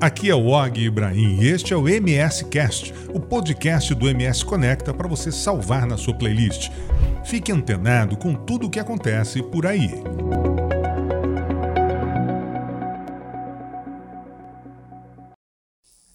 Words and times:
Aqui 0.00 0.30
é 0.30 0.34
o 0.34 0.46
Og 0.46 0.80
Ibrahim 0.80 1.42
e 1.42 1.48
este 1.48 1.74
é 1.74 1.76
o 1.76 1.86
MS 1.86 2.46
Cast, 2.46 2.94
o 3.12 3.20
podcast 3.20 3.94
do 3.94 4.08
MS 4.08 4.42
Conecta 4.46 4.94
para 4.94 5.06
você 5.06 5.30
salvar 5.30 5.86
na 5.86 5.98
sua 5.98 6.14
playlist. 6.14 6.70
Fique 7.22 7.52
antenado 7.52 8.16
com 8.16 8.34
tudo 8.34 8.66
o 8.66 8.70
que 8.70 8.80
acontece 8.80 9.42
por 9.42 9.66
aí. 9.66 9.90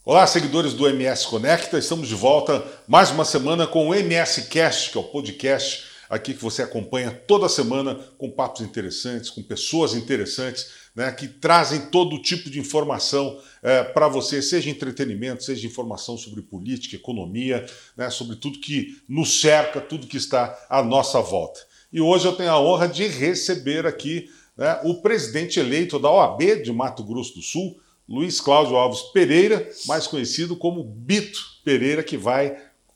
Olá, 0.04 0.26
seguidores 0.26 0.74
do 0.74 0.90
MS 0.90 1.28
Conecta, 1.28 1.78
estamos 1.78 2.08
de 2.08 2.16
volta 2.16 2.66
mais 2.88 3.12
uma 3.12 3.24
semana 3.24 3.68
com 3.68 3.90
o 3.90 3.94
MS 3.94 4.48
Cast, 4.50 4.90
que 4.90 4.98
é 4.98 5.02
o 5.02 5.04
podcast 5.04 5.84
aqui 6.10 6.34
que 6.34 6.42
você 6.42 6.64
acompanha 6.64 7.12
toda 7.12 7.48
semana 7.48 8.00
com 8.18 8.32
papos 8.32 8.62
interessantes, 8.62 9.30
com 9.30 9.44
pessoas 9.44 9.94
interessantes 9.94 10.85
né, 10.96 11.12
que 11.12 11.28
trazem 11.28 11.88
todo 11.88 12.22
tipo 12.22 12.50
de 12.50 12.60
informação 12.60 13.38
é, 13.62 13.84
para 13.84 14.08
você, 14.08 14.42
seja 14.42 14.70
entretenimento, 14.70 15.44
seja 15.44 15.68
informação 15.68 16.18
sobre 16.18 16.42
política, 16.42 16.96
economia, 16.96 17.66
né, 17.98 18.10
sobre 18.10 18.38
tudo 18.38 18.60
que 18.60 19.02
nos 19.08 19.42
cerca, 19.42 19.82
tudo 19.82 20.08
que 20.08 20.18
está 20.18 20.58
à 20.70 20.82
nossa 20.82 21.20
volta. 21.22 21.60
E 21.92 22.00
hoje 22.00 22.26
eu 22.26 22.34
tenho 22.34 22.52
a 22.52 22.60
honra 22.60 22.88
de 22.88 23.08
receber 23.08 23.86
aqui 23.86 24.30
né, 24.58 24.80
o 24.84 25.02
presidente 25.02 25.60
eleito 25.60 26.00
da 26.00 26.10
OAB 26.10 26.64
de 26.64 26.72
Mato 26.72 27.04
Grosso 27.04 27.36
do 27.36 27.42
Sul, 27.42 27.78
Luiz 28.08 28.40
Cláudio 28.40 28.76
Alves 28.76 29.02
Pereira, 29.12 29.68
mais 29.88 30.08
conhecido 30.08 30.56
como 30.56 30.84
Bito 30.84 31.42
Pereira, 31.64 32.04
que 32.04 32.16
vai 32.16 32.56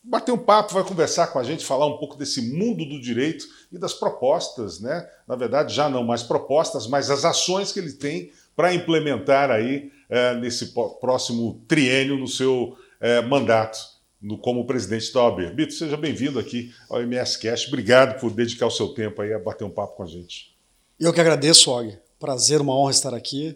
bater 0.09 0.31
um 0.31 0.37
papo, 0.37 0.73
vai 0.73 0.83
conversar 0.83 1.27
com 1.27 1.37
a 1.37 1.43
gente, 1.43 1.63
falar 1.63 1.85
um 1.85 1.97
pouco 1.97 2.17
desse 2.17 2.41
mundo 2.41 2.83
do 2.83 2.99
direito 2.99 3.45
e 3.71 3.77
das 3.77 3.93
propostas, 3.93 4.79
né? 4.79 5.07
Na 5.27 5.35
verdade, 5.35 5.73
já 5.73 5.87
não 5.87 6.03
mais 6.03 6.23
propostas, 6.23 6.87
mas 6.87 7.11
as 7.11 7.23
ações 7.23 7.71
que 7.71 7.79
ele 7.79 7.93
tem 7.93 8.31
para 8.55 8.73
implementar 8.73 9.51
aí 9.51 9.91
é, 10.09 10.33
nesse 10.35 10.73
próximo 10.99 11.63
triênio 11.67 12.17
no 12.17 12.27
seu 12.27 12.75
é, 12.99 13.21
mandato 13.21 13.77
no, 14.19 14.37
como 14.37 14.65
presidente 14.65 15.13
da 15.13 15.23
OAB. 15.23 15.53
Bito, 15.53 15.73
seja 15.73 15.95
bem-vindo 15.95 16.39
aqui 16.39 16.73
ao 16.89 17.01
MS 17.01 17.37
Cast. 17.37 17.67
Obrigado 17.67 18.19
por 18.19 18.31
dedicar 18.31 18.65
o 18.65 18.71
seu 18.71 18.89
tempo 18.89 19.21
aí 19.21 19.31
a 19.31 19.39
bater 19.39 19.63
um 19.63 19.69
papo 19.69 19.95
com 19.95 20.03
a 20.03 20.07
gente. 20.07 20.57
Eu 20.99 21.13
que 21.13 21.21
agradeço, 21.21 21.71
Og. 21.71 21.95
Prazer, 22.19 22.59
uma 22.59 22.75
honra 22.75 22.91
estar 22.91 23.13
aqui. 23.13 23.55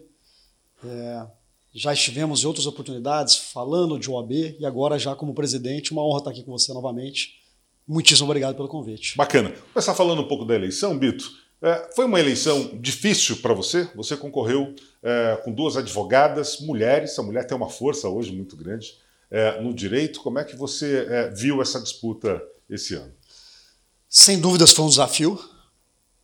É 0.84 1.43
já 1.74 1.92
estivemos 1.92 2.44
em 2.44 2.46
outras 2.46 2.66
oportunidades 2.66 3.36
falando 3.36 3.98
de 3.98 4.08
OAB 4.08 4.56
e 4.60 4.64
agora 4.64 4.98
já 4.98 5.16
como 5.16 5.34
presidente, 5.34 5.92
uma 5.92 6.06
honra 6.06 6.18
estar 6.18 6.30
aqui 6.30 6.44
com 6.44 6.52
você 6.52 6.72
novamente. 6.72 7.40
Muitíssimo 7.86 8.26
obrigado 8.26 8.54
pelo 8.54 8.68
convite. 8.68 9.16
Bacana. 9.16 9.50
Vou 9.50 9.68
começar 9.74 9.94
falando 9.94 10.22
um 10.22 10.28
pouco 10.28 10.44
da 10.44 10.54
eleição, 10.54 10.96
Bito. 10.96 11.30
É, 11.60 11.90
foi 11.96 12.04
uma 12.04 12.20
eleição 12.20 12.78
difícil 12.80 13.38
para 13.38 13.52
você? 13.54 13.88
Você 13.96 14.16
concorreu 14.16 14.74
é, 15.02 15.40
com 15.42 15.50
duas 15.50 15.76
advogadas, 15.76 16.60
mulheres. 16.60 17.18
A 17.18 17.22
mulher 17.22 17.46
tem 17.46 17.56
uma 17.56 17.68
força 17.68 18.08
hoje 18.08 18.32
muito 18.32 18.56
grande 18.56 18.94
é, 19.30 19.60
no 19.60 19.74
direito. 19.74 20.20
Como 20.20 20.38
é 20.38 20.44
que 20.44 20.54
você 20.54 21.06
é, 21.08 21.30
viu 21.30 21.60
essa 21.60 21.80
disputa 21.80 22.40
esse 22.70 22.94
ano? 22.94 23.12
Sem 24.08 24.38
dúvidas 24.38 24.72
foi 24.72 24.84
um 24.84 24.88
desafio. 24.88 25.42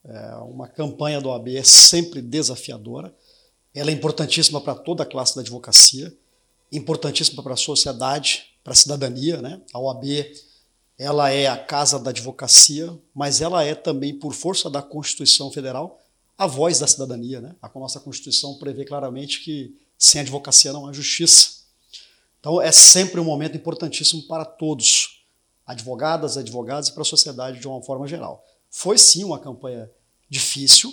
É, 0.05 0.37
uma 0.37 0.69
campanha 0.69 1.21
do 1.21 1.29
OAB 1.29 1.57
é 1.57 1.63
sempre 1.65 2.23
desafiadora. 2.23 3.13
Ela 3.75 3.91
é 3.91 3.93
importantíssima 3.93 4.61
para 4.61 4.75
toda 4.75 5.03
a 5.03 5.07
classe 5.07 5.35
da 5.35 5.43
advocacia, 5.43 6.17
importantíssima 6.73 7.43
para 7.43 7.55
a 7.55 7.57
sociedade, 7.57 8.47
para 8.65 8.73
a 8.73 8.77
cidadania. 8.77 9.41
Né? 9.41 9.61
A 9.73 9.79
OAB 9.79 10.05
ela 10.99 11.31
é 11.31 11.47
a 11.47 11.57
casa 11.57 11.99
da 11.99 12.11
advocacia, 12.11 12.95
mas 13.15 13.41
ela 13.41 13.65
é 13.65 13.75
também, 13.75 14.15
por 14.19 14.35
força 14.35 14.69
da 14.69 14.83
Constituição 14.83 15.51
Federal, 15.51 15.99
a 16.37 16.47
voz 16.47 16.79
da 16.79 16.87
cidadania. 16.87 17.41
Né? 17.41 17.57
A 17.63 17.71
nossa 17.79 17.99
Constituição 18.01 18.59
prevê 18.59 18.85
claramente 18.85 19.41
que 19.41 19.75
sem 19.99 20.21
advocacia 20.21 20.75
não 20.75 20.87
há 20.87 20.93
justiça. 20.93 21.61
Então 22.39 22.61
é 22.61 22.71
sempre 22.71 23.19
um 23.19 23.25
momento 23.25 23.57
importantíssimo 23.57 24.23
para 24.25 24.45
todos, 24.45 25.25
advogadas, 25.67 26.37
advogados 26.37 26.91
e 26.91 26.93
para 26.93 27.03
a 27.03 27.07
sociedade 27.07 27.61
de 27.61 27.67
uma 27.67 27.83
forma 27.83 28.07
geral. 28.07 28.45
Foi 28.71 28.99
sim 28.99 29.25
uma 29.25 29.39
campanha 29.39 29.91
difícil, 30.29 30.93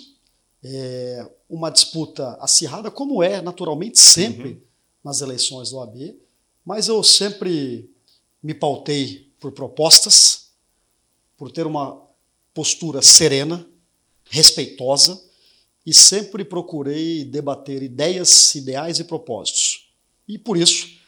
é, 0.62 1.30
uma 1.48 1.70
disputa 1.70 2.36
acirrada, 2.40 2.90
como 2.90 3.22
é 3.22 3.40
naturalmente 3.40 3.98
sempre 3.98 4.50
uhum. 4.50 4.60
nas 5.04 5.20
eleições 5.20 5.70
do 5.70 5.76
OAB, 5.76 6.16
mas 6.64 6.88
eu 6.88 7.02
sempre 7.02 7.90
me 8.42 8.54
pautei 8.54 9.32
por 9.40 9.52
propostas, 9.52 10.50
por 11.36 11.50
ter 11.50 11.66
uma 11.66 12.02
postura 12.52 13.00
serena, 13.00 13.66
respeitosa 14.24 15.22
e 15.86 15.94
sempre 15.94 16.44
procurei 16.44 17.24
debater 17.24 17.82
ideias, 17.82 18.54
ideais 18.54 18.98
e 18.98 19.04
propósitos. 19.04 19.90
E 20.26 20.36
por 20.36 20.56
isso, 20.56 20.98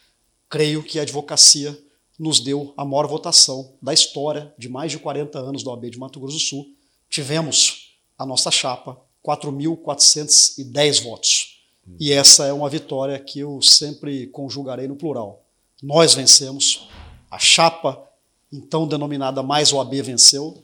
creio 0.49 0.83
que 0.83 0.97
a 0.97 1.03
advocacia 1.03 1.77
nos 2.17 2.39
deu 2.39 2.73
a 2.77 2.85
maior 2.85 3.07
votação 3.07 3.73
da 3.81 3.93
história 3.93 4.53
de 4.57 4.69
mais 4.69 4.91
de 4.91 4.99
40 4.99 5.37
anos 5.39 5.63
do 5.63 5.69
OAB 5.69 5.89
de 5.89 5.99
Mato 5.99 6.19
Grosso 6.19 6.37
do 6.37 6.41
Sul. 6.41 6.75
Tivemos 7.09 7.97
a 8.17 8.25
nossa 8.25 8.49
chapa 8.49 8.99
4.410 9.23 11.03
votos. 11.03 11.61
E 11.99 12.11
essa 12.11 12.45
é 12.45 12.53
uma 12.53 12.69
vitória 12.69 13.19
que 13.19 13.39
eu 13.39 13.61
sempre 13.61 14.27
conjugarei 14.27 14.87
no 14.87 14.95
plural. 14.95 15.43
Nós 15.81 16.13
vencemos, 16.13 16.89
a 17.29 17.39
chapa, 17.39 18.01
então 18.51 18.87
denominada 18.87 19.41
Mais 19.41 19.73
OAB, 19.73 20.01
venceu. 20.01 20.61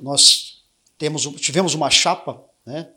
Nós 0.00 0.62
temos, 0.98 1.22
tivemos 1.40 1.74
uma 1.74 1.90
chapa 1.90 2.42
né, 2.64 2.88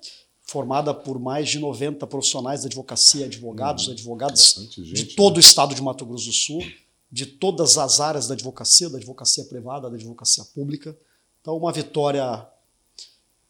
formada 0.43 0.93
por 0.93 1.19
mais 1.19 1.49
de 1.49 1.59
90 1.59 2.07
profissionais 2.07 2.61
da 2.61 2.67
advocacia, 2.67 3.25
advogados, 3.25 3.87
uhum. 3.87 3.93
advogadas 3.93 4.55
gente, 4.55 4.93
de 4.93 5.05
todo 5.15 5.33
né? 5.33 5.37
o 5.37 5.41
estado 5.41 5.75
de 5.75 5.81
Mato 5.81 6.05
Grosso 6.05 6.27
do 6.27 6.33
Sul, 6.33 6.63
de 7.11 7.25
todas 7.25 7.77
as 7.77 7.99
áreas 7.99 8.27
da 8.27 8.33
advocacia, 8.33 8.89
da 8.89 8.97
advocacia 8.97 9.43
privada, 9.45 9.89
da 9.89 9.95
advocacia 9.95 10.43
pública. 10.55 10.97
Então, 11.41 11.57
uma 11.57 11.71
vitória 11.71 12.47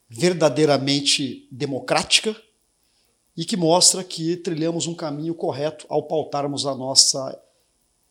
verdadeiramente 0.10 1.48
democrática 1.52 2.36
e 3.38 3.46
que 3.46 3.56
mostra 3.56 4.04
que 4.04 4.36
trilhamos 4.38 4.88
um 4.88 4.96
caminho 4.96 5.36
correto 5.36 5.86
ao 5.88 6.04
pautarmos 6.04 6.66
a 6.66 6.76
nossa 6.76 7.40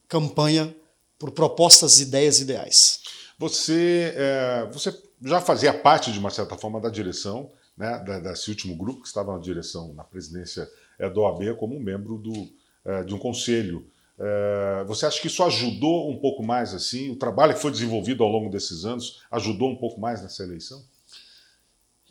campanha 0.07 0.75
por 1.19 1.33
propostas, 1.33 2.01
ideias 2.01 2.41
ideais. 2.41 3.01
Você, 3.39 4.15
é, 4.17 4.69
você 4.73 4.97
já 5.23 5.41
fazia 5.41 5.75
parte, 5.75 6.13
de 6.13 6.19
uma 6.19 6.31
certa 6.31 6.57
forma, 6.57 6.81
da 6.81 6.89
direção 6.89 7.51
né, 7.77 7.99
desse 8.23 8.51
último 8.51 8.77
grupo 8.77 9.03
que 9.03 9.09
estava 9.09 9.33
na 9.33 9.39
direção, 9.39 9.93
na 9.95 10.05
presidência 10.05 10.69
é, 10.99 11.11
do 11.11 11.21
OAB, 11.21 11.57
como 11.57 11.79
membro 11.79 12.17
do, 12.19 12.49
é, 12.85 13.05
de 13.05 13.15
um 13.15 13.19
conselho. 13.19 13.87
É, 14.19 14.85
você 14.87 15.07
acha 15.07 15.21
que 15.21 15.29
isso 15.29 15.43
ajudou 15.45 16.11
um 16.11 16.19
pouco 16.19 16.43
mais 16.43 16.73
assim? 16.73 17.11
O 17.11 17.17
trabalho 17.17 17.55
que 17.55 17.61
foi 17.61 17.71
desenvolvido 17.71 18.25
ao 18.25 18.31
longo 18.31 18.51
desses 18.51 18.85
anos 18.85 19.23
ajudou 19.31 19.71
um 19.71 19.77
pouco 19.77 20.01
mais 20.01 20.23
nessa 20.23 20.43
eleição? 20.43 20.83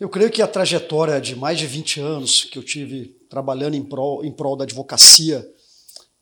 Eu 0.00 0.08
creio 0.08 0.30
que 0.30 0.40
a 0.40 0.46
trajetória 0.46 1.20
de 1.20 1.34
mais 1.34 1.58
de 1.58 1.66
20 1.66 2.00
anos 2.00 2.44
que 2.44 2.56
eu 2.56 2.62
tive 2.62 3.16
trabalhando 3.28 3.74
em 3.74 3.82
prol, 3.82 4.24
em 4.24 4.30
prol 4.30 4.54
da 4.54 4.62
advocacia, 4.62 5.44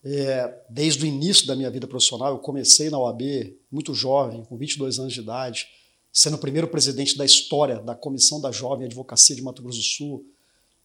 é, 0.02 0.62
desde 0.70 1.04
o 1.04 1.06
início 1.06 1.46
da 1.46 1.54
minha 1.54 1.70
vida 1.70 1.86
profissional, 1.86 2.32
eu 2.32 2.38
comecei 2.38 2.88
na 2.88 2.98
OAB 2.98 3.54
muito 3.70 3.92
jovem, 3.92 4.42
com 4.44 4.56
22 4.56 4.98
anos 4.98 5.12
de 5.12 5.20
idade, 5.20 5.68
sendo 6.10 6.36
o 6.36 6.38
primeiro 6.38 6.68
presidente 6.68 7.18
da 7.18 7.24
história 7.24 7.78
da 7.78 7.94
Comissão 7.94 8.40
da 8.40 8.50
Jovem 8.50 8.86
Advocacia 8.86 9.36
de 9.36 9.42
Mato 9.42 9.62
Grosso 9.62 9.78
do 9.78 9.84
Sul. 9.84 10.26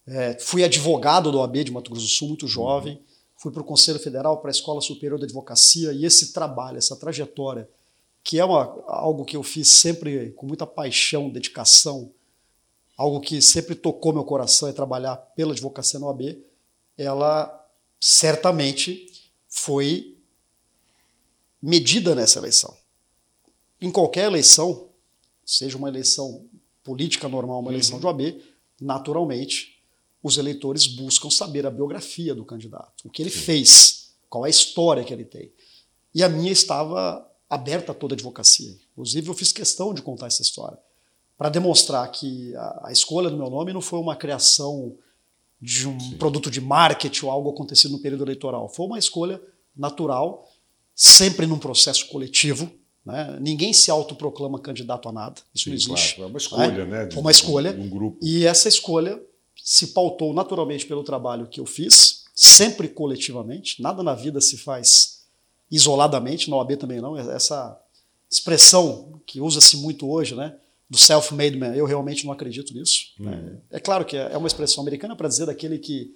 É, 0.05 0.37
fui 0.37 0.61
advogado 0.61 1.31
da 1.31 1.37
OAB 1.37 1.63
de 1.63 1.71
Mato 1.71 1.91
Grosso 1.91 2.05
do 2.05 2.11
Sul, 2.11 2.27
muito 2.27 2.45
jovem. 2.45 2.99
Fui 3.37 3.53
para 3.53 3.61
o 3.61 3.65
Conselho 3.65 3.99
Federal, 3.99 4.41
para 4.41 4.49
a 4.49 4.51
Escola 4.51 4.81
Superior 4.81 5.17
da 5.17 5.23
Advocacia, 5.23 5.93
e 5.93 6.03
esse 6.03 6.33
trabalho, 6.33 6.77
essa 6.77 6.97
trajetória, 6.97 7.69
que 8.21 8.37
é 8.37 8.43
uma, 8.43 8.63
algo 8.87 9.23
que 9.23 9.37
eu 9.37 9.43
fiz 9.43 9.69
sempre 9.69 10.31
com 10.31 10.45
muita 10.45 10.67
paixão, 10.67 11.29
dedicação, 11.29 12.11
algo 13.01 13.19
que 13.19 13.41
sempre 13.41 13.73
tocou 13.73 14.13
meu 14.13 14.23
coração 14.23 14.69
é 14.69 14.71
trabalhar 14.71 15.17
pela 15.35 15.53
advocacia 15.53 15.99
no 15.99 16.05
OAB, 16.05 16.37
ela 16.95 17.67
certamente 17.99 19.31
foi 19.47 20.19
medida 21.59 22.13
nessa 22.13 22.37
eleição. 22.37 22.77
Em 23.81 23.89
qualquer 23.91 24.25
eleição, 24.25 24.89
seja 25.43 25.77
uma 25.77 25.89
eleição 25.89 26.45
política 26.83 27.27
normal, 27.27 27.61
uma 27.61 27.71
eleição 27.71 27.95
uhum. 27.95 28.01
de 28.01 28.05
OAB, 28.05 28.43
naturalmente 28.79 29.81
os 30.21 30.37
eleitores 30.37 30.85
buscam 30.85 31.31
saber 31.31 31.65
a 31.65 31.71
biografia 31.71 32.35
do 32.35 32.45
candidato, 32.45 33.07
o 33.07 33.09
que 33.09 33.23
ele 33.23 33.31
Sim. 33.31 33.39
fez, 33.39 34.13
qual 34.29 34.45
é 34.45 34.47
a 34.47 34.51
história 34.51 35.03
que 35.03 35.11
ele 35.11 35.25
tem. 35.25 35.51
E 36.13 36.23
a 36.23 36.29
minha 36.29 36.51
estava 36.51 37.27
aberta 37.49 37.93
a 37.93 37.95
toda 37.95 38.13
a 38.13 38.15
advocacia. 38.15 38.77
Inclusive, 38.91 39.27
eu 39.27 39.33
fiz 39.33 39.51
questão 39.51 39.91
de 39.91 40.03
contar 40.03 40.27
essa 40.27 40.43
história 40.43 40.77
para 41.41 41.49
demonstrar 41.49 42.07
que 42.11 42.55
a, 42.55 42.89
a, 42.89 42.91
escolha 42.91 43.27
do 43.27 43.35
meu 43.35 43.49
nome 43.49 43.73
não 43.73 43.81
foi 43.81 43.97
uma 43.97 44.15
criação 44.15 44.95
de 45.59 45.87
um 45.87 45.99
Sim. 45.99 46.17
produto 46.17 46.51
de 46.51 46.61
marketing 46.61 47.25
ou 47.25 47.31
algo 47.31 47.49
acontecido 47.49 47.93
no 47.93 47.97
período 47.97 48.23
eleitoral. 48.23 48.69
Foi 48.69 48.85
uma 48.85 48.99
escolha 48.99 49.41
natural, 49.75 50.47
sempre 50.93 51.47
num 51.47 51.57
processo 51.57 52.07
coletivo. 52.09 52.71
Né? 53.03 53.39
Ninguém 53.41 53.73
se 53.73 53.89
autoproclama 53.89 54.59
candidato 54.59 55.09
a 55.09 55.11
nada. 55.11 55.41
Isso 55.51 55.63
Sim, 55.63 55.69
não 55.71 55.75
existe. 55.77 56.15
Claro. 56.17 56.27
É 56.27 56.31
uma 56.31 56.37
escolha, 56.37 56.85
né? 56.85 57.05
De, 57.07 57.17
uma 57.17 57.31
escolha. 57.31 57.71
Um 57.71 57.89
grupo. 57.89 58.19
E 58.21 58.45
essa 58.45 58.67
escolha 58.67 59.19
se 59.55 59.87
pautou 59.87 60.35
naturalmente 60.35 60.85
pelo 60.85 61.03
trabalho 61.03 61.47
que 61.47 61.59
eu 61.59 61.65
fiz 61.65 62.25
sempre 62.35 62.87
coletivamente. 62.87 63.81
Nada 63.81 64.03
na 64.03 64.13
vida 64.13 64.39
se 64.41 64.57
faz 64.57 65.23
isoladamente, 65.71 66.51
na 66.51 66.57
OAB 66.57 66.77
também 66.77 67.01
não. 67.01 67.17
Essa 67.17 67.81
expressão 68.29 69.19
que 69.25 69.41
usa-se 69.41 69.77
muito 69.77 70.07
hoje, 70.07 70.35
né? 70.35 70.55
Do 70.91 70.97
self-made 70.97 71.57
man, 71.57 71.73
eu 71.73 71.85
realmente 71.85 72.25
não 72.25 72.33
acredito 72.33 72.73
nisso. 72.73 73.13
É, 73.71 73.77
é, 73.77 73.79
claro 73.79 74.03
que 74.03 74.17
é 74.17 74.35
uma 74.35 74.47
expressão 74.47 74.81
americana 74.81 75.15
para 75.15 75.29
dizer 75.29 75.45
daquele 75.45 75.79
que 75.79 76.13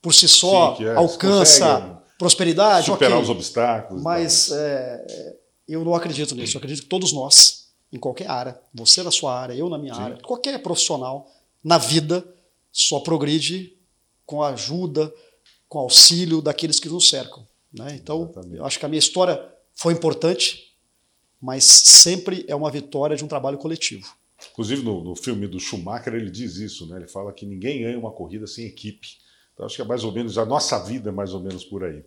por 0.00 0.14
si 0.14 0.28
só 0.28 0.76
Sim, 0.76 0.84
é, 0.84 0.94
alcança 0.94 2.00
prosperidade. 2.16 2.86
Superar 2.86 3.14
okay, 3.14 3.22
os 3.24 3.28
obstáculos. 3.28 4.00
Mas 4.04 4.52
é, 4.52 5.36
eu 5.66 5.84
não 5.84 5.96
acredito 5.96 6.32
nisso. 6.36 6.56
Eu 6.56 6.58
acredito 6.58 6.82
que 6.84 6.88
todos 6.88 7.12
nós, 7.12 7.70
em 7.92 7.98
qualquer 7.98 8.30
área, 8.30 8.60
você 8.72 9.02
na 9.02 9.10
sua 9.10 9.36
área, 9.36 9.52
eu 9.52 9.68
na 9.68 9.78
minha 9.78 9.94
Sim. 9.94 10.02
área, 10.02 10.18
qualquer 10.18 10.62
profissional 10.62 11.28
na 11.64 11.76
vida 11.76 12.24
só 12.70 13.00
progride 13.00 13.76
com 14.24 14.44
a 14.44 14.50
ajuda, 14.50 15.12
com 15.68 15.80
auxílio 15.80 16.40
daqueles 16.40 16.78
que 16.78 16.88
nos 16.88 17.08
cercam. 17.08 17.44
Né? 17.72 17.98
Então, 18.00 18.30
Exatamente. 18.30 18.56
eu 18.58 18.64
acho 18.64 18.78
que 18.78 18.86
a 18.86 18.88
minha 18.88 19.00
história 19.00 19.44
foi 19.74 19.92
importante, 19.92 20.63
mas 21.44 21.64
sempre 21.64 22.42
é 22.48 22.56
uma 22.56 22.70
vitória 22.70 23.14
de 23.14 23.22
um 23.22 23.28
trabalho 23.28 23.58
coletivo. 23.58 24.16
Inclusive, 24.52 24.82
no, 24.82 25.04
no 25.04 25.14
filme 25.14 25.46
do 25.46 25.60
Schumacher, 25.60 26.14
ele 26.14 26.30
diz 26.30 26.56
isso, 26.56 26.86
né? 26.86 26.96
ele 26.96 27.06
fala 27.06 27.34
que 27.34 27.44
ninguém 27.44 27.82
ganha 27.82 27.98
uma 27.98 28.10
corrida 28.10 28.46
sem 28.46 28.64
equipe. 28.64 29.18
Então, 29.52 29.66
acho 29.66 29.76
que 29.76 29.82
é 29.82 29.84
mais 29.84 30.04
ou 30.04 30.10
menos, 30.10 30.38
a 30.38 30.46
nossa 30.46 30.82
vida 30.82 31.10
é 31.10 31.12
mais 31.12 31.34
ou 31.34 31.40
menos 31.40 31.62
por 31.62 31.84
aí. 31.84 32.02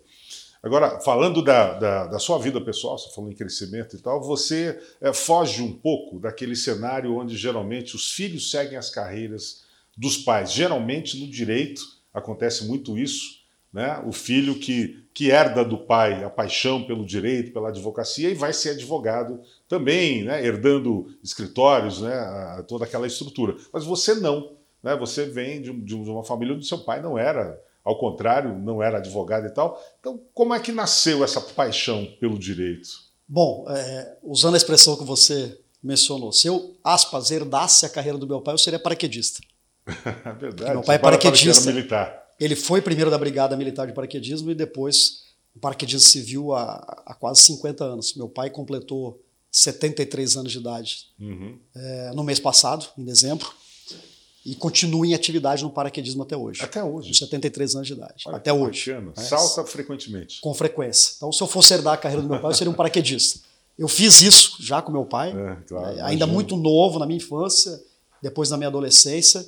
Agora, 0.64 1.00
falando 1.02 1.44
da, 1.44 1.78
da, 1.78 2.08
da, 2.08 2.18
sua 2.18 2.40
vida 2.40 2.60
pessoal, 2.60 2.98
você 2.98 3.14
falou 3.14 3.32
em 3.32 3.36
crescimento 3.36 3.96
e 3.96 4.00
tal, 4.00 4.24
você 4.24 4.82
é, 5.00 5.14
foge 5.14 5.62
um 5.62 5.72
pouco 5.72 6.20
daquele 6.20 6.56
cenário 6.56 7.16
onde 7.16 7.38
geralmente 7.38 7.96
os 7.96 8.12
filhos 8.12 8.50
seguem 8.50 8.76
as 8.76 8.90
carreiras 8.90 9.66
dos 9.96 10.18
pais. 10.18 10.52
Geralmente 10.52 11.20
no 11.20 11.30
direito 11.30 11.84
acontece 12.12 12.66
muito 12.66 12.98
isso, 12.98 13.37
né? 13.72 14.02
O 14.06 14.12
filho 14.12 14.60
que, 14.60 15.04
que 15.14 15.30
herda 15.30 15.64
do 15.64 15.78
pai 15.78 16.24
a 16.24 16.30
paixão 16.30 16.84
pelo 16.84 17.06
direito, 17.06 17.52
pela 17.52 17.70
advocacia 17.70 18.30
e 18.30 18.34
vai 18.34 18.54
ser 18.54 18.72
advogado 18.72 19.42
também, 19.68 20.24
né? 20.24 20.46
herdando 20.46 21.08
escritórios, 21.24 22.02
né? 22.02 22.64
toda 22.68 22.86
aquela 22.86 23.08
estrutura. 23.08 23.56
Mas 23.72 23.86
você 23.86 24.16
não. 24.16 24.56
Né? 24.82 24.96
Você 24.96 25.26
vem 25.26 25.62
de, 25.62 25.72
de 25.74 25.96
uma 25.96 26.24
família 26.24 26.56
onde 26.56 26.68
seu 26.68 26.80
pai 26.80 27.02
não 27.02 27.18
era 27.18 27.62
ao 27.84 27.98
contrário, 27.98 28.54
não 28.54 28.84
era 28.84 28.98
advogado 28.98 29.48
e 29.48 29.50
tal. 29.50 29.82
Então, 29.98 30.20
como 30.34 30.54
é 30.54 30.60
que 30.60 30.74
nasceu 30.74 31.24
essa 31.24 31.40
paixão 31.40 32.06
pelo 32.20 32.38
direito? 32.38 32.90
Bom, 33.26 33.66
é, 33.70 34.18
usando 34.22 34.56
a 34.56 34.58
expressão 34.58 34.98
que 34.98 35.06
você 35.06 35.58
mencionou, 35.82 36.34
se 36.34 36.48
eu, 36.48 36.76
aspas, 36.84 37.32
herdasse 37.32 37.86
a 37.86 37.90
carreira 37.90 38.18
do 38.18 38.28
meu 38.28 38.42
pai, 38.42 38.54
eu 38.54 38.58
seria 38.58 38.78
paraquedista. 38.78 39.42
Verdade. 40.38 40.72
meu 40.72 40.82
pai 40.82 40.98
é 40.98 41.00
paraquedista. 41.00 41.72
Militar. 41.72 42.27
Ele 42.40 42.56
foi 42.56 42.82
primeiro 42.82 43.10
da 43.10 43.18
Brigada 43.18 43.56
Militar 43.56 43.88
de 43.88 43.94
Paraquedismo 43.94 44.52
e 44.52 44.56
depois 44.56 45.28
paraquedismo 45.60 46.08
civil 46.08 46.54
há, 46.54 47.04
há 47.06 47.14
quase 47.16 47.42
50 47.42 47.84
anos. 47.84 48.16
Meu 48.16 48.30
pai 48.30 48.50
completou 48.50 49.22
73 49.52 50.38
anos 50.38 50.52
de 50.52 50.60
idade 50.60 51.08
uhum. 51.20 51.58
é, 51.76 52.12
no 52.14 52.24
mês 52.24 52.40
passado, 52.40 52.88
em 52.98 53.04
dezembro 53.04 53.48
e 54.46 54.56
continua 54.56 55.06
em 55.06 55.14
atividade 55.14 55.62
no 55.62 55.70
paraquedismo 55.70 56.24
até 56.24 56.38
hoje. 56.38 56.62
Até 56.64 56.82
hoje. 56.82 57.10
Com 57.10 57.14
73 57.14 57.76
anos 57.76 57.88
de 57.88 57.94
idade. 57.94 58.24
Olha, 58.26 58.38
até 58.38 58.54
hoje. 58.54 58.94
Né? 58.94 59.12
Salta 59.16 59.66
frequentemente. 59.66 60.40
Com 60.40 60.54
frequência. 60.54 61.16
Então, 61.18 61.34
se 61.34 61.44
eu 61.44 61.48
fosse 61.48 61.74
herdar 61.74 61.96
a 61.96 61.98
carreira 61.98 62.22
do 62.22 62.30
meu 62.30 62.40
pai, 62.40 62.52
eu 62.52 62.56
seria 62.56 62.72
um 62.72 62.76
paraquedista. 62.76 63.42
Eu 63.78 63.90
fiz 63.90 64.22
isso 64.22 64.56
já 64.62 64.82
com 64.82 64.90
meu 64.92 65.06
pai, 65.06 65.32
é, 65.32 65.56
claro, 65.68 65.98
é, 65.98 66.02
ainda 66.02 66.26
muito 66.26 66.56
novo 66.56 66.98
na 66.98 67.06
minha 67.06 67.18
infância, 67.18 67.80
depois 68.22 68.50
na 68.50 68.58
minha 68.58 68.70
adolescência, 68.70 69.46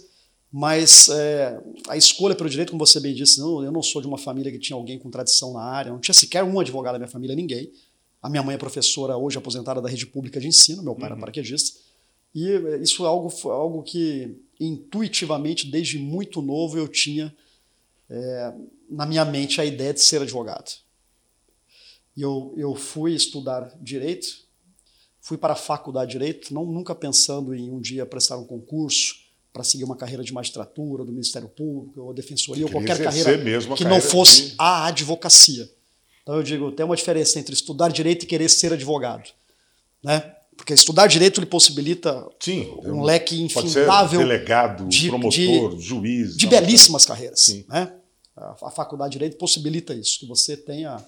mas 0.51 1.09
é, 1.09 1.61
a 1.87 1.95
escolha 1.95 2.33
pelo 2.33 2.49
direito, 2.49 2.71
como 2.71 2.85
você 2.85 2.99
bem 2.99 3.13
disse, 3.13 3.39
não, 3.39 3.63
eu 3.63 3.71
não 3.71 3.83
sou 3.83 4.01
de 4.01 4.07
uma 4.07 4.17
família 4.17 4.51
que 4.51 4.57
tinha 4.57 4.75
alguém 4.75 4.97
com 4.97 5.09
tradição 5.09 5.53
na 5.53 5.61
área, 5.61 5.91
não 5.91 5.99
tinha 5.99 6.13
sequer 6.13 6.43
um 6.43 6.59
advogado 6.59 6.93
da 6.93 6.99
minha 6.99 7.09
família, 7.09 7.35
ninguém. 7.35 7.71
A 8.21 8.29
minha 8.29 8.41
mãe 8.41 8.55
é 8.55 8.57
professora, 8.57 9.15
hoje 9.15 9.37
aposentada 9.37 9.79
da 9.79 9.87
rede 9.87 10.07
pública 10.07 10.39
de 10.39 10.47
ensino, 10.47 10.81
meu 10.81 10.95
pai 10.95 11.03
uhum. 11.03 11.13
era 11.13 11.19
paraquedista. 11.19 11.79
E 12.33 12.47
é, 12.47 12.77
isso 12.77 13.05
é 13.05 13.07
algo, 13.07 13.31
algo 13.49 13.83
que 13.83 14.35
intuitivamente, 14.59 15.69
desde 15.69 15.99
muito 15.99 16.41
novo, 16.41 16.77
eu 16.77 16.87
tinha 16.87 17.33
é, 18.09 18.53
na 18.89 19.05
minha 19.05 19.23
mente 19.23 19.61
a 19.61 19.65
ideia 19.65 19.93
de 19.93 20.01
ser 20.01 20.21
advogado. 20.21 20.71
E 22.17 22.23
eu, 22.23 22.55
eu 22.57 22.73
fui 22.73 23.13
estudar 23.13 23.71
direito, 23.79 24.27
fui 25.21 25.37
para 25.37 25.53
a 25.53 25.55
faculdade 25.55 26.11
de 26.11 26.17
direito, 26.17 26.53
não, 26.53 26.65
nunca 26.65 26.95
pensando 26.95 27.53
em 27.53 27.69
um 27.69 27.79
dia 27.79 28.03
prestar 28.03 28.37
um 28.37 28.45
concurso 28.45 29.28
para 29.51 29.63
seguir 29.63 29.83
uma 29.83 29.95
carreira 29.95 30.23
de 30.23 30.31
magistratura, 30.31 31.03
do 31.03 31.11
Ministério 31.11 31.49
Público, 31.49 32.01
ou 32.01 32.13
defensoria, 32.13 32.65
ou 32.65 32.71
qualquer 32.71 33.01
carreira 33.01 33.37
que 33.37 33.43
carreira 33.43 33.89
não 33.89 34.01
fosse 34.01 34.49
de... 34.49 34.55
a 34.57 34.85
advocacia. 34.85 35.69
Então 36.21 36.35
eu 36.35 36.43
digo, 36.43 36.71
tem 36.71 36.85
uma 36.85 36.95
diferença 36.95 37.39
entre 37.39 37.53
estudar 37.53 37.89
direito 37.89 38.23
e 38.23 38.27
querer 38.27 38.49
ser 38.49 38.71
advogado. 38.71 39.29
Né? 40.03 40.35
Porque 40.55 40.73
estudar 40.73 41.07
direito 41.07 41.39
lhe 41.39 41.45
possibilita 41.45 42.27
Sim, 42.39 42.69
um 42.83 43.01
leque 43.01 43.41
infindável. 43.41 44.19
delegado, 44.19 44.87
de, 44.87 45.07
promotor, 45.07 45.75
de, 45.75 45.81
juiz. 45.81 46.37
De 46.37 46.47
belíssimas 46.47 47.05
carreiras. 47.05 47.41
Sim. 47.41 47.65
Né? 47.67 47.91
A, 48.35 48.67
a, 48.67 48.71
faculdade 48.71 49.11
de 49.11 49.17
direito 49.17 49.37
possibilita 49.37 49.93
isso, 49.93 50.19
que 50.19 50.27
você 50.27 50.55
tenha 50.55 51.03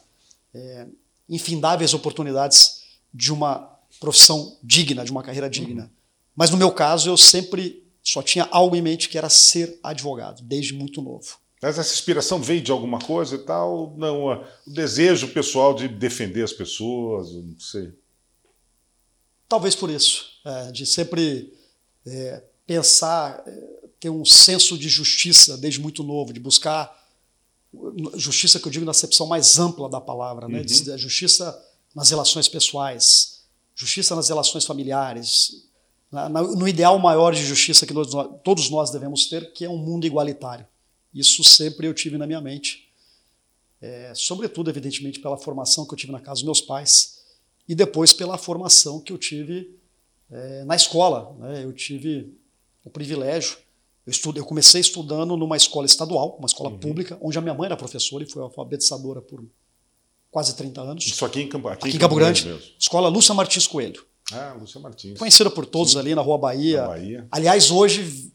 é, 0.53 0.87
infindáveis 1.29 1.93
oportunidades 1.93 2.81
de 3.13 3.31
uma 3.31 3.69
profissão 3.99 4.57
digna, 4.63 5.05
de 5.05 5.11
uma 5.11 5.21
carreira 5.21 5.49
digna. 5.49 5.83
Uhum. 5.83 5.89
Mas 6.35 6.49
no 6.49 6.57
meu 6.57 6.71
caso, 6.71 7.09
eu 7.09 7.17
sempre 7.17 7.83
só 8.03 8.21
tinha 8.21 8.47
algo 8.51 8.75
em 8.75 8.81
mente 8.81 9.09
que 9.09 9.17
era 9.17 9.29
ser 9.29 9.79
advogado, 9.83 10.41
desde 10.43 10.73
muito 10.73 11.01
novo. 11.01 11.39
Mas 11.61 11.77
essa 11.77 11.93
inspiração 11.93 12.41
veio 12.41 12.61
de 12.61 12.71
alguma 12.71 12.99
coisa 12.99 13.35
e 13.35 13.39
tal? 13.39 13.93
Não, 13.95 14.33
o 14.33 14.43
desejo 14.65 15.27
pessoal 15.27 15.75
de 15.75 15.87
defender 15.87 16.43
as 16.43 16.51
pessoas, 16.51 17.31
não 17.31 17.59
sei. 17.59 17.93
Talvez 19.47 19.75
por 19.75 19.89
isso, 19.89 20.25
é, 20.43 20.71
de 20.71 20.85
sempre 20.85 21.53
é, 22.07 22.43
pensar, 22.65 23.43
é, 23.45 23.51
ter 23.99 24.09
um 24.09 24.25
senso 24.25 24.75
de 24.75 24.89
justiça 24.89 25.55
desde 25.57 25.79
muito 25.79 26.01
novo, 26.01 26.33
de 26.33 26.39
buscar 26.39 26.99
justiça 28.15 28.59
que 28.59 28.67
eu 28.67 28.71
digo 28.71 28.85
na 28.85 28.91
acepção 28.91 29.27
mais 29.27 29.59
ampla 29.59 29.87
da 29.87 30.01
palavra, 30.01 30.47
né? 30.47 30.59
Uhum. 30.59 30.97
justiça 30.97 31.57
nas 31.95 32.09
relações 32.09 32.47
pessoais, 32.47 33.43
justiça 33.75 34.15
nas 34.15 34.29
relações 34.29 34.65
familiares, 34.65 35.69
na, 36.11 36.27
no 36.29 36.67
ideal 36.67 36.99
maior 36.99 37.33
de 37.33 37.43
justiça 37.45 37.85
que 37.85 37.93
nós, 37.93 38.09
todos 38.43 38.69
nós 38.69 38.91
devemos 38.91 39.27
ter, 39.27 39.53
que 39.53 39.63
é 39.63 39.69
um 39.69 39.77
mundo 39.77 40.05
igualitário. 40.05 40.67
Isso 41.13 41.43
sempre 41.43 41.87
eu 41.87 41.93
tive 41.93 42.17
na 42.17 42.27
minha 42.27 42.41
mente, 42.41 42.89
é, 43.81 44.11
sobretudo, 44.13 44.69
evidentemente, 44.69 45.19
pela 45.19 45.37
formação 45.37 45.85
que 45.85 45.93
eu 45.93 45.97
tive 45.97 46.11
na 46.11 46.19
casa 46.19 46.35
dos 46.35 46.43
meus 46.43 46.61
pais 46.61 47.21
e 47.67 47.73
depois 47.73 48.13
pela 48.13 48.37
formação 48.37 48.99
que 48.99 49.11
eu 49.11 49.17
tive 49.17 49.75
é, 50.29 50.63
na 50.65 50.75
escola. 50.75 51.35
Né? 51.39 51.63
Eu 51.63 51.73
tive 51.73 52.33
o 52.83 52.89
privilégio, 52.89 53.57
eu, 54.05 54.11
estudo, 54.11 54.39
eu 54.39 54.45
comecei 54.45 54.81
estudando 54.81 55.37
numa 55.37 55.57
escola 55.57 55.85
estadual, 55.85 56.35
uma 56.37 56.45
escola 56.45 56.69
uhum. 56.69 56.77
pública, 56.77 57.17
onde 57.21 57.37
a 57.37 57.41
minha 57.41 57.53
mãe 57.53 57.67
era 57.67 57.77
professora 57.77 58.23
e 58.23 58.29
foi 58.29 58.41
alfabetizadora 58.41 59.21
por 59.21 59.43
quase 60.29 60.55
30 60.55 60.81
anos. 60.81 61.05
Isso 61.05 61.25
aqui 61.25 61.41
em 61.41 61.47
Campo, 61.47 61.67
aqui 61.67 61.87
aqui 61.87 61.97
em 61.97 61.99
Campo 61.99 62.15
Grande. 62.15 62.43
Grande 62.43 62.75
escola 62.79 63.09
Lúcia 63.09 63.33
Martins 63.33 63.67
Coelho. 63.67 64.05
Ah, 64.33 64.53
Lúcia 64.59 64.79
Martins. 64.79 65.17
Conhecida 65.17 65.49
por 65.49 65.65
todos 65.65 65.93
Sim. 65.93 65.99
ali 65.99 66.15
na 66.15 66.21
Rua 66.21 66.37
Bahia. 66.37 66.81
Na 66.81 66.87
Bahia. 66.87 67.27
Aliás, 67.31 67.71
hoje 67.71 68.31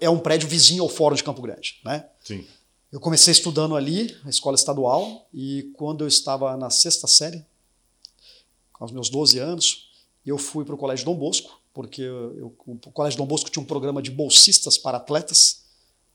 é 0.00 0.08
um 0.08 0.18
prédio 0.18 0.48
vizinho 0.48 0.82
ao 0.82 0.88
Fórum 0.88 1.16
de 1.16 1.24
Campo 1.24 1.42
Grande. 1.42 1.80
Né? 1.84 2.06
Sim. 2.22 2.46
Eu 2.92 3.00
comecei 3.00 3.32
estudando 3.32 3.76
ali, 3.76 4.16
na 4.24 4.30
escola 4.30 4.56
estadual, 4.56 5.28
e 5.32 5.70
quando 5.74 6.02
eu 6.02 6.08
estava 6.08 6.56
na 6.56 6.70
sexta 6.70 7.06
série, 7.06 7.44
aos 8.78 8.90
meus 8.90 9.08
12 9.08 9.38
anos, 9.38 9.90
eu 10.26 10.36
fui 10.36 10.64
para 10.64 10.74
o 10.74 10.78
Colégio 10.78 11.04
Dom 11.04 11.14
Bosco, 11.14 11.60
porque 11.72 12.02
eu, 12.02 12.54
o 12.66 12.76
Colégio 12.92 13.18
Dom 13.18 13.26
Bosco 13.26 13.50
tinha 13.50 13.62
um 13.62 13.66
programa 13.66 14.02
de 14.02 14.10
bolsistas 14.10 14.76
para 14.76 14.96
atletas. 14.96 15.60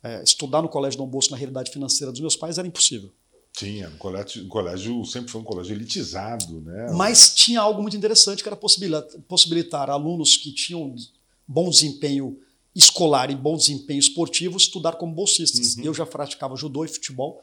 É, 0.03 0.21
estudar 0.21 0.61
no 0.61 0.69
Colégio 0.69 0.97
Dom 0.97 1.07
Bosco 1.07 1.31
na 1.31 1.37
realidade 1.37 1.71
financeira 1.71 2.11
dos 2.11 2.21
meus 2.21 2.35
pais 2.35 2.57
era 2.57 2.67
impossível. 2.67 3.11
Tinha, 3.55 3.89
um 3.89 3.97
colégio, 3.97 4.47
colégio 4.47 5.05
sempre 5.05 5.31
foi 5.31 5.39
um 5.39 5.43
colégio 5.43 5.74
elitizado, 5.74 6.62
né? 6.62 6.91
Mas 6.91 7.33
tinha 7.33 7.62
algo 7.62 7.81
muito 7.81 7.95
interessante 7.95 8.43
que 8.43 8.50
era 8.50 8.55
possibilitar, 8.55 9.03
possibilitar 9.27 9.89
alunos 9.89 10.35
que 10.35 10.51
tinham 10.51 10.93
bom 11.47 11.69
desempenho 11.69 12.38
escolar 12.75 13.31
e 13.31 13.35
bom 13.35 13.55
desempenho 13.55 14.00
esportivo 14.00 14.57
estudar 14.57 14.93
como 14.93 15.15
bolsistas. 15.15 15.77
Uhum. 15.77 15.85
Eu 15.85 15.93
já 15.93 16.05
praticava 16.05 16.57
judô 16.57 16.83
e 16.83 16.89
futebol 16.89 17.41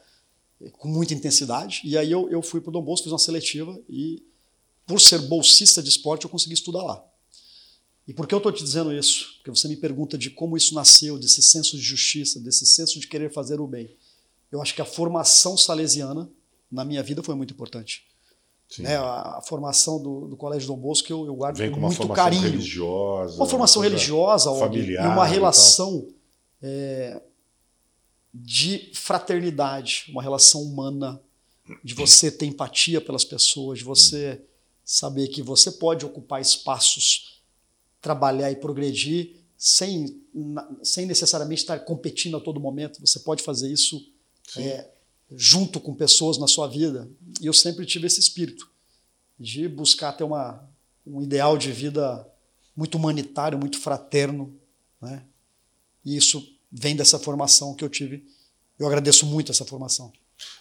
eh, 0.61 0.69
com 0.71 0.89
muita 0.89 1.15
intensidade, 1.15 1.81
e 1.83 1.97
aí 1.97 2.11
eu, 2.11 2.29
eu 2.29 2.43
fui 2.43 2.61
para 2.61 2.69
o 2.69 2.73
Dom 2.73 2.83
Bosco, 2.83 3.05
fiz 3.05 3.13
uma 3.13 3.19
seletiva 3.19 3.81
e 3.89 4.23
por 4.87 5.01
ser 5.01 5.19
bolsista 5.21 5.83
de 5.83 5.89
esporte, 5.89 6.25
eu 6.25 6.31
consegui 6.31 6.53
estudar 6.53 6.83
lá. 6.83 7.03
E 8.07 8.13
por 8.13 8.27
que 8.27 8.35
eu 8.35 8.39
estou 8.39 8.53
te 8.53 8.63
dizendo 8.63 8.93
isso? 8.93 9.37
Porque 9.37 9.51
você 9.51 9.69
me 9.69 9.77
pergunta 9.77 10.19
de 10.19 10.29
como 10.29 10.57
isso 10.57 10.75
nasceu, 10.75 11.19
desse 11.19 11.41
senso 11.41 11.77
de 11.77 11.83
justiça, 11.83 12.41
desse 12.41 12.67
senso 12.67 12.99
de 13.01 13.07
querer 13.07 13.33
fazer 13.33 13.61
o 13.61 13.67
bem. 13.67 13.89
Eu 14.53 14.61
acho 14.61 14.75
que 14.75 14.83
a 14.83 14.85
formação 14.85 15.57
salesiana 15.57 16.31
na 16.71 16.85
minha 16.85 17.03
vida 17.03 17.23
foi 17.23 17.35
muito 17.35 17.55
importante. 17.55 18.05
Né, 18.79 18.97
a, 18.97 19.39
a, 19.39 19.43
formação 19.43 20.03
do, 20.03 20.29
do, 20.29 20.37
Colégio 20.37 20.69
Dom 20.69 20.79
Bosco 20.79 21.13
eu, 21.13 21.27
eu 21.27 21.35
guardo 21.35 21.59
Vem 21.59 21.71
com, 21.71 21.81
com 21.81 21.87
muito 21.89 22.09
carinho. 22.09 22.43
Religiosa, 22.43 23.37
uma 23.37 23.47
formação 23.47 23.83
religiosa, 23.83 24.55
familiar, 24.55 25.05
e 25.05 25.09
uma 25.13 25.27
relação 25.27 26.09
é, 26.63 27.21
de 28.33 28.91
fraternidade, 28.95 30.07
uma 30.09 30.23
relação 30.23 30.63
humana, 30.63 31.21
de 31.85 31.93
você 31.93 32.31
ter 32.31 32.47
empatia 32.47 33.01
pelas 33.01 33.25
pessoas, 33.25 33.81
de 33.81 33.85
você 33.85 34.41
saber 34.85 35.29
que 35.29 35.43
você 35.43 35.71
pode 35.71 36.07
ocupar 36.07 36.41
espaços, 36.41 37.43
trabalhar 38.01 38.51
e 38.51 38.57
progredir 38.57 39.37
sem, 39.57 40.21
sem 40.83 41.07
necessariamente 41.07 41.61
estar 41.61 41.79
competindo 41.81 42.37
a 42.37 42.41
todo 42.41 42.59
momento. 42.59 43.01
Você 43.01 43.21
pode 43.21 43.43
fazer 43.43 43.71
isso 43.71 44.12
é, 44.57 44.91
junto 45.31 45.81
com 45.81 45.95
pessoas 45.95 46.39
na 46.39 46.47
sua 46.47 46.67
vida. 46.67 47.09
E 47.41 47.47
eu 47.47 47.53
sempre 47.53 47.87
tive 47.87 48.07
esse 48.07 48.21
espírito 48.21 48.71
de 49.39 49.69
buscar 49.69 50.13
ter 50.13 50.25
uma, 50.25 50.69
um 51.07 51.23
ideal 51.23 51.57
de 51.57 51.73
vida 51.73 52.27
muito 52.77 52.97
humanitário, 52.97 53.59
muito 53.59 53.79
fraterno. 53.79 54.55
Né? 55.01 55.23
E 56.05 56.17
isso 56.17 56.47
vem 56.71 56.97
dessa 56.97 57.19
formação 57.19 57.75
que 57.75 57.85
eu 57.85 57.89
tive. 57.89 58.27
Eu 58.79 58.87
agradeço 58.87 59.27
muito 59.27 59.53
essa 59.53 59.65
formação. 59.65 60.13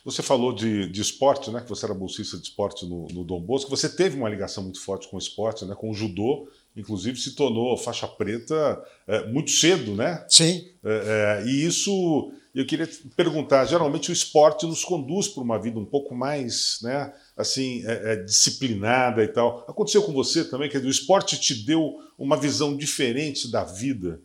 Você 0.06 0.22
falou 0.22 0.54
de, 0.54 0.88
de 0.90 1.02
esporte, 1.02 1.50
né? 1.50 1.62
Que 1.62 1.70
você 1.70 1.86
era 1.86 1.94
bolsista 1.94 2.38
de 2.38 2.44
esporte 2.44 2.86
no, 2.86 3.08
no 3.08 3.24
Dom 3.24 3.42
Bosco. 3.42 3.70
Você 3.70 3.90
teve 3.90 4.18
uma 4.18 4.30
ligação 4.30 4.64
muito 4.64 4.80
forte 4.80 5.08
com 5.08 5.16
o 5.16 5.20
esporte, 5.20 5.66
né? 5.66 5.74
Com 5.76 5.90
o 5.90 5.94
judô. 5.94 6.48
Inclusive 6.76 7.20
se 7.20 7.36
tornou 7.36 7.76
faixa 7.78 8.08
preta 8.08 8.82
é, 9.06 9.28
muito 9.28 9.52
cedo, 9.52 9.94
né? 9.94 10.26
Sim. 10.30 10.70
É, 10.84 11.42
é, 11.44 11.46
e 11.46 11.66
isso, 11.66 12.32
eu 12.56 12.66
queria 12.66 12.90
perguntar. 13.16 13.66
Geralmente 13.66 14.10
o 14.10 14.14
esporte 14.14 14.66
nos 14.66 14.86
conduz 14.86 15.28
para 15.28 15.44
uma 15.44 15.60
vida 15.60 15.78
um 15.78 15.86
pouco 15.86 16.16
mais, 16.16 16.80
né? 16.82 17.14
Assim, 17.36 17.86
é, 17.86 18.14
é, 18.14 18.16
disciplinada 18.24 19.24
e 19.24 19.28
tal. 19.28 19.66
Aconteceu 19.68 20.02
com 20.02 20.14
você 20.14 20.46
também? 20.46 20.70
Quer 20.70 20.78
dizer, 20.78 20.88
o 20.88 20.92
esporte 20.92 21.40
te 21.40 21.54
deu 21.54 22.00
uma 22.18 22.38
visão 22.38 22.76
diferente 22.76 23.52
da 23.52 23.66
vida, 23.66 24.22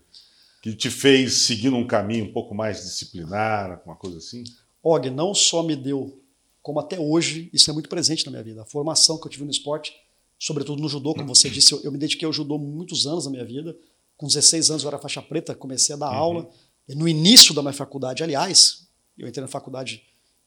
que 0.62 0.72
te 0.72 0.88
fez 0.88 1.38
seguir 1.38 1.70
um 1.70 1.86
caminho 1.86 2.26
um 2.26 2.32
pouco 2.32 2.54
mais 2.54 2.82
disciplinar, 2.82 3.82
uma 3.84 3.96
coisa 3.96 4.18
assim? 4.18 4.44
Og 4.82 5.10
não 5.10 5.34
só 5.34 5.64
me 5.64 5.74
deu, 5.74 6.16
como 6.62 6.78
até 6.78 6.96
hoje, 6.96 7.50
isso 7.52 7.68
é 7.68 7.72
muito 7.72 7.88
presente 7.88 8.24
na 8.24 8.30
minha 8.30 8.44
vida. 8.44 8.62
A 8.62 8.64
formação 8.64 9.18
que 9.18 9.26
eu 9.26 9.30
tive 9.30 9.44
no 9.44 9.50
esporte, 9.50 9.92
sobretudo 10.38 10.80
no 10.80 10.88
judô, 10.88 11.14
como 11.14 11.28
você 11.28 11.48
disse, 11.48 11.72
eu, 11.72 11.80
eu 11.82 11.92
me 11.92 11.98
dediquei 11.98 12.26
ao 12.26 12.32
judô 12.32 12.58
muitos 12.58 13.06
anos 13.06 13.24
na 13.24 13.30
minha 13.30 13.44
vida. 13.44 13.76
Com 14.16 14.26
16 14.26 14.70
anos 14.70 14.82
eu 14.82 14.88
era 14.88 14.98
faixa 14.98 15.20
preta, 15.20 15.54
comecei 15.54 15.94
a 15.94 15.98
dar 15.98 16.10
uhum. 16.10 16.16
aula. 16.16 16.50
E 16.88 16.94
no 16.94 17.08
início 17.08 17.54
da 17.54 17.62
minha 17.62 17.72
faculdade, 17.72 18.22
aliás, 18.22 18.88
eu 19.18 19.26
entrei 19.26 19.42
na 19.42 19.48
faculdade 19.48 20.02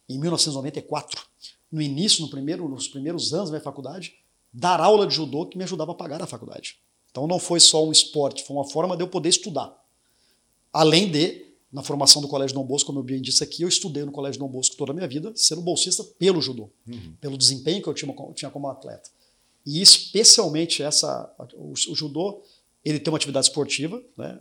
em 0.08 0.20
1994. 0.20 1.22
No 1.72 1.82
início, 1.82 2.22
no 2.22 2.30
primeiro, 2.30 2.68
nos 2.68 2.88
primeiros 2.88 3.34
anos 3.34 3.50
da 3.50 3.54
minha 3.54 3.64
faculdade, 3.64 4.14
dar 4.52 4.80
aula 4.80 5.06
de 5.06 5.14
judô 5.14 5.46
que 5.46 5.58
me 5.58 5.64
ajudava 5.64 5.92
a 5.92 5.96
pagar 5.96 6.22
a 6.22 6.28
faculdade. 6.28 6.78
Então 7.12 7.28
não 7.28 7.40
foi 7.40 7.60
só 7.60 7.86
um 7.86 7.92
esporte, 7.92 8.44
foi 8.44 8.56
uma 8.56 8.66
forma 8.66 8.96
de 8.96 9.04
eu 9.04 9.08
poder 9.08 9.30
estudar. 9.30 9.76
Além 10.72 11.10
de 11.10 11.50
na 11.72 11.84
formação 11.84 12.22
do 12.22 12.28
Colégio 12.28 12.56
Dom 12.56 12.64
Bosco, 12.64 12.88
como 12.88 13.00
eu 13.00 13.04
bem 13.04 13.22
disse 13.22 13.44
aqui, 13.44 13.62
eu 13.62 13.70
estudei 13.70 14.04
no 14.04 14.12
Colégio 14.12 14.40
Dom 14.40 14.48
Bosco 14.48 14.76
toda 14.76 14.92
a 14.92 14.96
minha 14.96 15.08
vida, 15.08 15.32
sendo 15.36 15.62
bolsista 15.62 16.04
pelo 16.04 16.42
judô, 16.42 16.70
uhum. 16.88 17.14
pelo 17.22 17.38
desempenho 17.38 17.82
que 17.82 17.88
eu 17.88 17.94
tinha, 17.94 18.14
tinha, 18.34 18.50
como 18.50 18.68
atleta. 18.68 19.10
E 19.66 19.82
especialmente 19.82 20.82
essa, 20.82 21.34
o, 21.54 21.72
o, 21.72 21.96
judô, 21.96 22.42
ele 22.84 23.00
tem 23.00 23.12
uma 23.12 23.18
atividade 23.18 23.48
esportiva, 23.48 24.02
né? 24.18 24.40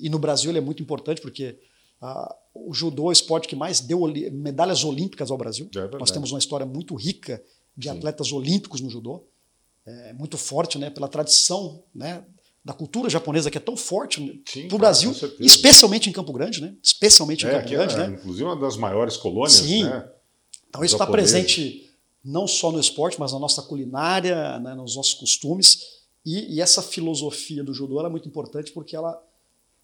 e 0.00 0.08
no 0.08 0.18
Brasil 0.18 0.50
ele 0.50 0.58
é 0.58 0.60
muito 0.60 0.82
importante 0.82 1.20
porque 1.20 1.58
a, 2.00 2.34
o 2.54 2.72
judô 2.72 3.04
é 3.04 3.08
o 3.08 3.12
esporte 3.12 3.46
que 3.46 3.56
mais 3.56 3.80
deu 3.80 4.00
medalhas 4.32 4.84
olímpicas 4.84 5.30
ao 5.30 5.38
Brasil. 5.38 5.68
É 5.76 5.98
Nós 5.98 6.10
temos 6.10 6.32
uma 6.32 6.38
história 6.38 6.66
muito 6.66 6.94
rica 6.94 7.42
de 7.76 7.88
Sim. 7.88 7.96
atletas 7.96 8.32
olímpicos 8.32 8.80
no 8.80 8.90
judô, 8.90 9.24
é, 9.86 10.12
muito 10.14 10.38
forte, 10.38 10.78
né? 10.78 10.90
pela 10.90 11.08
tradição 11.08 11.82
né? 11.94 12.24
da 12.64 12.72
cultura 12.72 13.10
japonesa 13.10 13.50
que 13.50 13.58
é 13.58 13.60
tão 13.60 13.76
forte 13.76 14.42
para 14.68 14.74
o 14.74 14.78
Brasil, 14.78 15.14
especialmente 15.38 16.08
em 16.08 16.12
Campo 16.12 16.32
Grande, 16.32 16.62
né? 16.62 16.74
Especialmente 16.82 17.44
em 17.44 17.48
é, 17.48 17.52
Campo 17.52 17.68
Grande, 17.68 17.94
é, 17.94 17.98
né? 17.98 18.16
Inclusive 18.18 18.44
uma 18.44 18.56
das 18.56 18.78
maiores 18.78 19.18
colônias, 19.18 19.52
Sim. 19.52 19.84
né? 19.84 20.08
Então 20.70 20.82
isso 20.82 20.94
está 20.94 21.06
presente 21.06 21.93
não 22.24 22.46
só 22.46 22.72
no 22.72 22.80
esporte, 22.80 23.20
mas 23.20 23.32
na 23.32 23.38
nossa 23.38 23.62
culinária, 23.62 24.58
né, 24.60 24.74
nos 24.74 24.96
nossos 24.96 25.14
costumes. 25.14 26.00
E, 26.24 26.54
e, 26.56 26.60
essa 26.60 26.80
filosofia 26.82 27.62
do 27.62 27.74
judô 27.74 28.04
é 28.04 28.08
muito 28.08 28.26
importante 28.28 28.72
porque 28.72 28.96
ela, 28.96 29.22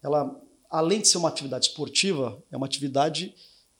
ela, 0.01 0.41
além 0.69 1.01
de 1.01 1.07
ser 1.07 1.19
uma 1.19 1.29
atividade 1.29 1.67
esportiva, 1.67 2.41
é 2.51 2.57
uma 2.57 2.65
atividade 2.65 3.35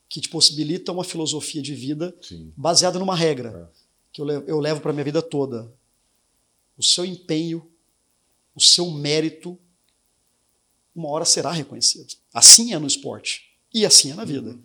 que 0.08 0.22
te 0.22 0.30
possibilita 0.30 0.92
uma 0.92 1.04
filosofia 1.04 1.62
de 1.62 1.74
vida 1.74 2.16
Sim. 2.22 2.54
baseada 2.56 3.00
numa 3.00 3.16
regra 3.16 3.72
é. 3.72 3.78
que 4.14 4.22
eu 4.22 4.26
levo, 4.26 4.46
eu 4.48 4.60
levo 4.60 4.82
para 4.82 4.94
minha 4.94 5.06
vida 5.06 5.22
toda. 5.22 5.74
O 6.78 6.84
seu 6.84 7.04
empenho 7.04 7.72
o 8.56 8.62
seu 8.62 8.90
mérito 8.92 9.58
uma 10.94 11.10
hora 11.10 11.24
será 11.24 11.52
reconhecido. 11.52 12.14
Assim 12.34 12.74
é 12.74 12.80
no 12.80 12.88
esporte 12.88 13.50
e 13.74 13.86
assim 13.86 14.12
é 14.12 14.14
na 14.14 14.26
vida. 14.26 14.52
Uhum. 14.52 14.64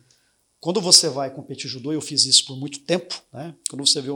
Quando 0.66 0.80
você 0.80 1.08
vai 1.08 1.30
competir 1.30 1.70
judô, 1.70 1.92
eu 1.92 2.00
fiz 2.00 2.26
isso 2.26 2.44
por 2.44 2.56
muito 2.56 2.80
tempo, 2.80 3.22
né? 3.32 3.54
quando 3.70 3.86
você 3.86 4.00
vê 4.00 4.10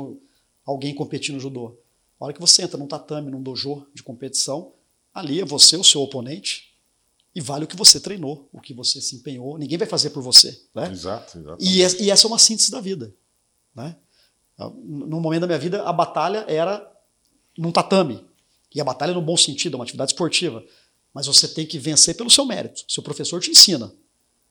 alguém 0.66 0.92
competir 0.92 1.33
no 1.33 1.38
judô, 1.38 1.78
a 2.19 2.25
hora 2.25 2.35
que 2.35 2.40
você 2.40 2.62
entra 2.62 2.76
num 2.76 2.88
tatame, 2.88 3.30
num 3.30 3.40
dojo 3.40 3.87
de 3.95 4.02
competição, 4.02 4.73
ali 5.14 5.40
é 5.40 5.45
você 5.45 5.76
o 5.76 5.85
seu 5.85 6.02
oponente 6.02 6.76
e 7.33 7.40
vale 7.40 7.66
o 7.66 7.69
que 7.69 7.76
você 7.76 8.00
treinou, 8.00 8.49
o 8.52 8.61
que 8.61 8.75
você 8.75 9.00
se 9.00 9.14
empenhou. 9.14 9.57
Ninguém 9.59 9.78
vai 9.78 9.87
fazer 9.87 10.11
por 10.11 10.25
você. 10.25 10.61
Né? 10.75 10.90
Exato, 10.90 11.38
exato. 11.38 11.62
E, 11.62 11.83
e 12.02 12.11
essa 12.11 12.26
é 12.26 12.28
uma 12.28 12.37
síntese 12.37 12.73
da 12.73 12.80
vida. 12.80 13.14
Né? 13.73 13.95
No 14.59 15.21
momento 15.21 15.42
da 15.42 15.47
minha 15.47 15.59
vida, 15.59 15.85
a 15.85 15.92
batalha 15.92 16.45
era 16.49 16.85
num 17.57 17.71
tatame. 17.71 18.26
E 18.75 18.80
a 18.80 18.85
batalha 18.85 19.14
no 19.14 19.23
bom 19.23 19.37
sentido, 19.37 19.75
é 19.75 19.76
uma 19.76 19.85
atividade 19.85 20.11
esportiva. 20.11 20.64
Mas 21.14 21.28
você 21.28 21.47
tem 21.47 21.64
que 21.64 21.78
vencer 21.78 22.16
pelo 22.16 22.28
seu 22.28 22.45
mérito. 22.45 22.83
Seu 22.88 23.04
professor 23.04 23.40
te 23.40 23.52
ensina. 23.52 23.95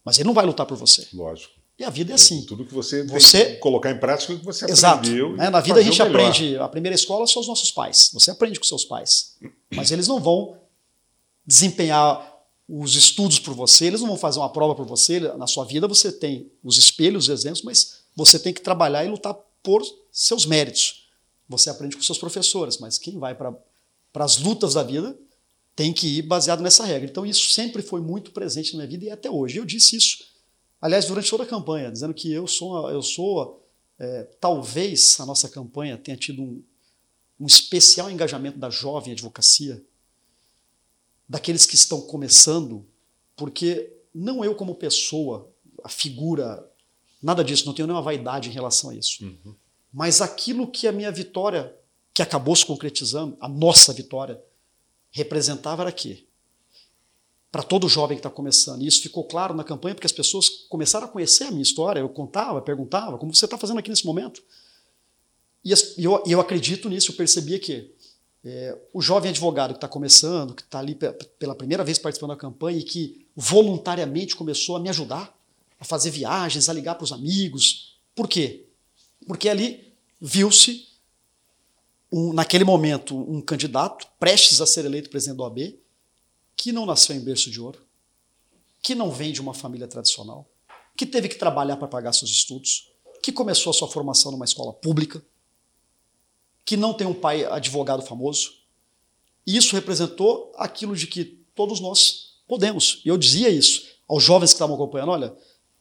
Mas 0.01 0.18
ele 0.18 0.27
não 0.27 0.34
vai 0.34 0.46
lutar 0.46 0.65
por 0.65 0.77
você. 0.77 1.06
Lógico. 1.12 1.59
E 1.79 1.83
a 1.86 1.89
vida 1.89 2.12
é 2.12 2.15
assim. 2.15 2.43
Tudo 2.43 2.65
que 2.65 2.74
você, 2.74 3.03
você... 3.03 3.55
colocar 3.55 3.89
em 3.89 3.98
prática 3.98 4.33
o 4.33 4.39
que 4.39 4.45
você 4.45 4.69
Exato. 4.69 5.00
aprendeu. 5.00 5.36
Né? 5.36 5.50
Na 5.50 5.62
vida 5.62 5.79
a 5.79 5.81
gente 5.81 6.01
aprende. 6.01 6.57
A 6.57 6.67
primeira 6.67 6.93
escola 6.93 7.25
são 7.25 7.41
os 7.41 7.48
nossos 7.48 7.71
pais. 7.71 8.09
Você 8.13 8.29
aprende 8.29 8.59
com 8.59 8.65
seus 8.65 8.83
pais. 8.83 9.38
Mas 9.71 9.91
eles 9.91 10.07
não 10.07 10.19
vão 10.19 10.57
desempenhar 11.45 12.38
os 12.67 12.95
estudos 12.95 13.39
por 13.39 13.55
você, 13.55 13.86
eles 13.86 14.01
não 14.01 14.09
vão 14.09 14.17
fazer 14.17 14.38
uma 14.38 14.50
prova 14.50 14.75
por 14.75 14.86
você. 14.86 15.19
Na 15.19 15.48
sua 15.48 15.63
vida 15.63 15.88
você 15.88 16.12
tem 16.12 16.51
os 16.63 16.77
espelhos, 16.77 17.24
os 17.24 17.29
exemplos, 17.29 17.63
mas 17.63 18.01
você 18.15 18.38
tem 18.38 18.53
que 18.53 18.62
trabalhar 18.62 19.03
e 19.05 19.07
lutar 19.07 19.33
por 19.63 19.81
seus 20.12 20.45
méritos. 20.45 21.07
Você 21.48 21.69
aprende 21.69 21.95
com 21.95 22.03
seus 22.03 22.19
professores, 22.19 22.77
mas 22.77 23.00
quem 23.00 23.17
vai 23.17 23.33
para 23.33 23.55
para 24.12 24.25
as 24.25 24.38
lutas 24.38 24.74
da 24.74 24.83
vida, 24.83 25.17
tem 25.75 25.93
que 25.93 26.17
ir 26.17 26.21
baseado 26.24 26.62
nessa 26.62 26.83
regra. 26.83 27.09
Então 27.09 27.25
isso 27.25 27.51
sempre 27.51 27.81
foi 27.81 28.01
muito 28.01 28.31
presente 28.31 28.74
na 28.74 28.79
minha 28.79 28.89
vida 28.89 29.05
e 29.05 29.12
até 29.12 29.29
hoje. 29.29 29.57
Eu 29.57 29.65
disse 29.65 29.95
isso, 29.95 30.25
aliás, 30.81 31.05
durante 31.05 31.29
toda 31.29 31.43
a 31.43 31.48
campanha, 31.48 31.91
dizendo 31.91 32.13
que 32.13 32.31
eu 32.31 32.48
sou, 32.48 32.89
eu 32.89 33.01
sou 33.01 33.63
é, 34.00 34.24
talvez 34.39 35.19
a 35.19 35.25
nossa 35.25 35.50
campanha 35.50 35.98
tenha 35.98 36.17
tido 36.17 36.41
um, 36.41 36.63
um 37.39 37.45
especial 37.45 38.09
engajamento 38.09 38.57
da 38.57 38.69
jovem 38.69 39.13
advocacia, 39.13 39.83
daqueles 41.27 41.65
que 41.65 41.75
estão 41.75 42.01
começando, 42.01 42.86
porque 43.36 43.93
não 44.13 44.43
eu 44.43 44.55
como 44.55 44.74
pessoa, 44.75 45.51
a 45.83 45.89
figura, 45.89 46.67
nada 47.21 47.43
disso, 47.43 47.65
não 47.65 47.74
tenho 47.74 47.88
nenhuma 47.88 48.01
vaidade 48.01 48.50
em 48.50 48.53
relação 48.53 48.89
a 48.89 48.95
isso. 48.95 49.24
Uhum. 49.24 49.55
Mas 49.93 50.21
aquilo 50.21 50.69
que 50.69 50.88
a 50.88 50.91
minha 50.91 51.12
vitória 51.12 51.75
que 52.13 52.21
acabou 52.21 52.55
se 52.55 52.65
concretizando, 52.65 53.38
a 53.39 53.48
nossa 53.48 53.93
vitória, 53.93 54.41
representava 55.12 55.83
era 55.83 55.91
quê? 55.91 56.25
Para 57.51 57.63
todo 57.63 57.89
jovem 57.89 58.15
que 58.15 58.20
está 58.20 58.29
começando. 58.29 58.82
E 58.82 58.88
isso 58.88 59.01
ficou 59.01 59.24
claro 59.24 59.53
na 59.53 59.63
campanha, 59.63 59.96
porque 59.96 60.06
as 60.06 60.12
pessoas 60.12 60.50
começaram 60.70 61.06
a 61.06 61.10
conhecer 61.10 61.46
a 61.46 61.51
minha 61.51 61.63
história. 61.63 62.00
Eu 62.00 62.10
contava, 62.10 62.62
perguntava, 62.62 63.18
como 63.18 63.34
você 63.34 63.46
está 63.46 63.58
fazendo 63.58 63.79
aqui 63.79 63.89
nesse 63.89 64.06
momento? 64.06 64.44
E 65.63 65.74
eu, 65.98 66.24
eu 66.25 66.39
acredito 66.39 66.89
nisso, 66.89 67.12
eu 67.12 67.15
percebia 67.15 67.60
que 67.60 67.91
é, 68.44 68.77
o 68.94 69.01
jovem 69.01 69.32
advogado 69.32 69.72
que 69.72 69.77
está 69.77 69.88
começando, 69.88 70.53
que 70.53 70.62
está 70.62 70.79
ali 70.79 70.96
pela 71.38 71.56
primeira 71.56 71.84
vez 71.84 71.98
participando 71.98 72.29
da 72.29 72.38
campanha 72.38 72.79
e 72.79 72.84
que 72.84 73.25
voluntariamente 73.36 74.36
começou 74.36 74.75
a 74.75 74.79
me 74.79 74.89
ajudar 74.89 75.38
a 75.79 75.86
fazer 75.86 76.12
viagens, 76.12 76.68
a 76.68 76.74
ligar 76.74 76.96
para 76.96 77.06
os 77.06 77.12
amigos. 77.12 77.98
Por 78.13 78.27
quê? 78.27 78.65
Porque 79.25 79.48
ali 79.48 79.94
viu-se 80.20 80.88
um, 82.12 82.34
naquele 82.34 82.63
momento, 82.63 83.15
um 83.15 83.41
candidato 83.41 84.08
prestes 84.20 84.60
a 84.60 84.65
ser 84.65 84.86
eleito 84.86 85.10
presidente 85.10 85.38
do 85.38 85.44
OAB, 85.44 85.75
que 86.60 86.74
não 86.74 86.86
nasceu 86.86 87.16
em 87.16 87.22
berço 87.22 87.50
de 87.50 87.62
ouro, 87.62 87.80
que 88.84 88.94
não 88.94 89.10
vem 89.10 89.32
de 89.32 89.39
uma 89.39 89.54
família 89.54 89.88
tradicional, 89.88 90.46
que 90.94 91.06
teve 91.06 91.30
que 91.30 91.38
trabalhar 91.38 91.78
para 91.78 91.88
pagar 91.88 92.12
seus 92.12 92.30
estudos, 92.30 92.92
que 93.24 93.32
começou 93.32 93.72
a 93.72 93.74
sua 93.74 93.88
formação 93.88 94.30
numa 94.30 94.44
escola 94.44 94.74
pública, 94.74 95.24
que 96.66 96.75
não 96.75 96.94
tem 96.94 97.08
um 97.08 97.13
pai 97.13 97.46
advogado 97.46 98.01
famoso. 98.01 98.56
E 99.48 99.56
isso 99.56 99.74
representou 99.74 100.51
aquilo 100.58 100.98
de 100.98 101.08
que 101.08 101.24
todos 101.56 101.80
nós 101.80 102.42
podemos. 102.46 103.01
E 103.06 103.08
eu 103.08 103.18
dizia 103.18 103.50
isso 103.50 103.88
aos 104.06 104.22
jovens 104.22 104.50
que 104.50 104.56
estavam 104.56 104.75
acompanhando: 104.75 105.13
olha, 105.13 105.34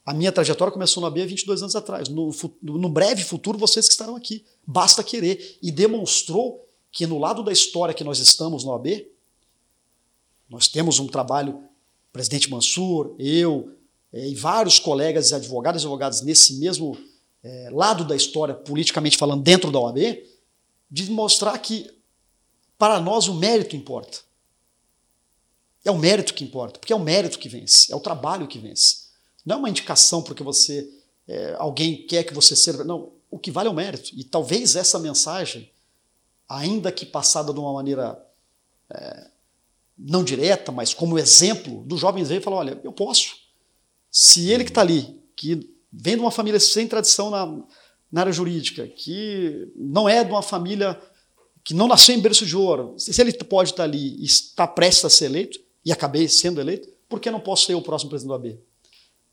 a 0.05 0.13
minha 0.13 0.31
trajetória 0.31 0.71
começou 0.71 1.03
na 1.03 1.09
BIA 1.09 1.27
22 1.27 1.61
anos 1.61 1.75
atrás. 1.75 2.07
No, 2.07 2.31
no, 2.61 2.87
breve 2.87 3.25
futuro, 3.25 3.57
vocês 3.57 3.85
que 3.85 3.91
estarão 3.91 4.15
aqui. 4.15 4.45
Basta 4.65 5.03
querer. 5.03 5.57
E 5.61 5.71
demonstrou 5.71 6.65
que 6.89 7.05
no 7.05 7.19
lado 7.19 7.43
da 7.43 7.51
história 7.51 7.93
que 7.93 8.03
nós 8.05 8.19
estamos 8.19 8.63
no 8.63 8.73
AB, 8.73 9.18
nós 10.49 10.67
temos 10.67 10.99
um 10.99 11.07
trabalho, 11.07 11.63
presidente 12.11 12.49
Mansur, 12.49 13.15
eu, 13.19 13.71
é, 14.11 14.27
e 14.27 14.35
vários 14.35 14.79
colegas 14.79 15.31
advogados 15.31 15.83
e 15.83 15.85
advogados 15.85 16.21
nesse 16.21 16.55
mesmo 16.59 16.97
é, 17.43 17.69
lado 17.71 18.03
da 18.03 18.15
história, 18.15 18.55
politicamente 18.55 19.17
falando, 19.17 19.43
dentro 19.43 19.71
da 19.71 19.79
OAB, 19.79 19.97
de 20.89 21.11
mostrar 21.11 21.57
que 21.59 21.89
para 22.77 22.99
nós 22.99 23.27
o 23.27 23.35
mérito 23.35 23.75
importa. 23.75 24.19
É 25.85 25.91
o 25.91 25.97
mérito 25.97 26.33
que 26.33 26.43
importa, 26.43 26.79
porque 26.79 26.91
é 26.91 26.95
o 26.95 26.99
mérito 26.99 27.39
que 27.39 27.47
vence, 27.47 27.91
é 27.91 27.95
o 27.95 27.99
trabalho 27.99 28.47
que 28.47 28.59
vence. 28.59 29.09
Não 29.45 29.55
é 29.55 29.59
uma 29.59 29.69
indicação 29.69 30.21
porque 30.21 30.43
você 30.43 30.89
é, 31.27 31.55
alguém 31.57 32.05
quer 32.07 32.23
que 32.23 32.33
você 32.33 32.55
seja. 32.55 32.83
Não, 32.83 33.11
o 33.29 33.37
que 33.37 33.51
vale 33.51 33.69
é 33.69 33.71
o 33.71 33.75
mérito. 33.75 34.09
E 34.13 34.23
talvez 34.23 34.75
essa 34.75 34.97
mensagem, 34.99 35.71
ainda 36.47 36.91
que 36.91 37.05
passada 37.05 37.53
de 37.53 37.59
uma 37.59 37.71
maneira 37.71 38.19
é, 38.89 39.27
não 39.99 40.23
direta, 40.23 40.71
mas 40.71 40.93
como 40.93 41.19
exemplo, 41.19 41.83
dos 41.85 41.99
jovens 41.99 42.29
veio 42.29 42.41
e 42.41 42.49
olha, 42.49 42.79
eu 42.83 42.91
posso. 42.91 43.35
Se 44.09 44.49
ele 44.49 44.63
que 44.63 44.71
está 44.71 44.81
ali, 44.81 45.19
que 45.35 45.69
vem 45.91 46.15
de 46.15 46.21
uma 46.21 46.31
família 46.31 46.59
sem 46.59 46.87
tradição 46.87 47.29
na, 47.29 47.45
na 48.11 48.21
área 48.21 48.31
jurídica, 48.31 48.87
que 48.87 49.71
não 49.75 50.07
é 50.07 50.23
de 50.23 50.31
uma 50.31 50.41
família 50.41 50.99
que 51.63 51.73
não 51.73 51.87
nasceu 51.87 52.15
em 52.15 52.21
berço 52.21 52.45
de 52.45 52.55
ouro, 52.55 52.95
se 52.97 53.19
ele 53.19 53.33
pode 53.33 53.71
estar 53.71 53.83
ali 53.83 54.15
e 54.19 54.25
está 54.25 54.65
prestes 54.65 55.05
a 55.05 55.09
ser 55.09 55.25
eleito, 55.25 55.59
e 55.85 55.91
acabei 55.91 56.27
sendo 56.27 56.61
eleito, 56.61 56.87
por 57.07 57.19
que 57.19 57.31
não 57.31 57.39
posso 57.39 57.65
ser 57.65 57.75
o 57.75 57.81
próximo 57.81 58.09
presidente 58.09 58.29
do 58.29 58.35
AB? 58.35 58.59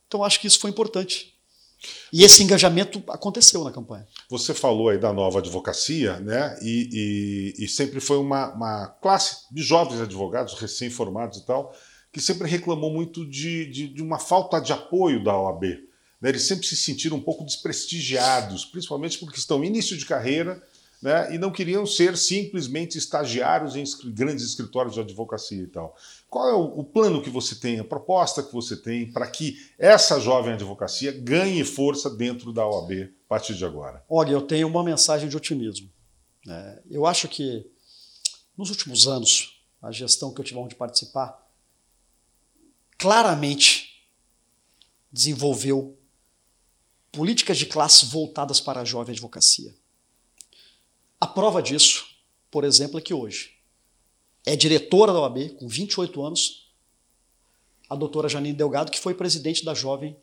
Então 0.06 0.24
acho 0.24 0.40
que 0.40 0.46
isso 0.46 0.58
foi 0.58 0.70
importante. 0.70 1.35
E 2.12 2.24
esse 2.24 2.42
engajamento 2.42 3.02
aconteceu 3.08 3.64
na 3.64 3.72
campanha. 3.72 4.06
Você 4.30 4.54
falou 4.54 4.88
aí 4.88 4.98
da 4.98 5.12
nova 5.12 5.38
advocacia, 5.38 6.18
né? 6.20 6.58
E, 6.62 7.54
e, 7.58 7.64
e 7.64 7.68
sempre 7.68 8.00
foi 8.00 8.18
uma, 8.18 8.52
uma, 8.54 8.86
classe 9.02 9.52
de 9.52 9.62
jovens 9.62 10.00
advogados, 10.00 10.54
recém-formados 10.54 11.38
e 11.38 11.46
tal, 11.46 11.74
que 12.12 12.20
sempre 12.20 12.48
reclamou 12.48 12.92
muito 12.92 13.28
de, 13.28 13.70
de, 13.70 13.88
de 13.88 14.02
uma 14.02 14.18
falta 14.18 14.60
de 14.60 14.72
apoio 14.72 15.22
da 15.22 15.36
OAB. 15.36 15.64
Né? 16.20 16.30
Eles 16.30 16.42
sempre 16.42 16.66
se 16.66 16.76
sentiram 16.76 17.16
um 17.16 17.22
pouco 17.22 17.44
desprestigiados, 17.44 18.64
principalmente 18.64 19.18
porque 19.18 19.38
estão 19.38 19.64
início 19.64 19.96
de 19.96 20.06
carreira 20.06 20.62
né, 21.02 21.34
e 21.34 21.38
não 21.38 21.50
queriam 21.50 21.84
ser 21.86 22.16
simplesmente 22.16 22.96
estagiários 22.96 23.76
em 23.76 23.84
grandes 24.12 24.44
escritórios 24.44 24.94
de 24.94 25.00
advocacia 25.00 25.62
e 25.62 25.66
tal. 25.66 25.96
Qual 26.28 26.48
é 26.48 26.54
o, 26.54 26.80
o 26.80 26.84
plano 26.84 27.22
que 27.22 27.30
você 27.30 27.54
tem, 27.54 27.78
a 27.78 27.84
proposta 27.84 28.42
que 28.42 28.52
você 28.52 28.76
tem 28.76 29.10
para 29.10 29.26
que 29.26 29.56
essa 29.78 30.18
jovem 30.18 30.54
advocacia 30.54 31.12
ganhe 31.12 31.64
força 31.64 32.10
dentro 32.10 32.52
da 32.52 32.66
OAB 32.66 32.92
a 32.92 33.28
partir 33.28 33.54
de 33.54 33.64
agora? 33.64 34.04
Olha, 34.08 34.32
eu 34.32 34.42
tenho 34.42 34.68
uma 34.68 34.82
mensagem 34.82 35.28
de 35.28 35.36
otimismo. 35.36 35.90
É, 36.48 36.82
eu 36.90 37.06
acho 37.06 37.28
que 37.28 37.66
nos 38.56 38.70
últimos 38.70 39.06
anos, 39.06 39.60
a 39.82 39.92
gestão 39.92 40.32
que 40.32 40.40
eu 40.40 40.44
tive 40.44 40.58
onde 40.58 40.74
participar, 40.74 41.46
claramente 42.96 44.08
desenvolveu 45.12 45.98
políticas 47.12 47.58
de 47.58 47.66
classe 47.66 48.06
voltadas 48.06 48.60
para 48.60 48.80
a 48.80 48.84
jovem 48.84 49.12
advocacia. 49.12 49.74
A 51.20 51.26
prova 51.26 51.62
disso, 51.62 52.06
por 52.50 52.64
exemplo, 52.64 52.98
é 52.98 53.02
que 53.02 53.14
hoje 53.14 53.56
é 54.44 54.54
diretora 54.54 55.12
da 55.12 55.20
OAB, 55.20 55.56
com 55.58 55.66
28 55.66 56.24
anos, 56.24 56.70
a 57.88 57.96
doutora 57.96 58.28
Janine 58.28 58.56
Delgado, 58.56 58.90
que 58.90 59.00
foi 59.00 59.14
presidente 59.14 59.64
da 59.64 59.74
Jovem 59.74 60.16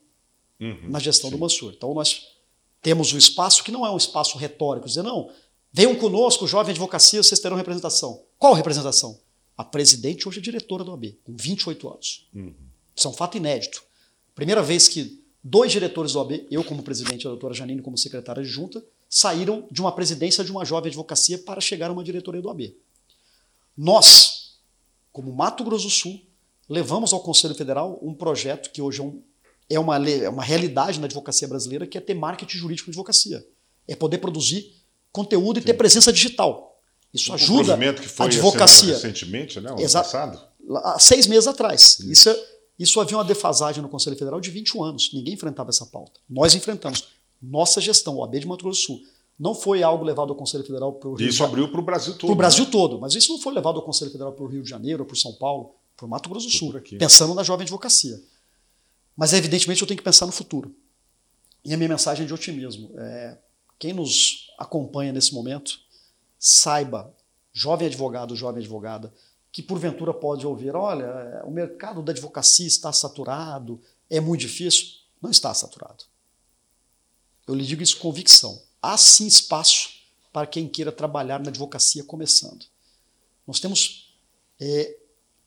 uhum, 0.59 0.89
na 0.89 0.99
gestão 0.99 1.29
sim. 1.29 1.35
do 1.35 1.39
Mansur. 1.39 1.73
Então 1.75 1.93
nós 1.93 2.27
temos 2.81 3.13
um 3.13 3.17
espaço 3.17 3.63
que 3.63 3.71
não 3.71 3.85
é 3.85 3.91
um 3.91 3.97
espaço 3.97 4.37
retórico, 4.37 4.87
dizer, 4.87 5.03
não, 5.03 5.29
venham 5.71 5.95
conosco, 5.95 6.45
jovem 6.47 6.71
advocacia, 6.71 7.23
vocês 7.23 7.39
terão 7.39 7.57
representação. 7.57 8.23
Qual 8.37 8.53
representação? 8.53 9.19
A 9.57 9.63
presidente 9.63 10.27
hoje 10.27 10.39
é 10.39 10.41
diretora 10.41 10.83
da 10.83 10.91
OAB, 10.91 11.17
com 11.23 11.35
28 11.35 11.89
anos. 11.89 12.27
Uhum. 12.33 12.53
Isso 12.95 13.07
é 13.07 13.09
um 13.09 13.13
fato 13.13 13.37
inédito. 13.37 13.83
Primeira 14.35 14.61
vez 14.61 14.87
que 14.87 15.23
dois 15.43 15.71
diretores 15.71 16.13
da 16.13 16.19
OAB, 16.19 16.47
eu 16.49 16.63
como 16.63 16.83
presidente 16.83 17.23
e 17.23 17.27
a 17.27 17.29
doutora 17.29 17.53
Janine 17.53 17.81
como 17.81 17.97
secretária 17.97 18.43
de 18.43 18.49
junta, 18.49 18.83
saíram 19.13 19.67
de 19.69 19.79
uma 19.79 19.91
presidência 19.91 20.43
de 20.43 20.51
uma 20.51 20.65
jovem 20.65 20.89
advocacia 20.89 21.37
para 21.37 21.61
chegar 21.61 21.91
a 21.91 21.93
uma 21.93 22.03
diretoria 22.03 22.41
do 22.41 22.47
OAB. 22.47 22.75
Nós, 23.77 24.57
como 25.11 25.31
Mato 25.31 25.63
Grosso 25.63 25.85
do 25.85 25.91
Sul, 25.91 26.19
levamos 26.67 27.13
ao 27.13 27.19
Conselho 27.19 27.53
Federal 27.53 27.99
um 28.01 28.11
projeto 28.11 28.71
que 28.71 28.81
hoje 28.81 29.01
é, 29.01 29.03
um, 29.03 29.21
é, 29.69 29.79
uma, 29.79 30.09
é 30.09 30.27
uma 30.27 30.41
realidade 30.41 30.99
na 30.99 31.05
advocacia 31.05 31.47
brasileira, 31.47 31.85
que 31.85 31.95
é 31.95 32.01
ter 32.01 32.15
marketing 32.15 32.57
jurídico 32.57 32.89
de 32.89 32.95
advocacia. 32.95 33.45
É 33.87 33.95
poder 33.95 34.17
produzir 34.17 34.81
conteúdo 35.11 35.59
e 35.59 35.61
ter 35.61 35.75
presença 35.75 36.11
digital. 36.11 36.81
Isso 37.13 37.31
um 37.31 37.35
ajuda 37.35 37.93
que 37.93 38.07
foi 38.07 38.25
a 38.25 38.29
advocacia. 38.29 38.95
recentemente, 38.95 39.61
né? 39.61 39.69
Ano 39.69 39.91
passado? 39.91 40.41
Há 40.77 40.97
seis 40.97 41.27
meses 41.27 41.45
atrás. 41.45 41.99
Isso. 41.99 42.11
Isso, 42.11 42.29
é, 42.29 42.45
isso 42.79 42.99
havia 42.99 43.17
uma 43.17 43.23
defasagem 43.23 43.83
no 43.83 43.89
Conselho 43.89 44.17
Federal 44.17 44.41
de 44.41 44.49
21 44.49 44.83
anos. 44.83 45.11
Ninguém 45.13 45.35
enfrentava 45.35 45.69
essa 45.69 45.85
pauta. 45.85 46.19
Nós 46.27 46.55
enfrentamos. 46.55 47.09
Nossa 47.43 47.81
gestão, 47.81 48.15
o 48.15 48.23
AB 48.23 48.39
de 48.39 48.47
Mato 48.47 48.63
Grosso 48.63 48.79
do 48.79 48.85
Sul. 48.85 49.07
Não 49.37 49.53
foi 49.53 49.83
algo 49.83 50.03
levado 50.05 50.29
ao 50.29 50.35
Conselho 50.35 50.63
Federal 50.63 50.93
para 50.93 51.09
o 51.09 51.15
Rio 51.15 51.27
Isso 51.27 51.43
abriu 51.43 51.69
para 51.69 51.79
o 51.79 51.83
Brasil 51.83 52.13
todo. 52.13 52.27
Para 52.27 52.33
o 52.33 52.37
Brasil 52.37 52.65
né? 52.65 52.71
todo, 52.71 52.99
mas 52.99 53.15
isso 53.15 53.33
não 53.33 53.39
foi 53.39 53.53
levado 53.53 53.77
ao 53.77 53.81
Conselho 53.81 54.11
Federal 54.11 54.31
para 54.31 54.43
o 54.43 54.47
Rio 54.47 54.63
de 54.63 54.69
Janeiro, 54.69 55.03
para 55.05 55.13
o 55.13 55.17
São 55.17 55.33
Paulo, 55.33 55.75
para 55.97 56.05
o 56.05 56.09
Mato 56.09 56.29
Grosso 56.29 56.47
do 56.47 56.53
Sul, 56.53 56.73
pensando 56.97 57.33
na 57.33 57.43
jovem 57.43 57.63
advocacia. 57.63 58.21
Mas 59.17 59.33
evidentemente 59.33 59.81
eu 59.81 59.87
tenho 59.87 59.97
que 59.97 60.03
pensar 60.03 60.25
no 60.25 60.31
futuro. 60.31 60.73
E 61.65 61.73
a 61.73 61.77
minha 61.77 61.89
mensagem 61.89 62.23
é 62.23 62.27
de 62.27 62.33
otimismo. 62.33 62.91
É, 62.97 63.37
quem 63.79 63.93
nos 63.93 64.51
acompanha 64.57 65.11
nesse 65.11 65.33
momento, 65.33 65.79
saiba, 66.39 67.13
jovem 67.51 67.87
advogado, 67.87 68.35
jovem 68.35 68.59
advogada, 68.59 69.13
que 69.51 69.61
porventura 69.61 70.13
pode 70.13 70.45
ouvir: 70.45 70.75
olha, 70.75 71.03
é, 71.03 71.43
o 71.43 71.51
mercado 71.51 72.01
da 72.01 72.11
advocacia 72.11 72.67
está 72.67 72.91
saturado, 72.93 73.79
é 74.09 74.19
muito 74.19 74.41
difícil. 74.41 74.85
Não 75.21 75.29
está 75.29 75.53
saturado. 75.53 76.03
Eu 77.47 77.55
lhe 77.55 77.65
digo 77.65 77.83
isso 77.83 77.97
com 77.97 78.09
convicção 78.09 78.61
há 78.83 78.97
sim 78.97 79.25
espaço 79.25 79.91
para 80.33 80.45
quem 80.45 80.67
queira 80.67 80.91
trabalhar 80.91 81.39
na 81.39 81.47
advocacia 81.49 82.03
começando. 82.03 82.65
Nós 83.47 83.61
temos 83.61 84.13
é, 84.59 84.97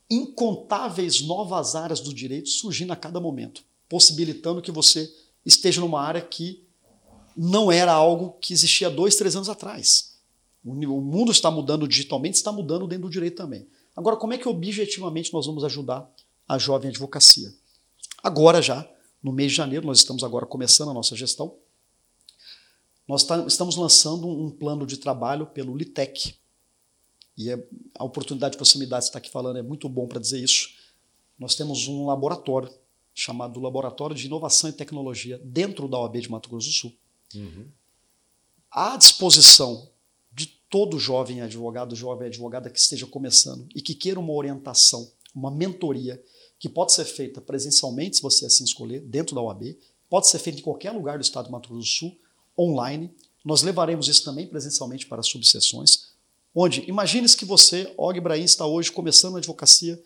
incontáveis 0.09 1.21
novas 1.21 1.75
áreas 1.75 2.01
do 2.01 2.15
direito 2.15 2.49
surgindo 2.49 2.93
a 2.93 2.97
cada 2.97 3.21
momento, 3.21 3.63
possibilitando 3.89 4.63
que 4.63 4.73
você 4.73 5.13
esteja 5.45 5.81
numa 5.81 6.01
área 6.01 6.23
que 6.23 6.65
não 7.37 7.71
era 7.71 7.93
algo 7.93 8.39
que 8.41 8.55
existia 8.55 8.89
dois, 8.89 9.17
três 9.17 9.37
anos 9.37 9.51
atrás. 9.51 10.17
O 10.65 10.73
mundo 10.73 11.31
está 11.31 11.51
mudando 11.51 11.87
digitalmente, 11.87 12.37
está 12.37 12.51
mudando 12.51 12.87
dentro 12.87 13.05
do 13.05 13.11
direito 13.11 13.37
também. 13.37 13.69
Agora, 13.95 14.17
como 14.17 14.33
é 14.33 14.39
que 14.39 14.49
objetivamente 14.49 15.33
nós 15.33 15.47
vamos 15.47 15.63
ajudar 15.63 16.11
a 16.49 16.59
jovem 16.59 16.91
advocacia? 16.91 17.55
Agora 18.23 18.61
já, 18.61 18.89
no 19.23 19.33
mês 19.33 19.53
de 19.53 19.57
janeiro, 19.59 19.87
nós 19.87 19.99
estamos 19.99 20.25
agora 20.25 20.47
começando 20.47 20.91
a 20.91 20.95
nossa 20.95 21.15
gestão, 21.15 21.57
nós 23.07 23.25
tá, 23.25 23.45
estamos 23.47 23.77
lançando 23.77 24.27
um 24.29 24.51
plano 24.51 24.87
de 24.87 24.97
trabalho 24.97 25.47
pelo 25.47 25.77
LITEC. 25.77 26.35
E 27.37 27.51
é, 27.51 27.69
a 27.95 28.05
oportunidade 28.05 28.57
que 28.57 28.65
você 28.65 28.79
me 28.79 28.87
dá 28.87 28.99
de 28.99 29.05
estar 29.05 29.19
aqui 29.19 29.31
falando 29.31 29.59
é 29.59 29.63
muito 29.63 29.89
bom 29.89 30.07
para 30.07 30.21
dizer 30.21 30.43
isso. 30.43 30.71
Nós 31.39 31.55
temos 31.55 31.87
um 31.87 32.07
laboratório 32.07 32.71
chamado 33.15 33.61
Laboratório 33.61 34.15
de 34.15 34.27
Inovação 34.27 34.69
e 34.69 34.73
Tecnologia 34.73 35.41
dentro 35.43 35.89
da 35.89 35.99
OAB 35.99 36.21
de 36.21 36.31
Mato 36.31 36.51
Grosso 36.51 36.69
do 36.69 36.73
Sul. 36.75 36.93
Uhum. 37.35 37.67
À 38.71 38.97
disposição 38.97 39.89
de 40.31 40.47
todo 40.47 40.99
jovem 40.99 41.41
advogado, 41.41 41.97
jovem 41.97 42.29
advogada 42.29 42.69
que 42.69 42.79
esteja 42.79 43.07
começando 43.07 43.67
e 43.75 43.81
que 43.81 43.95
queira 43.95 44.21
uma 44.21 44.35
orientação, 44.35 45.11
uma 45.35 45.51
mentoria, 45.51 46.23
que 46.59 46.69
pode 46.69 46.93
ser 46.93 47.05
feita 47.07 47.41
presencialmente, 47.41 48.17
se 48.17 48.23
você 48.23 48.45
assim 48.47 48.65
escolher, 48.65 49.01
dentro 49.01 49.35
da 49.35 49.41
OAB, 49.41 49.77
pode 50.11 50.29
ser 50.29 50.39
feita 50.39 50.59
em 50.59 50.63
qualquer 50.63 50.91
lugar 50.91 51.19
do 51.19 51.23
estado 51.23 51.47
de 51.47 51.53
Mato 51.53 51.71
Grosso 51.71 51.83
do 51.83 52.11
Sul, 52.11 52.21
online. 52.59 53.11
Nós 53.45 53.63
levaremos 53.63 54.09
isso 54.09 54.25
também 54.25 54.47
presencialmente 54.47 55.07
para 55.07 55.23
subseções, 55.23 56.09
onde 56.55 56.83
imagine-se 56.89 57.37
que 57.37 57.45
você, 57.45 57.93
Og 57.97 58.17
Ibrahim, 58.17 58.45
está 58.45 58.67
hoje 58.67 58.91
começando 58.91 59.37
a 59.37 59.39
advocacia, 59.39 60.03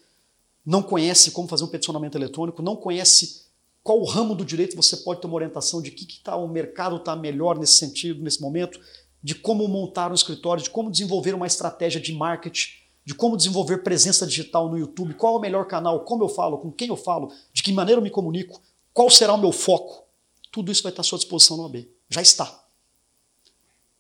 não 0.67 0.83
conhece 0.83 1.31
como 1.31 1.49
fazer 1.49 1.65
um 1.65 1.69
peticionamento 1.69 2.19
eletrônico, 2.19 2.61
não 2.61 2.77
conhece 2.77 3.47
qual 3.83 4.03
ramo 4.05 4.35
do 4.35 4.45
direito 4.45 4.77
você 4.77 4.97
pode 4.99 5.21
ter 5.21 5.27
uma 5.27 5.37
orientação 5.37 5.81
de 5.81 5.91
que, 5.91 6.05
que 6.05 6.21
tá, 6.21 6.37
o 6.37 6.47
mercado 6.47 6.97
está 6.97 7.17
melhor 7.17 7.59
nesse 7.59 7.79
sentido, 7.79 8.23
nesse 8.23 8.43
momento, 8.43 8.79
de 9.23 9.35
como 9.35 9.67
montar 9.69 10.11
um 10.11 10.15
escritório, 10.15 10.63
de 10.63 10.69
como 10.69 10.91
desenvolver 10.91 11.35
uma 11.35 11.47
estratégia 11.47 12.01
de 12.01 12.13
marketing, 12.13 12.69
de 13.05 13.15
como 13.15 13.39
desenvolver 13.39 13.79
presença 13.79 14.27
digital 14.27 14.69
no 14.69 14.79
YouTube, 14.79 15.15
qual 15.15 15.37
é 15.37 15.39
o 15.39 15.41
melhor 15.41 15.67
canal, 15.67 16.05
como 16.05 16.23
eu 16.23 16.29
falo, 16.29 16.59
com 16.59 16.71
quem 16.71 16.89
eu 16.89 16.97
falo, 16.97 17.33
de 17.55 17.63
que 17.63 17.73
maneira 17.73 17.99
eu 17.99 18.05
me 18.05 18.11
comunico, 18.11 18.61
qual 18.93 19.09
será 19.09 19.33
o 19.33 19.39
meu 19.39 19.51
foco. 19.51 20.05
Tudo 20.53 20.71
isso 20.71 20.83
vai 20.83 20.93
estar 20.93 21.01
à 21.01 21.05
sua 21.05 21.19
disposição 21.19 21.57
no 21.57 21.65
AB 21.65 21.89
já 22.11 22.21
está. 22.21 22.47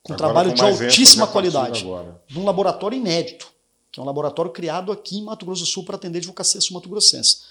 Com 0.03 0.15
agora 0.15 0.19
trabalho 0.19 0.55
de 0.55 0.63
altíssima 0.63 1.27
qualidade. 1.27 1.85
Num 2.31 2.45
laboratório 2.45 2.99
inédito, 2.99 3.51
que 3.93 4.01
é 4.01 4.03
um 4.03 4.07
laboratório 4.07 4.51
criado 4.51 4.93
aqui 4.93 5.19
em 5.19 5.25
Mato 5.25 5.47
Grosso 5.47 5.63
do 5.63 5.67
Sul 5.67 5.85
para 5.85 5.97
atender 5.97 6.19
advocacia 6.19 6.61
sul-mato-grossense. 6.61 7.43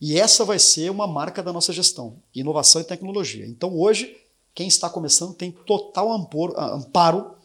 E 0.00 0.18
essa 0.18 0.44
vai 0.44 0.58
ser 0.58 0.90
uma 0.90 1.06
marca 1.06 1.42
da 1.42 1.52
nossa 1.52 1.72
gestão, 1.72 2.20
inovação 2.34 2.80
e 2.80 2.84
tecnologia. 2.84 3.46
Então 3.46 3.78
hoje, 3.78 4.16
quem 4.54 4.66
está 4.66 4.90
começando 4.90 5.32
tem 5.32 5.52
total 5.52 6.12
amparo 6.12 7.36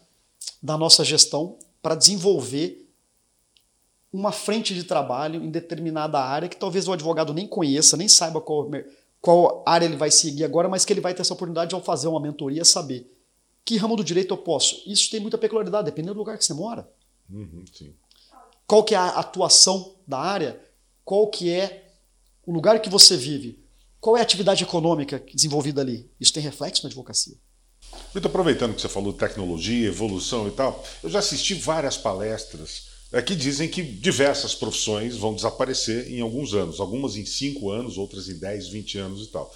da 0.62 0.76
nossa 0.78 1.06
gestão 1.06 1.58
para 1.82 1.94
desenvolver 1.94 2.90
uma 4.12 4.32
frente 4.32 4.74
de 4.74 4.84
trabalho 4.84 5.44
em 5.44 5.52
determinada 5.52 6.20
área 6.20 6.50
que 6.50 6.58
talvez 6.58 6.88
o 6.88 6.94
advogado 6.94 7.34
nem 7.34 7.46
conheça, 7.46 7.96
nem 7.96 8.08
saiba 8.08 8.42
qual, 8.42 8.68
qual 9.22 9.64
área 9.66 9.86
ele 9.86 9.96
vai 9.96 10.12
seguir 10.12 10.44
agora, 10.44 10.70
mas 10.70 10.86
que 10.86 10.94
ele 10.94 11.02
vai 11.02 11.14
ter 11.14 11.22
essa 11.22 11.34
oportunidade 11.34 11.74
ao 11.74 11.84
fazer 11.84 12.08
uma 12.08 12.20
mentoria, 12.20 12.64
saber 12.64 13.12
que 13.66 13.76
ramo 13.78 13.96
do 13.96 14.04
direito 14.04 14.34
eu 14.34 14.38
posso. 14.38 14.82
Isso 14.86 15.12
tem 15.12 15.20
muita 15.20 15.38
peculiaridade, 15.38 15.86
dependendo 15.86 16.14
do 16.14 16.20
lugar 16.20 16.38
que 16.38 16.46
você 16.46 16.54
mora. 16.54 16.90
Uhum, 17.30 17.66
qual 18.66 18.84
que 18.84 18.96
é 18.96 18.98
a 18.98 19.08
atuação 19.08 19.96
da 20.08 20.18
área, 20.18 20.62
qual 21.04 21.28
que 21.28 21.52
é 21.52 21.92
o 22.46 22.54
lugar 22.54 22.82
que 22.82 22.90
você 22.90 23.18
vive, 23.18 23.60
qual 24.00 24.16
é 24.16 24.22
a 24.22 24.24
atividade 24.24 24.64
econômica 24.64 25.22
desenvolvida 25.34 25.82
ali. 25.82 26.10
Isso 26.20 26.34
tem 26.34 26.42
reflexo 26.42 26.84
na 26.84 26.88
advocacia. 26.88 27.36
Muito 28.14 28.28
aproveitando 28.28 28.74
que 28.74 28.82
você 28.82 28.88
falou 28.88 29.12
de 29.12 29.20
tecnologia, 29.20 29.88
evolução 29.88 30.48
e 30.48 30.52
tal, 30.52 30.84
eu 31.04 31.10
já 31.10 31.20
assisti 31.20 31.54
várias 31.54 31.98
palestras 31.98 32.87
é, 33.12 33.22
que 33.22 33.36
dizem 33.36 33.70
que 33.70 33.82
diversas 33.82 34.54
profissões 34.54 35.16
vão 35.16 35.34
desaparecer 35.34 36.12
em 36.12 36.22
alguns 36.22 36.54
anos, 36.54 36.80
algumas 36.80 37.16
em 37.16 37.26
5 37.26 37.70
anos, 37.72 37.98
outras 37.98 38.28
em 38.28 38.38
10, 38.38 38.68
20 38.70 38.98
anos 38.98 39.28
e 39.28 39.28
tal. 39.28 39.54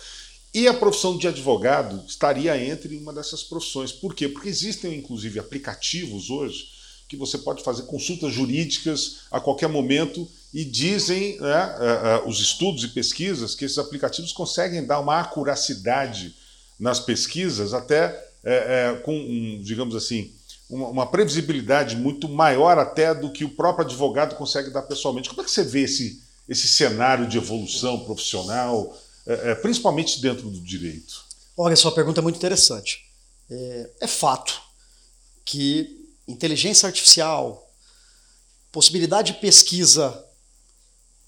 E 0.53 0.67
a 0.67 0.73
profissão 0.73 1.17
de 1.17 1.27
advogado 1.27 2.03
estaria 2.07 2.57
entre 2.61 2.97
uma 2.97 3.13
dessas 3.13 3.43
profissões. 3.43 3.91
Por 3.91 4.13
quê? 4.13 4.27
Porque 4.27 4.49
existem, 4.49 4.97
inclusive, 4.97 5.39
aplicativos 5.39 6.29
hoje 6.29 6.81
que 7.07 7.17
você 7.17 7.37
pode 7.37 7.61
fazer 7.61 7.83
consultas 7.83 8.33
jurídicas 8.33 9.23
a 9.29 9.39
qualquer 9.39 9.67
momento 9.67 10.25
e 10.53 10.63
dizem 10.63 11.37
né, 11.39 12.21
uh, 12.23 12.25
uh, 12.25 12.29
os 12.29 12.39
estudos 12.39 12.85
e 12.85 12.87
pesquisas 12.87 13.53
que 13.53 13.65
esses 13.65 13.77
aplicativos 13.77 14.31
conseguem 14.31 14.85
dar 14.85 14.99
uma 14.99 15.19
acuracidade 15.19 16.33
nas 16.79 17.01
pesquisas 17.01 17.73
até 17.73 18.07
uh, 18.07 19.01
com, 19.01 19.13
um, 19.13 19.61
digamos 19.61 19.93
assim, 19.93 20.31
uma, 20.71 20.88
uma, 20.88 21.05
previsibilidade 21.05 21.95
muito 21.95 22.29
maior 22.29 22.79
até 22.79 23.13
do 23.13 23.31
que 23.31 23.43
o 23.43 23.49
próprio 23.49 23.86
advogado 23.86 24.36
consegue 24.36 24.69
dar 24.69 24.81
pessoalmente. 24.84 25.29
Como 25.29 25.41
é 25.41 25.43
que 25.43 25.51
você 25.51 25.63
vê 25.63 25.81
esse, 25.81 26.23
esse 26.47 26.67
cenário 26.67 27.27
de 27.27 27.38
evolução 27.38 27.99
profissional, 28.05 28.97
principalmente 29.62 30.21
dentro 30.21 30.49
do 30.49 30.62
direito? 30.62 31.25
Olha, 31.57 31.75
sua 31.75 31.91
pergunta 31.91 32.21
é 32.21 32.23
muito 32.23 32.38
interessante. 32.38 33.05
É, 33.49 33.89
é 34.01 34.07
fato 34.07 34.62
que 35.43 36.07
inteligência 36.27 36.88
artificial, 36.88 37.69
possibilidade 38.71 39.34
de 39.34 39.39
pesquisa 39.39 40.25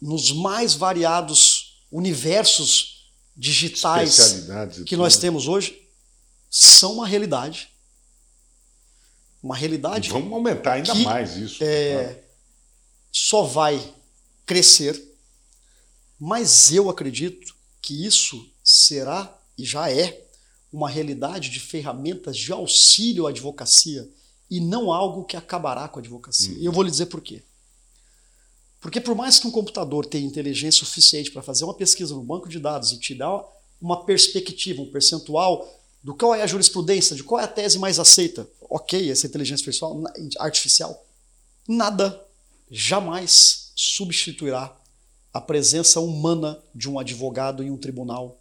nos 0.01 0.31
mais 0.31 0.73
variados 0.73 1.83
universos 1.91 3.11
digitais 3.35 4.45
que 4.85 4.95
nós 4.95 5.17
temos 5.17 5.47
hoje 5.47 5.87
são 6.49 6.93
uma 6.93 7.07
realidade. 7.07 7.72
Uma 9.43 9.55
realidade. 9.55 10.09
E 10.09 10.11
vamos 10.11 10.31
aumentar 10.31 10.73
ainda 10.73 10.95
mais 10.95 11.35
isso. 11.35 11.63
É, 11.63 12.03
claro. 12.03 12.19
Só 13.11 13.43
vai 13.43 13.93
crescer, 14.45 14.99
mas 16.19 16.71
eu 16.71 16.89
acredito 16.89 17.53
que 17.81 18.05
isso 18.05 18.49
será 18.63 19.37
e 19.57 19.65
já 19.65 19.91
é 19.91 20.25
uma 20.71 20.89
realidade 20.89 21.49
de 21.49 21.59
ferramentas 21.59 22.37
de 22.37 22.51
auxílio 22.51 23.27
à 23.27 23.29
advocacia 23.29 24.09
e 24.49 24.59
não 24.59 24.91
algo 24.91 25.23
que 25.25 25.37
acabará 25.37 25.87
com 25.87 25.99
a 25.99 26.01
advocacia. 26.01 26.57
E 26.57 26.65
eu 26.65 26.71
vou 26.71 26.83
lhe 26.83 26.89
dizer 26.89 27.07
por 27.07 27.21
quê. 27.21 27.43
Porque 28.81 28.99
por 28.99 29.15
mais 29.15 29.39
que 29.39 29.47
um 29.47 29.51
computador 29.51 30.05
tenha 30.05 30.25
inteligência 30.25 30.85
suficiente 30.85 31.31
para 31.31 31.41
fazer 31.41 31.63
uma 31.63 31.73
pesquisa 31.73 32.13
no 32.13 32.23
banco 32.23 32.49
de 32.49 32.59
dados 32.59 32.91
e 32.91 32.99
te 32.99 33.15
dar 33.15 33.43
uma 33.81 34.03
perspectiva, 34.05 34.81
um 34.81 34.91
percentual 34.91 35.67
do 36.03 36.13
qual 36.13 36.35
é 36.35 36.41
a 36.41 36.47
jurisprudência, 36.47 37.15
de 37.15 37.23
qual 37.23 37.39
é 37.39 37.45
a 37.45 37.47
tese 37.47 37.79
mais 37.79 37.97
aceita, 37.97 38.47
ok, 38.69 39.09
essa 39.09 39.25
inteligência 39.25 39.71
artificial, 40.37 41.05
nada 41.67 42.21
jamais 42.69 43.71
substituirá 43.75 44.75
a 45.31 45.39
presença 45.39 45.99
humana 45.99 46.61
de 46.75 46.89
um 46.89 46.99
advogado 46.99 47.63
em 47.63 47.71
um 47.71 47.77
tribunal 47.77 48.39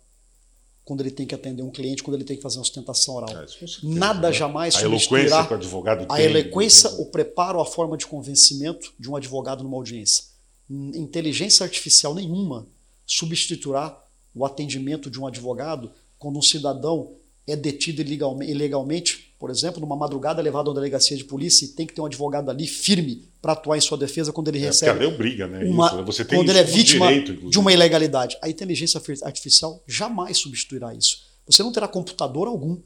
quando 0.85 1.01
ele 1.01 1.13
tem 1.13 1.27
que 1.27 1.35
atender 1.35 1.63
um 1.63 1.71
cliente, 1.71 2.03
quando 2.03 2.17
ele 2.17 2.25
tem 2.25 2.37
que 2.37 2.43
fazer 2.43 2.59
uma 2.59 2.65
sustentação 2.65 3.15
oral. 3.15 3.31
É, 3.31 3.47
Nada 3.85 4.29
né? 4.29 4.35
jamais 4.35 4.75
a 4.75 4.81
substituirá 4.81 5.47
que 5.47 5.53
o 5.53 5.57
advogado 5.57 6.07
a 6.09 6.17
tem, 6.17 6.25
eloquência, 6.25 6.91
o 6.99 7.07
preparo, 7.07 7.61
a 7.61 7.65
forma 7.65 7.97
de 7.97 8.05
convencimento 8.05 8.93
de 8.99 9.09
um 9.09 9.15
advogado 9.15 9.63
numa 9.63 9.77
audiência. 9.77 10.25
Inteligência 10.69 11.63
artificial 11.63 12.15
nenhuma 12.15 12.67
substituirá 13.07 13.97
o 14.35 14.45
atendimento 14.45 15.09
de 15.09 15.21
um 15.21 15.27
advogado 15.27 15.93
quando 16.19 16.39
um 16.39 16.43
cidadão 16.43 17.15
é 17.47 17.57
detido 17.57 18.01
ilegalmente, 18.03 19.35
por 19.39 19.51
exemplo, 19.51 19.81
numa 19.81 19.97
madrugada 19.97 20.41
levado 20.41 20.69
a 20.69 20.71
uma 20.71 20.75
delegacia 20.75 21.17
de 21.17 21.25
polícia 21.25 21.65
e 21.65 21.69
tem 21.69 21.87
que 21.87 21.93
ter 21.93 22.01
um 22.01 22.07
advogado 22.07 22.51
ali 22.51 22.67
firme 22.67 23.29
para 23.41 23.53
atuar 23.53 23.77
em 23.77 23.81
sua 23.81 23.99
defesa 23.99 24.33
quando 24.33 24.49
ele 24.49 24.59
é, 24.59 24.67
recebe. 24.67 24.93
Porque 24.93 25.05
a 25.05 25.09
lei 25.09 25.15
obriga, 25.15 25.49
né? 25.49 25.65
Uma, 25.65 25.87
isso, 25.87 25.97
né? 25.97 26.03
Você 26.05 26.25
tem 26.25 26.39
quando 26.39 26.51
ele 26.51 26.59
é 26.61 26.65
vítima 26.65 27.09
direito, 27.09 27.51
de 27.51 27.59
uma 27.59 27.73
ilegalidade. 27.73 28.39
A 28.41 28.49
inteligência 28.49 29.01
artificial 29.23 29.83
jamais 29.87 30.39
substituirá 30.39 30.95
isso. 30.95 31.33
Você 31.47 31.63
não 31.63 31.73
terá 31.73 31.89
computador 31.89 32.47
algum 32.47 32.81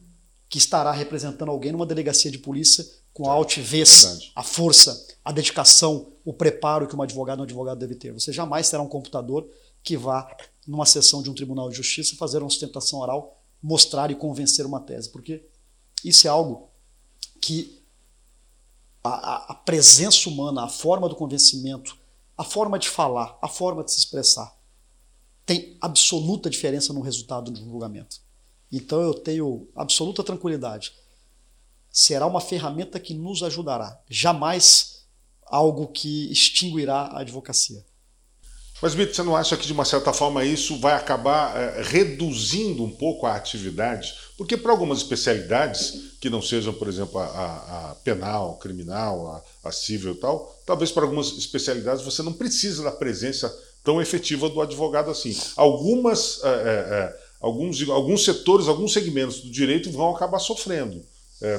que 0.49 0.59
estará 0.59 0.93
representando 0.93 1.51
alguém 1.51 1.73
numa 1.73 1.85
delegacia 1.85 2.31
de 2.31 2.39
polícia 2.39 2.87
com 3.13 3.31
a 3.31 3.33
altivez, 3.33 4.05
é 4.05 4.19
a 4.35 4.43
força, 4.43 5.07
a 5.25 5.33
dedicação, 5.33 6.13
o 6.25 6.33
preparo 6.33 6.87
que 6.87 6.95
um 6.95 7.03
advogado 7.03 7.41
um 7.41 7.43
advogado 7.45 7.79
deve 7.79 7.95
ter. 7.95 8.13
Você 8.13 8.33
jamais 8.33 8.69
terá 8.69 8.83
um 8.83 8.89
computador 8.89 9.49
que 9.83 9.97
vá 9.97 10.29
numa 10.67 10.85
sessão 10.85 11.23
de 11.23 11.31
um 11.31 11.35
tribunal 11.35 11.71
de 11.71 11.77
justiça 11.77 12.17
fazer 12.17 12.39
uma 12.39 12.51
sustentação 12.51 12.99
oral, 12.99 13.36
mostrar 13.67 14.13
e 14.13 14.15
convencer 14.15 14.65
uma 14.65 14.79
tese, 14.79 15.11
porque 15.11 15.45
isso 16.05 16.29
é 16.29 16.31
algo 16.31 16.71
que 17.41 17.83
a, 19.03 19.53
a, 19.53 19.55
presença 19.55 20.29
humana, 20.29 20.63
a 20.63 20.69
forma 20.69 21.09
do 21.09 21.17
convencimento, 21.17 21.99
a 22.39 22.45
forma 22.45 22.79
de 22.79 22.89
falar, 22.89 23.37
a 23.43 23.49
forma 23.49 23.83
de 23.83 23.91
se 23.91 23.99
expressar, 23.99 24.57
tem 25.45 25.77
absoluta 25.81 26.49
diferença 26.49 26.93
no 26.93 27.01
resultado 27.01 27.51
de 27.51 27.61
um 27.61 27.69
julgamento. 27.69 28.21
Então 28.71 29.03
eu 29.03 29.13
tenho 29.13 29.69
absoluta 29.75 30.23
tranquilidade. 30.23 30.93
Será 31.91 32.25
uma 32.25 32.41
ferramenta 32.41 33.01
que 33.01 33.15
nos 33.15 33.43
ajudará, 33.43 34.01
jamais 34.09 35.07
algo 35.45 35.89
que 35.89 36.31
extinguirá 36.31 37.07
a 37.07 37.21
advocacia. 37.21 37.85
Mas, 38.81 38.93
Vitor, 38.93 39.15
você 39.15 39.23
não 39.23 39.35
acha 39.35 39.57
que, 39.57 39.67
de 39.67 39.73
uma 39.73 39.87
certa 39.87 40.13
forma, 40.13 40.45
isso 40.45 40.79
vai 40.79 40.95
acabar 40.95 41.57
é, 41.57 41.83
reduzindo 41.83 42.85
um 42.85 42.91
pouco 42.91 43.25
a 43.25 43.35
atividade? 43.35 44.15
Porque, 44.37 44.57
para 44.57 44.71
algumas 44.71 44.99
especialidades, 44.99 46.17
que 46.21 46.29
não 46.29 46.43
sejam, 46.43 46.75
por 46.75 46.87
exemplo, 46.87 47.19
a, 47.19 47.25
a, 47.25 47.91
a 47.91 47.95
penal, 47.97 48.59
criminal, 48.59 49.29
a, 49.65 49.69
a 49.69 49.73
civil 49.73 50.13
e 50.13 50.17
tal, 50.17 50.55
talvez 50.67 50.93
para 50.93 51.05
algumas 51.05 51.29
especialidades 51.39 52.05
você 52.05 52.23
não 52.23 52.35
precisa 52.35 52.83
da 52.83 52.93
presença 52.93 53.55
tão 53.83 54.01
efetiva 54.01 54.49
do 54.51 54.61
advogado 54.61 55.11
assim. 55.11 55.35
Algumas, 55.57 56.41
é, 56.45 56.49
é, 56.49 57.17
alguns, 57.41 57.89
alguns 57.89 58.25
setores, 58.25 58.69
alguns 58.69 58.93
segmentos 58.93 59.41
do 59.41 59.51
direito 59.51 59.91
vão 59.91 60.15
acabar 60.15 60.39
sofrendo. 60.39 61.03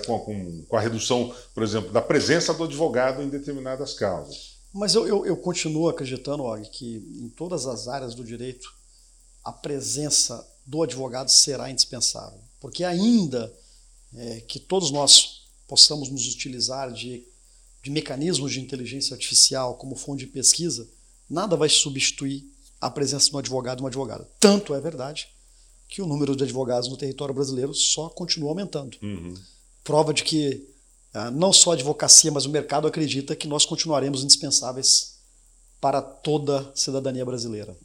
Com, 0.08 0.20
com, 0.22 0.66
com 0.68 0.76
a 0.76 0.80
redução, 0.80 1.32
por 1.54 1.62
exemplo, 1.62 1.92
da 1.92 2.02
presença 2.02 2.52
do 2.52 2.64
advogado 2.64 3.22
em 3.22 3.30
determinadas 3.30 3.94
causas. 3.94 4.57
Mas 4.78 4.94
eu, 4.94 5.08
eu, 5.08 5.26
eu 5.26 5.36
continuo 5.36 5.90
acreditando, 5.90 6.44
Og, 6.44 6.70
que 6.70 6.98
em 7.20 7.30
todas 7.30 7.66
as 7.66 7.88
áreas 7.88 8.13
do 8.13 8.24
direito 8.24 8.72
a 9.44 9.52
presença 9.52 10.48
do 10.66 10.84
advogado 10.84 11.30
será 11.30 11.72
indispensável. 11.72 12.40
Porque 12.60 12.84
ainda 12.84 13.52
é, 14.16 14.42
que 14.42 14.60
todos 14.60 14.92
nós 14.92 15.48
possamos 15.68 16.10
nos 16.10 16.32
utilizar 16.32 16.92
de, 16.92 17.24
de 17.82 17.90
mecanismos 17.90 18.52
de 18.52 18.60
inteligência 18.60 19.16
artificial 19.16 19.76
como 19.76 19.96
fonte 19.96 20.26
de 20.26 20.32
pesquisa, 20.32 20.88
nada 21.28 21.56
vai 21.56 21.70
substituir 21.70 22.46
a 22.80 22.90
presença 22.90 23.30
de 23.30 23.36
um 23.36 23.40
advogado 23.40 23.80
e 23.80 23.82
uma 23.82 23.90
advogada. 23.90 24.30
Tanto 24.40 24.76
é 24.76 24.80
verdade 24.80 25.28
que 25.90 26.04
o 26.04 26.08
número 26.08 26.36
de 26.36 26.44
advogados 26.44 26.88
no 26.88 26.98
território 26.98 27.34
brasileiro 27.34 27.74
só 27.74 28.10
continua 28.10 28.50
aumentando. 28.50 28.96
Uhum. 29.02 29.34
Prova 29.84 30.13
de 30.13 30.24
que 30.24 30.70
não 31.32 31.52
só 31.52 31.72
a 31.72 31.74
advocacia, 31.74 32.32
mas 32.32 32.46
o 32.46 32.50
mercado 32.50 32.88
acredita 32.88 33.36
que 33.36 33.48
nós 33.48 33.66
continuaremos 33.66 34.24
indispensáveis 34.24 35.18
para 35.80 36.02
toda 36.02 36.60
a 36.60 36.76
cidadania 36.76 37.26
brasileira. 37.26 37.78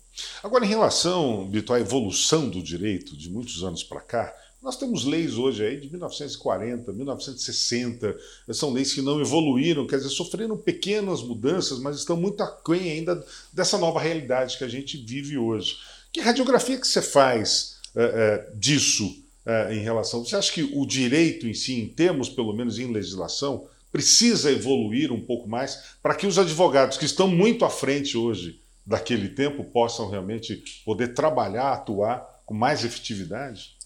Agora, 0.42 0.64
em 0.64 0.68
relação, 0.68 1.46
Bito, 1.48 1.72
à 1.72 1.80
evolução 1.80 2.48
do 2.48 2.62
direito 2.62 3.16
de 3.16 3.30
muitos 3.30 3.62
anos 3.62 3.82
para 3.82 4.00
cá, 4.00 4.34
nós 4.62 4.76
temos 4.76 5.04
leis 5.04 5.36
hoje 5.36 5.64
aí 5.64 5.80
de 5.80 5.90
1940, 5.90 6.92
1960, 6.92 8.16
são 8.52 8.72
leis 8.72 8.92
que 8.92 9.02
não 9.02 9.20
evoluíram, 9.20 9.86
quer 9.86 9.96
dizer, 9.96 10.10
sofreram 10.10 10.56
pequenas 10.56 11.20
mudanças, 11.20 11.80
mas 11.80 11.96
estão 11.96 12.16
muito 12.16 12.42
aquém 12.42 12.92
ainda 12.92 13.24
dessa 13.52 13.76
nova 13.76 13.98
realidade 13.98 14.56
que 14.56 14.62
a 14.62 14.68
gente 14.68 14.96
vive 14.96 15.36
hoje. 15.36 15.78
Que 16.12 16.20
radiografia 16.20 16.78
que 16.78 16.86
você 16.86 17.02
faz 17.02 17.78
é, 17.96 18.04
é, 18.04 18.52
disso? 18.54 19.21
É, 19.44 19.74
em 19.74 19.80
relação. 19.80 20.24
Você 20.24 20.36
acha 20.36 20.52
que 20.52 20.62
o 20.62 20.86
direito 20.86 21.46
em 21.46 21.54
si, 21.54 21.80
em 21.80 21.88
termos, 21.88 22.28
pelo 22.28 22.52
menos 22.52 22.78
em 22.78 22.92
legislação, 22.92 23.66
precisa 23.90 24.50
evoluir 24.50 25.12
um 25.12 25.20
pouco 25.20 25.48
mais 25.48 25.96
para 26.02 26.14
que 26.14 26.26
os 26.26 26.38
advogados 26.38 26.96
que 26.96 27.04
estão 27.04 27.28
muito 27.28 27.64
à 27.64 27.70
frente 27.70 28.16
hoje 28.16 28.60
daquele 28.86 29.28
tempo 29.28 29.64
possam 29.64 30.08
realmente 30.08 30.62
poder 30.84 31.14
trabalhar, 31.14 31.72
atuar 31.72 32.42
com 32.46 32.54
mais 32.54 32.84
efetividade? 32.84 33.76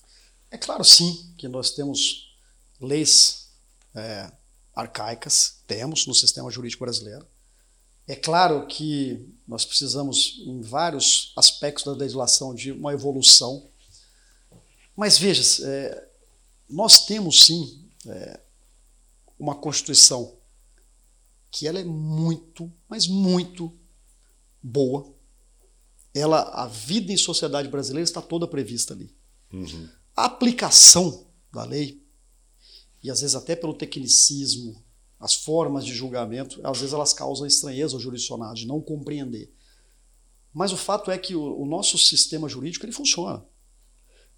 É 0.51 0.57
claro, 0.57 0.85
sim, 0.85 1.33
que 1.37 1.49
nós 1.49 1.73
temos 1.73 2.37
leis 2.81 3.51
é, 3.95 4.31
arcaicas, 4.75 5.63
temos 5.67 6.07
no 6.07 6.15
sistema 6.15 6.51
jurídico 6.51 6.85
brasileiro, 6.85 7.27
É 8.09 8.15
claro 8.15 8.67
que 8.69 9.27
nós 9.49 9.65
precisamos, 9.65 10.41
em 10.47 10.61
vários 10.61 11.33
aspectos 11.37 11.85
da 11.85 11.93
legislação, 11.93 12.55
de 12.55 12.71
uma 12.71 12.93
evolução. 12.93 13.69
Mas 14.97 15.19
veja, 15.19 15.43
é, 15.67 16.09
nós 16.69 17.05
temos 17.05 17.45
sim 17.45 17.89
é, 18.07 18.41
uma 19.39 19.55
Constituição 19.55 20.39
que 21.51 21.67
ela 21.67 21.79
é 21.79 21.85
muito, 21.85 22.73
mas 22.89 23.07
muito 23.07 23.73
boa. 24.63 25.15
Ela, 26.15 26.43
a 26.43 26.67
vida 26.67 27.13
em 27.13 27.17
sociedade 27.17 27.69
brasileira 27.69 28.05
está 28.05 28.23
toda 28.23 28.49
prevista 28.49 28.95
ali. 28.95 29.15
Uhum. 29.53 29.89
A 30.15 30.25
aplicação 30.25 31.27
da 31.53 31.65
lei, 31.65 32.03
e 33.03 33.11
às 33.11 33.21
vezes 33.21 33.37
até 33.37 33.55
pelo 33.55 33.75
tecnicismo, 33.75 34.83
as 35.19 35.35
formas 35.35 35.85
de 35.85 35.95
julgamento, 35.95 36.61
às 36.67 36.79
vezes 36.79 36.93
elas 36.93 37.13
causam 37.13 37.47
estranheza 37.47 37.95
ao 37.95 38.01
jurisdicionado, 38.01 38.55
de 38.55 38.67
não 38.67 38.81
compreender. 38.81 39.53
Mas 40.53 40.73
o 40.73 40.77
fato 40.77 41.11
é 41.11 41.19
que 41.19 41.35
o, 41.35 41.61
o 41.61 41.67
nosso 41.67 41.99
sistema 41.99 42.49
jurídico 42.49 42.85
ele 42.85 42.93
funciona. 42.93 43.45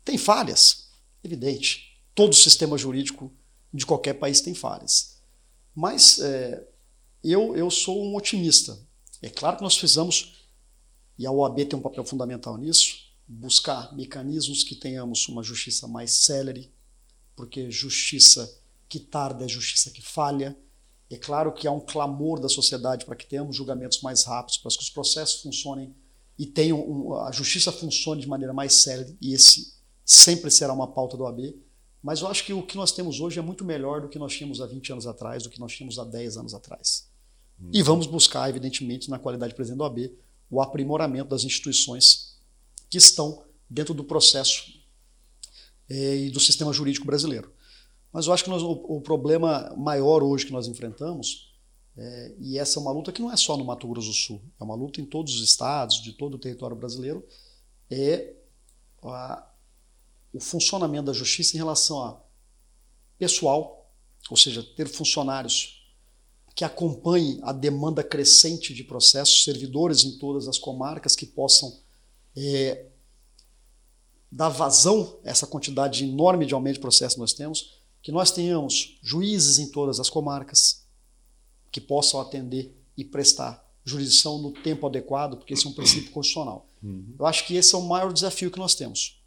Tem 0.08 0.16
falhas, 0.16 0.88
evidente. 1.22 2.00
Todo 2.14 2.34
sistema 2.34 2.78
jurídico 2.78 3.30
de 3.70 3.84
qualquer 3.84 4.14
país 4.14 4.40
tem 4.40 4.54
falhas. 4.54 5.18
Mas 5.74 6.18
é, 6.20 6.66
eu, 7.22 7.54
eu 7.54 7.70
sou 7.70 8.02
um 8.02 8.16
otimista. 8.16 8.80
É 9.20 9.28
claro 9.28 9.58
que 9.58 9.62
nós 9.62 9.76
precisamos, 9.76 10.48
e 11.18 11.26
a 11.26 11.30
OAB 11.30 11.58
tem 11.66 11.78
um 11.78 11.82
papel 11.82 12.06
fundamental 12.06 12.56
nisso, 12.56 13.12
buscar 13.26 13.94
mecanismos 13.94 14.64
que 14.64 14.74
tenhamos 14.74 15.28
uma 15.28 15.42
justiça 15.42 15.86
mais 15.86 16.24
célere, 16.24 16.72
porque 17.36 17.70
justiça 17.70 18.58
que 18.88 18.98
tarda 18.98 19.44
é 19.44 19.48
justiça 19.48 19.90
que 19.90 20.00
falha. 20.00 20.56
É 21.10 21.18
claro 21.18 21.52
que 21.52 21.68
há 21.68 21.70
um 21.70 21.80
clamor 21.80 22.40
da 22.40 22.48
sociedade 22.48 23.04
para 23.04 23.14
que 23.14 23.26
tenhamos 23.26 23.54
julgamentos 23.54 24.00
mais 24.00 24.24
rápidos, 24.24 24.56
para 24.56 24.70
que 24.74 24.82
os 24.82 24.88
processos 24.88 25.42
funcionem 25.42 25.94
e 26.38 26.46
tenham 26.46 26.80
um, 26.80 27.12
a 27.12 27.30
justiça 27.30 27.70
funcione 27.70 28.22
de 28.22 28.26
maneira 28.26 28.54
mais 28.54 28.72
célere, 28.72 29.14
e 29.20 29.34
esse 29.34 29.76
sempre 30.08 30.50
será 30.50 30.72
uma 30.72 30.86
pauta 30.86 31.18
do 31.18 31.24
OAB. 31.24 31.54
Mas 32.02 32.22
eu 32.22 32.28
acho 32.28 32.44
que 32.46 32.52
o 32.54 32.62
que 32.62 32.76
nós 32.76 32.92
temos 32.92 33.20
hoje 33.20 33.38
é 33.38 33.42
muito 33.42 33.62
melhor 33.62 34.00
do 34.00 34.08
que 34.08 34.18
nós 34.18 34.34
tínhamos 34.34 34.62
há 34.62 34.66
20 34.66 34.92
anos 34.92 35.06
atrás, 35.06 35.42
do 35.42 35.50
que 35.50 35.60
nós 35.60 35.72
tínhamos 35.72 35.98
há 35.98 36.04
10 36.04 36.38
anos 36.38 36.54
atrás. 36.54 37.10
Hum. 37.60 37.70
E 37.74 37.82
vamos 37.82 38.06
buscar, 38.06 38.48
evidentemente, 38.48 39.10
na 39.10 39.18
qualidade 39.18 39.50
de 39.50 39.56
presidente 39.56 39.78
da 39.78 39.84
OAB, 39.84 40.10
o 40.50 40.62
aprimoramento 40.62 41.28
das 41.28 41.44
instituições 41.44 42.38
que 42.88 42.96
estão 42.96 43.44
dentro 43.68 43.92
do 43.92 44.02
processo 44.02 44.80
é, 45.90 46.16
e 46.16 46.30
do 46.30 46.40
sistema 46.40 46.72
jurídico 46.72 47.04
brasileiro. 47.04 47.52
Mas 48.10 48.26
eu 48.26 48.32
acho 48.32 48.44
que 48.44 48.50
nós, 48.50 48.62
o, 48.62 48.72
o, 48.72 49.00
problema 49.02 49.74
maior 49.76 50.22
hoje 50.22 50.46
que 50.46 50.52
nós 50.52 50.66
enfrentamos, 50.66 51.54
é, 51.94 52.34
e 52.38 52.58
essa 52.58 52.78
é 52.78 52.80
uma 52.80 52.92
luta 52.92 53.12
que 53.12 53.20
não 53.20 53.30
é 53.30 53.36
só 53.36 53.58
no 53.58 53.64
Mato 53.64 53.86
Grosso 53.86 54.08
do 54.08 54.14
Sul, 54.14 54.40
é 54.58 54.64
uma 54.64 54.74
luta 54.74 55.02
em 55.02 55.04
todos 55.04 55.34
os 55.34 55.42
estados, 55.42 56.00
de 56.00 56.12
todo 56.12 56.36
o 56.36 56.38
território 56.38 56.74
brasileiro, 56.74 57.26
é 57.90 58.32
a, 59.02 59.48
o 60.32 60.40
funcionamento 60.40 61.06
da 61.06 61.12
justiça 61.12 61.56
em 61.56 61.58
relação 61.58 62.02
a 62.02 62.20
pessoal, 63.18 63.90
ou 64.30 64.36
seja, 64.36 64.62
ter 64.62 64.88
funcionários 64.88 65.78
que 66.54 66.64
acompanhem 66.64 67.38
a 67.42 67.52
demanda 67.52 68.02
crescente 68.02 68.74
de 68.74 68.82
processos, 68.82 69.44
servidores 69.44 70.04
em 70.04 70.18
todas 70.18 70.48
as 70.48 70.58
comarcas 70.58 71.14
que 71.14 71.24
possam 71.24 71.80
é, 72.36 72.86
dar 74.30 74.48
vazão 74.48 75.18
a 75.24 75.30
essa 75.30 75.46
quantidade 75.46 76.04
enorme 76.04 76.44
de 76.44 76.54
aumento 76.54 76.74
de 76.74 76.80
processos 76.80 77.14
que 77.14 77.20
nós 77.20 77.32
temos, 77.32 77.78
que 78.02 78.12
nós 78.12 78.30
tenhamos 78.30 78.98
juízes 79.02 79.58
em 79.58 79.70
todas 79.70 80.00
as 80.00 80.10
comarcas 80.10 80.84
que 81.70 81.80
possam 81.80 82.20
atender 82.20 82.76
e 82.96 83.04
prestar 83.04 83.64
jurisdição 83.84 84.38
no 84.38 84.52
tempo 84.52 84.86
adequado, 84.86 85.36
porque 85.36 85.54
esse 85.54 85.66
é 85.66 85.70
um 85.70 85.72
princípio 85.72 86.10
constitucional. 86.10 86.68
Uhum. 86.82 87.14
Eu 87.18 87.26
acho 87.26 87.46
que 87.46 87.54
esse 87.54 87.74
é 87.74 87.78
o 87.78 87.82
maior 87.82 88.12
desafio 88.12 88.50
que 88.50 88.58
nós 88.58 88.74
temos. 88.74 89.17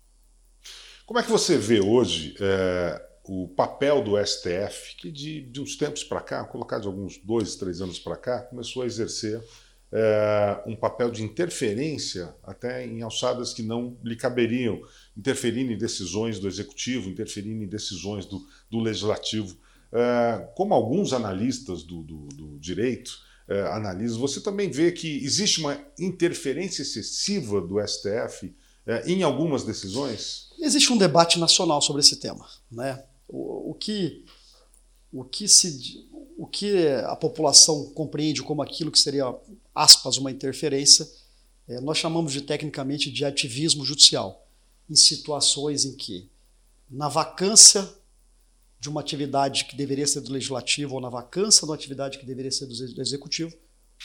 Como 1.12 1.19
é 1.19 1.24
que 1.24 1.30
você 1.30 1.58
vê 1.58 1.82
hoje 1.82 2.38
é, 2.39 3.06
o 3.26 3.45
papel 3.45 4.02
do 4.02 4.12
STF, 4.26 4.95
que 4.95 5.12
de, 5.12 5.41
de 5.41 5.60
uns 5.60 5.76
tempos 5.76 6.06
para 6.06 6.21
cá, 6.21 6.41
colocar 6.45 6.80
de 6.80 6.88
alguns 6.88 7.17
dois, 7.17 7.58
três 7.58 7.82
anos 7.82 8.00
para 8.00 8.15
cá, 8.15 8.39
começou 8.43 8.82
a 8.82 8.86
exercer 8.86 9.43
é, 9.91 10.63
um 10.65 10.74
papel 10.74 11.12
de 11.12 11.21
interferência 11.21 12.34
até 12.41 12.88
em 12.88 13.02
alçadas 13.02 13.54
que 13.54 13.62
não 13.62 13.97
lhe 14.02 14.15
caberiam, 14.15 14.82
interferindo 15.17 15.74
em 15.74 15.78
decisões 15.78 16.39
do 16.39 16.47
executivo, 16.47 17.10
interferindo 17.10 17.62
em 17.62 17.67
decisões 17.67 18.26
do, 18.26 18.41
do 18.69 18.80
legislativo. 18.80 19.58
É, 19.91 20.47
como 20.56 20.74
alguns 20.74 21.12
analistas 21.12 21.84
do, 21.84 22.04
do, 22.04 22.28
do 22.30 22.58
direito 22.58 23.19
é, 23.50 23.63
analisam, 23.63 24.17
você 24.17 24.39
também 24.39 24.71
vê 24.71 24.93
que 24.93 25.21
existe 25.26 25.60
uma 25.60 25.78
interferência 26.00 26.84
excessiva 26.84 27.60
do 27.60 27.86
STF 27.86 28.56
em 29.06 29.21
algumas 29.21 29.63
decisões? 29.63 30.50
Existe 30.62 30.93
um 30.93 30.97
debate 30.97 31.39
nacional 31.39 31.82
sobre 31.82 32.02
esse 32.02 32.17
tema. 32.17 32.47
Né? 32.71 33.04
O, 33.28 33.71
o 33.71 33.74
que, 33.74 34.24
o 35.12 35.24
que 35.24 35.47
se 35.47 36.08
o 36.38 36.47
que 36.47 36.88
a 37.06 37.15
população 37.15 37.91
compreende 37.93 38.41
como 38.41 38.63
aquilo 38.63 38.91
que 38.91 38.97
seria, 38.97 39.26
aspas, 39.76 40.17
uma 40.17 40.32
interferência, 40.32 41.08
é, 41.67 41.80
nós 41.80 42.00
chamamos 42.00 42.34
de 42.34 42.41
tecnicamente 42.41 43.12
de 43.12 43.24
ativismo 43.24 43.86
judicial, 43.86 44.47
em 44.89 44.95
situações 44.95 45.86
em 45.86 45.95
que, 45.95 46.28
na 46.89 47.08
vacância 47.08 47.88
de 48.80 48.89
uma 48.89 49.02
atividade 49.02 49.65
que 49.65 49.76
deveria 49.76 50.08
ser 50.08 50.21
do 50.21 50.34
legislativo 50.34 50.95
ou 50.95 51.00
na 51.00 51.10
vacância 51.10 51.60
de 51.60 51.65
uma 51.65 51.76
atividade 51.76 52.17
que 52.17 52.26
deveria 52.26 52.52
ser 52.52 52.65
do 52.65 53.02
executivo, 53.02 53.56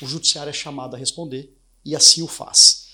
o 0.03 0.07
judiciário 0.07 0.51
é 0.51 0.53
chamado 0.53 0.95
a 0.95 0.99
responder 0.99 1.57
e 1.83 1.97
assim 1.97 2.21
o 2.21 2.29
faz. 2.29 2.89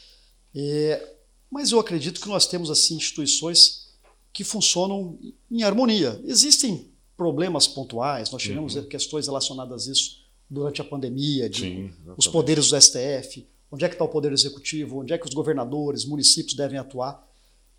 É, 0.55 1.17
mas 1.53 1.71
eu 1.71 1.79
acredito 1.79 2.19
que 2.19 2.29
nós 2.29 2.47
temos 2.47 2.71
assim 2.71 2.97
instituições 2.97 3.89
que 4.33 4.43
funcionam 4.43 5.19
em 5.51 5.63
harmonia. 5.63 6.19
Existem 6.25 6.91
problemas 7.15 7.67
pontuais, 7.67 8.31
nós 8.31 8.41
tivemos 8.41 8.75
uhum. 8.75 8.85
questões 8.87 9.27
relacionadas 9.27 9.87
a 9.87 9.93
isso 9.93 10.23
durante 10.49 10.81
a 10.81 10.85
pandemia, 10.85 11.51
de 11.51 11.61
Sim, 11.61 11.93
os 12.17 12.27
poderes 12.27 12.71
do 12.71 12.81
STF, 12.81 13.47
onde 13.71 13.85
é 13.85 13.89
que 13.89 13.95
está 13.95 14.03
o 14.03 14.09
poder 14.09 14.33
executivo, 14.33 15.01
onde 15.01 15.13
é 15.13 15.19
que 15.19 15.27
os 15.27 15.35
governadores, 15.35 16.07
municípios 16.07 16.57
devem 16.57 16.79
atuar. 16.79 17.23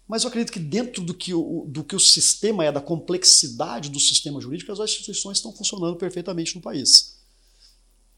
Mas 0.07 0.21
eu 0.21 0.29
acredito 0.29 0.53
que 0.53 0.59
dentro 0.59 1.03
do 1.03 1.13
que 1.15 1.33
o, 1.33 1.65
do 1.67 1.83
que 1.83 1.95
o 1.95 1.99
sistema 1.99 2.63
é, 2.63 2.71
da 2.71 2.81
complexidade 2.81 3.89
do 3.89 3.99
sistema 3.99 4.39
jurídico, 4.39 4.71
as 4.71 4.79
instituições 4.79 5.39
estão 5.39 5.51
funcionando 5.51 5.95
perfeitamente 5.95 6.53
no 6.53 6.61
país. 6.61 7.17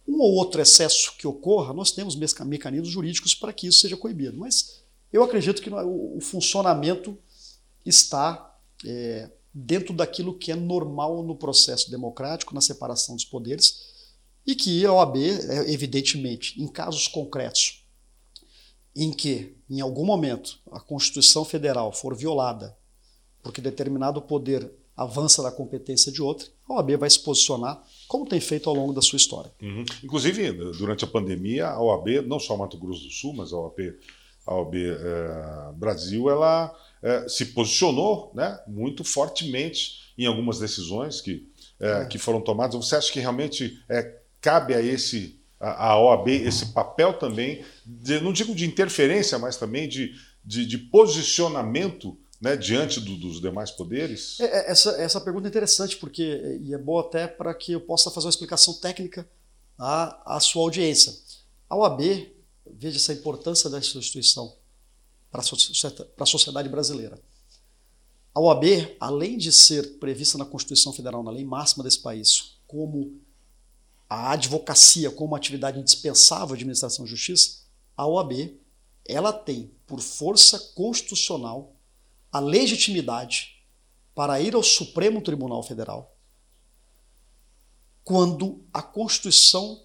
Um 0.05 0.19
ou 0.19 0.33
outro 0.33 0.61
excesso 0.61 1.15
que 1.17 1.25
ocorra, 1.25 1.73
nós 1.73 1.91
temos 1.91 2.13
mecanismos 2.13 2.89
jurídicos 2.89 3.33
para 3.33 3.53
que 3.53 3.67
isso 3.67 3.79
seja 3.79 3.95
coibido. 3.95 4.37
Mas 4.37 4.83
eu 5.15 5.23
acredito 5.23 5.61
que 5.61 5.69
o 5.69 6.19
funcionamento 6.21 7.17
está 7.85 8.57
é, 8.85 9.29
dentro 9.53 9.93
daquilo 9.93 10.37
que 10.37 10.51
é 10.51 10.55
normal 10.55 11.23
no 11.23 11.35
processo 11.35 11.89
democrático, 11.89 12.53
na 12.53 12.61
separação 12.61 13.15
dos 13.15 13.25
poderes, 13.25 13.93
e 14.45 14.55
que 14.55 14.85
a 14.85 14.93
OAB, 14.93 15.17
é, 15.17 15.71
evidentemente, 15.71 16.61
em 16.61 16.67
casos 16.67 17.07
concretos 17.07 17.83
em 18.95 19.11
que, 19.11 19.57
em 19.69 19.81
algum 19.81 20.05
momento, 20.05 20.57
a 20.71 20.79
Constituição 20.79 21.43
Federal 21.43 21.91
for 21.91 22.15
violada 22.15 22.77
porque 23.45 23.61
determinado 23.61 24.19
poder 24.23 24.71
avança 24.97 25.43
da 25.43 25.51
competência 25.51 26.11
de 26.11 26.19
outro, 26.19 26.49
a 26.67 26.73
OAB 26.73 26.97
vai 26.97 27.09
se 27.09 27.19
posicionar 27.19 27.79
como 28.07 28.25
tem 28.25 28.39
feito 28.39 28.67
ao 28.67 28.75
longo 28.75 28.91
da 28.91 29.03
sua 29.03 29.17
história. 29.17 29.53
Uhum. 29.61 29.85
Inclusive, 30.03 30.51
durante 30.73 31.03
a 31.03 31.07
pandemia, 31.07 31.67
a 31.67 31.79
OAB, 31.79 32.25
não 32.25 32.39
só 32.39 32.57
Mato 32.57 32.75
Grosso 32.75 33.03
do 33.03 33.11
Sul, 33.11 33.35
mas 33.35 33.53
a 33.53 33.57
OAB, 33.57 33.93
a 34.45 34.55
OAB 34.55 34.75
é, 34.75 35.73
Brasil, 35.73 36.29
ela 36.29 36.75
é, 37.01 37.27
se 37.27 37.47
posicionou 37.47 38.31
né, 38.35 38.59
muito 38.67 39.03
fortemente 39.03 40.13
em 40.17 40.25
algumas 40.25 40.59
decisões 40.59 41.21
que, 41.21 41.47
é, 41.79 42.03
é. 42.03 42.05
que 42.05 42.17
foram 42.17 42.41
tomadas. 42.41 42.75
Você 42.75 42.95
acha 42.95 43.11
que 43.11 43.19
realmente 43.19 43.79
cabe 44.41 44.73
a 44.73 44.81
esse 44.81 45.39
a, 45.59 45.91
a 45.91 45.99
OAB 45.99 46.27
esse 46.27 46.67
papel 46.67 47.13
também, 47.13 47.63
de, 47.85 48.19
não 48.19 48.31
digo 48.33 48.53
de 48.53 48.65
interferência, 48.65 49.39
mas 49.39 49.57
também 49.57 49.87
de, 49.87 50.13
de, 50.43 50.65
de 50.65 50.77
posicionamento 50.77 52.17
né, 52.39 52.55
diante 52.55 52.99
do, 52.99 53.15
dos 53.15 53.41
demais 53.41 53.71
poderes? 53.71 54.39
É, 54.39 54.45
é, 54.45 54.71
essa, 54.71 54.91
essa 55.01 55.21
pergunta 55.21 55.47
é 55.47 55.49
interessante, 55.49 55.97
porque 55.97 56.59
e 56.61 56.73
é 56.73 56.77
boa 56.77 57.01
até 57.01 57.27
para 57.27 57.53
que 57.53 57.71
eu 57.71 57.81
possa 57.81 58.11
fazer 58.11 58.27
uma 58.27 58.31
explicação 58.31 58.73
técnica 58.75 59.27
à, 59.77 60.35
à 60.35 60.39
sua 60.39 60.61
audiência. 60.63 61.13
A 61.69 61.75
OAB, 61.75 62.29
veja 62.65 62.97
essa 62.97 63.13
importância 63.13 63.69
dessa 63.69 63.97
instituição 63.97 64.55
para 65.31 65.41
a 65.41 66.25
sociedade 66.25 66.69
brasileira. 66.69 67.21
A 68.33 68.39
OAB, 68.39 68.95
além 68.99 69.37
de 69.37 69.51
ser 69.51 69.97
prevista 69.97 70.37
na 70.37 70.45
Constituição 70.45 70.91
Federal, 70.91 71.23
na 71.23 71.31
lei 71.31 71.45
máxima 71.45 71.83
desse 71.83 71.99
país, 71.99 72.57
como 72.67 73.21
a 74.09 74.31
advocacia 74.31 75.09
como 75.09 75.35
atividade 75.35 75.79
indispensável 75.79 76.55
de 76.55 76.61
administração 76.61 77.05
de 77.05 77.11
justiça, 77.11 77.63
a 77.95 78.05
OAB 78.05 78.57
ela 79.07 79.31
tem, 79.31 79.71
por 79.85 80.01
força 80.01 80.59
constitucional, 80.73 81.75
a 82.31 82.39
legitimidade 82.39 83.63
para 84.13 84.39
ir 84.41 84.55
ao 84.55 84.63
Supremo 84.63 85.21
Tribunal 85.21 85.61
Federal 85.63 86.15
quando 88.05 88.63
a 88.71 88.83
Constituição 88.83 89.83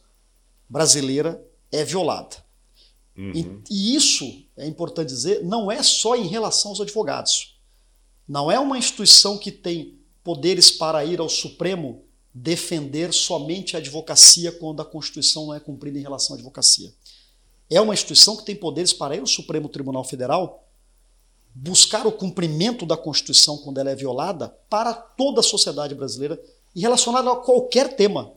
brasileira 0.68 1.42
é 1.72 1.82
violada. 1.82 2.36
Uhum. 3.16 3.32
E, 3.34 3.62
e 3.70 3.94
isso, 3.96 4.44
é 4.56 4.66
importante 4.66 5.08
dizer, 5.08 5.44
não 5.44 5.70
é 5.70 5.82
só 5.82 6.16
em 6.16 6.26
relação 6.26 6.70
aos 6.70 6.80
advogados. 6.80 7.58
Não 8.26 8.50
é 8.50 8.58
uma 8.58 8.78
instituição 8.78 9.36
que 9.36 9.50
tem 9.50 9.98
poderes 10.22 10.70
para 10.70 11.04
ir 11.04 11.20
ao 11.20 11.28
Supremo 11.28 12.04
defender 12.32 13.12
somente 13.12 13.74
a 13.74 13.80
advocacia 13.80 14.52
quando 14.52 14.80
a 14.80 14.84
Constituição 14.84 15.46
não 15.46 15.54
é 15.54 15.60
cumprida 15.60 15.98
em 15.98 16.02
relação 16.02 16.34
à 16.34 16.38
advocacia. 16.38 16.92
É 17.68 17.80
uma 17.80 17.94
instituição 17.94 18.36
que 18.36 18.44
tem 18.44 18.54
poderes 18.54 18.92
para 18.92 19.16
ir 19.16 19.20
ao 19.20 19.26
Supremo 19.26 19.68
Tribunal 19.68 20.04
Federal 20.04 20.66
buscar 21.54 22.06
o 22.06 22.12
cumprimento 22.12 22.86
da 22.86 22.96
Constituição 22.96 23.58
quando 23.58 23.78
ela 23.78 23.90
é 23.90 23.96
violada 23.96 24.48
para 24.68 24.94
toda 24.94 25.40
a 25.40 25.42
sociedade 25.42 25.94
brasileira 25.94 26.40
e 26.74 26.80
relacionada 26.80 27.30
a 27.32 27.36
qualquer 27.36 27.96
tema, 27.96 28.32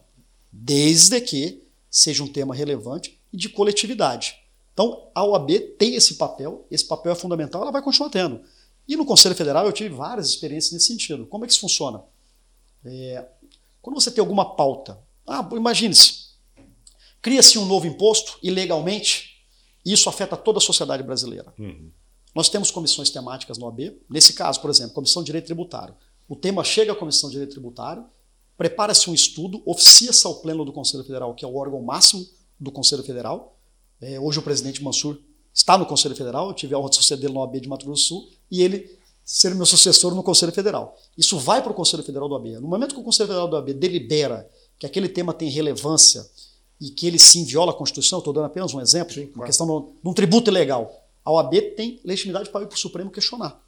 desde 0.52 1.22
que 1.22 1.68
seja 1.90 2.24
um 2.24 2.28
tema 2.28 2.56
relevante 2.56 3.20
e 3.32 3.38
de 3.38 3.50
coletividade. 3.50 4.43
Então, 4.74 5.10
a 5.14 5.24
OAB 5.24 5.52
tem 5.78 5.96
esse 5.96 6.16
papel, 6.16 6.66
esse 6.70 6.86
papel 6.86 7.12
é 7.12 7.16
fundamental, 7.16 7.62
ela 7.62 7.72
vai 7.72 7.82
continuar 7.82 8.10
tendo. 8.10 8.42
E 8.88 8.98
no 8.98 9.06
Conselho 9.06 9.36
Federal 9.36 9.66
eu 9.66 9.72
tive 9.72 9.94
várias 9.94 10.28
experiências 10.28 10.74
nesse 10.74 10.88
sentido. 10.88 11.26
Como 11.28 11.46
é 11.46 11.48
que 11.48 11.54
isso 11.54 11.62
funciona? 11.62 12.04
É, 12.84 13.26
quando 13.82 14.00
você 14.00 14.12
tem 14.12 14.20
alguma 14.20 14.56
pauta, 14.56 15.00
ah, 15.26 15.48
imagine-se, 15.54 16.32
cria-se 17.22 17.58
um 17.58 17.66
novo 17.66 17.88
imposto 17.88 18.38
ilegalmente, 18.42 19.46
e 19.86 19.94
isso 19.94 20.10
afeta 20.10 20.36
toda 20.36 20.58
a 20.58 20.62
sociedade 20.62 21.04
brasileira. 21.04 21.54
Uhum. 21.58 21.92
Nós 22.34 22.50
temos 22.50 22.72
comissões 22.72 23.10
temáticas 23.10 23.58
no 23.58 23.68
AB. 23.68 24.02
Nesse 24.10 24.34
caso, 24.34 24.60
por 24.60 24.70
exemplo, 24.70 24.94
Comissão 24.94 25.22
de 25.22 25.28
Direito 25.28 25.46
Tributário. 25.46 25.96
O 26.28 26.36
tema 26.36 26.64
chega 26.64 26.94
à 26.94 26.96
Comissão 26.96 27.30
de 27.30 27.34
Direito 27.34 27.52
Tributário, 27.52 28.06
prepara-se 28.58 29.10
um 29.10 29.14
estudo, 29.14 29.62
oficia-se 29.66 30.26
ao 30.26 30.36
Pleno 30.36 30.66
do 30.66 30.74
Conselho 30.74 31.04
Federal, 31.04 31.36
que 31.36 31.46
é 31.46 31.48
o 31.48 31.56
órgão 31.56 31.82
máximo 31.82 32.26
do 32.60 32.72
Conselho 32.72 33.04
Federal. 33.04 33.60
É, 34.04 34.20
hoje 34.20 34.40
o 34.40 34.42
presidente 34.42 34.84
Mansur 34.84 35.18
está 35.54 35.78
no 35.78 35.86
Conselho 35.86 36.16
Federal, 36.16 36.48
eu 36.48 36.54
tive 36.54 36.74
a 36.74 36.80
honra 36.80 36.90
de 36.90 36.96
suceder 36.96 37.30
no 37.30 37.42
AB 37.42 37.60
de 37.60 37.70
Mato 37.70 37.86
Grosso 37.86 38.04
do 38.04 38.08
Sul, 38.08 38.30
e 38.50 38.62
ele 38.62 39.00
ser 39.24 39.54
meu 39.56 39.66
sucessor 39.66 40.14
no 40.14 40.24
Conselho 40.24 40.52
Federal. 40.52 40.98
Isso 41.18 41.38
vai 41.38 41.62
para 41.62 41.72
o 41.72 41.76
Conselho 41.76 42.04
Federal 42.04 42.28
do 42.28 42.36
AB. 42.36 42.60
No 42.60 42.68
momento 42.68 42.94
que 42.94 43.02
o 43.02 43.04
Conselho 43.04 43.28
Federal 43.28 43.48
do 43.48 43.56
AB 43.56 43.74
delibera 43.74 44.50
que 44.78 44.86
aquele 44.86 45.08
tema 45.08 45.34
tem 45.34 45.50
relevância 45.50 46.28
e 46.82 46.90
que 46.90 47.08
ele 47.08 47.18
sim 47.18 47.46
viola 47.46 47.72
a 47.72 47.76
Constituição, 47.76 48.20
estou 48.20 48.34
dando 48.34 48.46
apenas 48.46 48.74
um 48.74 48.82
exemplo, 48.82 49.14
sim, 49.14 49.28
claro. 49.28 49.40
uma 49.40 49.46
questão 49.46 49.66
de 50.04 50.10
um 50.10 50.14
tributo 50.14 50.50
ilegal 50.50 51.04
a 51.24 51.32
OAB 51.32 51.54
tem 51.76 52.02
legitimidade 52.04 52.50
para 52.50 52.64
ir 52.64 52.68
para 52.68 52.76
o 52.76 52.80
Supremo 52.80 53.10
questionar. 53.10 53.62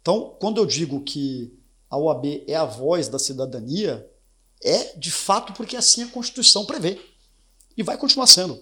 Então, 0.00 0.36
quando 0.38 0.58
eu 0.58 0.66
digo 0.66 1.02
que 1.02 1.52
a 1.88 1.96
OAB 1.96 2.44
é 2.46 2.54
a 2.54 2.64
voz 2.64 3.08
da 3.08 3.18
cidadania, 3.18 4.08
é 4.62 4.96
de 4.96 5.10
fato 5.10 5.52
porque 5.54 5.76
assim 5.76 6.02
a 6.02 6.08
Constituição 6.08 6.66
prevê. 6.66 7.00
E 7.76 7.82
vai 7.82 7.96
continuar 7.96 8.26
sendo. 8.26 8.60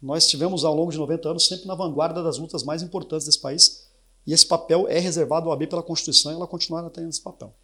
Nós 0.00 0.24
estivemos 0.24 0.64
ao 0.64 0.74
longo 0.74 0.92
de 0.92 0.98
90 0.98 1.28
anos 1.28 1.46
sempre 1.48 1.66
na 1.66 1.74
vanguarda 1.74 2.22
das 2.22 2.38
lutas 2.38 2.62
mais 2.62 2.82
importantes 2.82 3.26
desse 3.26 3.40
país, 3.40 3.88
e 4.26 4.32
esse 4.32 4.46
papel 4.46 4.86
é 4.88 4.98
reservado 4.98 5.48
à 5.48 5.52
OAB 5.52 5.66
pela 5.66 5.82
Constituição 5.82 6.32
e 6.32 6.34
ela 6.34 6.46
continuará 6.46 6.90
tendo 6.90 7.08
esse 7.08 7.22
papel. 7.22 7.54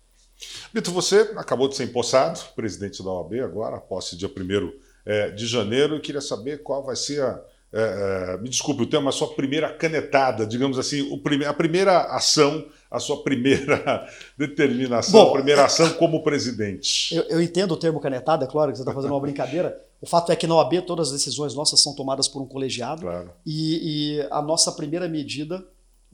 Vitor, 0.73 0.93
você 0.93 1.33
acabou 1.37 1.69
de 1.69 1.77
ser 1.77 1.85
empossado, 1.85 2.41
presidente 2.57 3.03
da 3.03 3.11
OAB 3.11 3.35
agora, 3.41 3.81
posse 3.81 4.17
dia 4.17 4.29
1 4.29 4.73
eh, 5.07 5.31
de 5.31 5.47
janeiro, 5.47 5.97
e 5.97 6.01
queria 6.01 6.21
saber 6.21 6.63
qual 6.63 6.83
vai 6.83 6.97
ser 6.97 7.23
a 7.23 7.45
é, 7.77 8.39
me 8.39 8.49
desculpe 8.49 8.85
o 8.85 8.87
termo, 8.87 9.09
a 9.09 9.13
sua 9.13 9.35
primeira 9.35 9.69
canetada, 9.69 10.47
digamos 10.47 10.79
assim, 10.79 11.11
a 11.45 11.53
primeira 11.53 12.03
ação, 12.03 12.65
a 12.95 13.01
sua 13.01 13.23
primeira 13.25 14.09
determinação, 14.39 15.25
Bom, 15.25 15.31
a 15.31 15.33
primeira 15.33 15.65
ação 15.65 15.91
como 15.95 16.23
presidente. 16.23 17.13
Eu, 17.13 17.25
eu 17.25 17.43
entendo 17.43 17.73
o 17.73 17.77
termo 17.77 17.99
canetada, 17.99 18.45
é 18.45 18.49
claro 18.49 18.71
que 18.71 18.79
você 18.79 18.83
está 18.83 18.95
fazendo 18.95 19.11
uma 19.11 19.21
brincadeira. 19.21 19.85
O 20.01 20.07
fato 20.07 20.31
é 20.31 20.37
que 20.37 20.47
na 20.47 20.55
OAB 20.55 20.83
todas 20.87 21.09
as 21.09 21.15
decisões 21.15 21.55
nossas 21.55 21.83
são 21.83 21.93
tomadas 21.95 22.29
por 22.29 22.41
um 22.41 22.47
colegiado 22.47 23.03
claro. 23.03 23.33
e, 23.45 24.21
e 24.21 24.29
a 24.31 24.41
nossa 24.41 24.71
primeira 24.71 25.09
medida, 25.09 25.67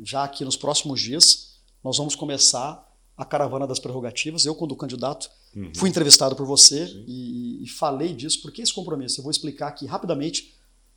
já 0.03 0.25
aqui 0.25 0.43
nos 0.43 0.57
próximos 0.57 1.01
dias, 1.01 1.57
nós 1.85 1.99
vamos 1.99 2.15
começar 2.15 2.89
a 3.15 3.25
caravana 3.27 3.67
das 3.67 3.79
prerrogativas. 3.79 4.47
Eu, 4.47 4.55
quando 4.55 4.75
candidato, 4.75 5.31
uhum. 5.55 5.73
fui 5.77 5.91
entrevistado 5.91 6.35
por 6.35 6.47
você 6.47 6.85
e, 7.07 7.63
e, 7.63 7.69
falei 7.69 8.15
disso. 8.15 8.41
Por 8.41 8.51
que 8.51 8.63
esse 8.63 8.73
compromisso? 8.73 9.21
Eu 9.21 9.25
vou 9.25 9.31
explicar 9.31 9.69
aqui 9.69 9.85
rapidamente 9.85 10.55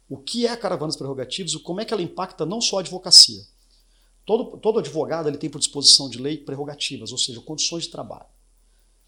o 0.07 0.15
que 0.17 0.47
é 0.47 0.51
a 0.51 0.55
caravana 0.55 0.87
das 0.87 0.95
prerrogativas 0.95 1.51
e 1.51 1.59
como 1.59 1.81
é 1.81 1.85
que 1.85 1.93
ela 1.93 2.01
impacta 2.01 2.45
não 2.45 2.61
só 2.61 2.77
a 2.77 2.79
advocacia. 2.79 3.41
Todo, 4.25 4.57
todo 4.57 4.79
advogado 4.79 5.27
ele 5.27 5.37
tem 5.37 5.49
por 5.49 5.59
disposição 5.59 6.09
de 6.09 6.17
lei 6.17 6.37
prerrogativas, 6.37 7.11
ou 7.11 7.17
seja, 7.17 7.41
condições 7.41 7.83
de 7.83 7.89
trabalho. 7.89 8.25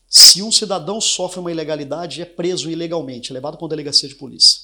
Se 0.08 0.42
um 0.42 0.52
cidadão 0.52 1.00
sofre 1.02 1.40
uma 1.40 1.52
ilegalidade 1.52 2.20
e 2.20 2.22
é 2.22 2.26
preso 2.26 2.70
ilegalmente, 2.70 3.32
é 3.32 3.34
levado 3.34 3.58
para 3.58 3.64
uma 3.64 3.70
delegacia 3.70 4.08
de 4.08 4.16
polícia. 4.16 4.62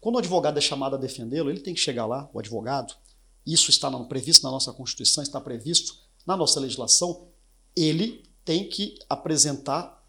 Quando 0.00 0.16
o 0.16 0.18
advogado 0.18 0.58
é 0.58 0.60
chamado 0.60 0.96
a 0.96 0.98
defendê-lo, 0.98 1.50
ele 1.50 1.60
tem 1.60 1.74
que 1.74 1.80
chegar 1.80 2.06
lá, 2.06 2.28
o 2.32 2.38
advogado, 2.38 2.94
isso 3.46 3.70
está 3.70 3.90
previsto 4.04 4.42
na 4.44 4.50
nossa 4.50 4.72
Constituição, 4.72 5.22
está 5.22 5.40
previsto 5.40 5.94
na 6.26 6.36
nossa 6.36 6.60
legislação, 6.60 7.28
ele 7.74 8.22
tem 8.44 8.68
que 8.68 8.98
apresentar 9.08 10.02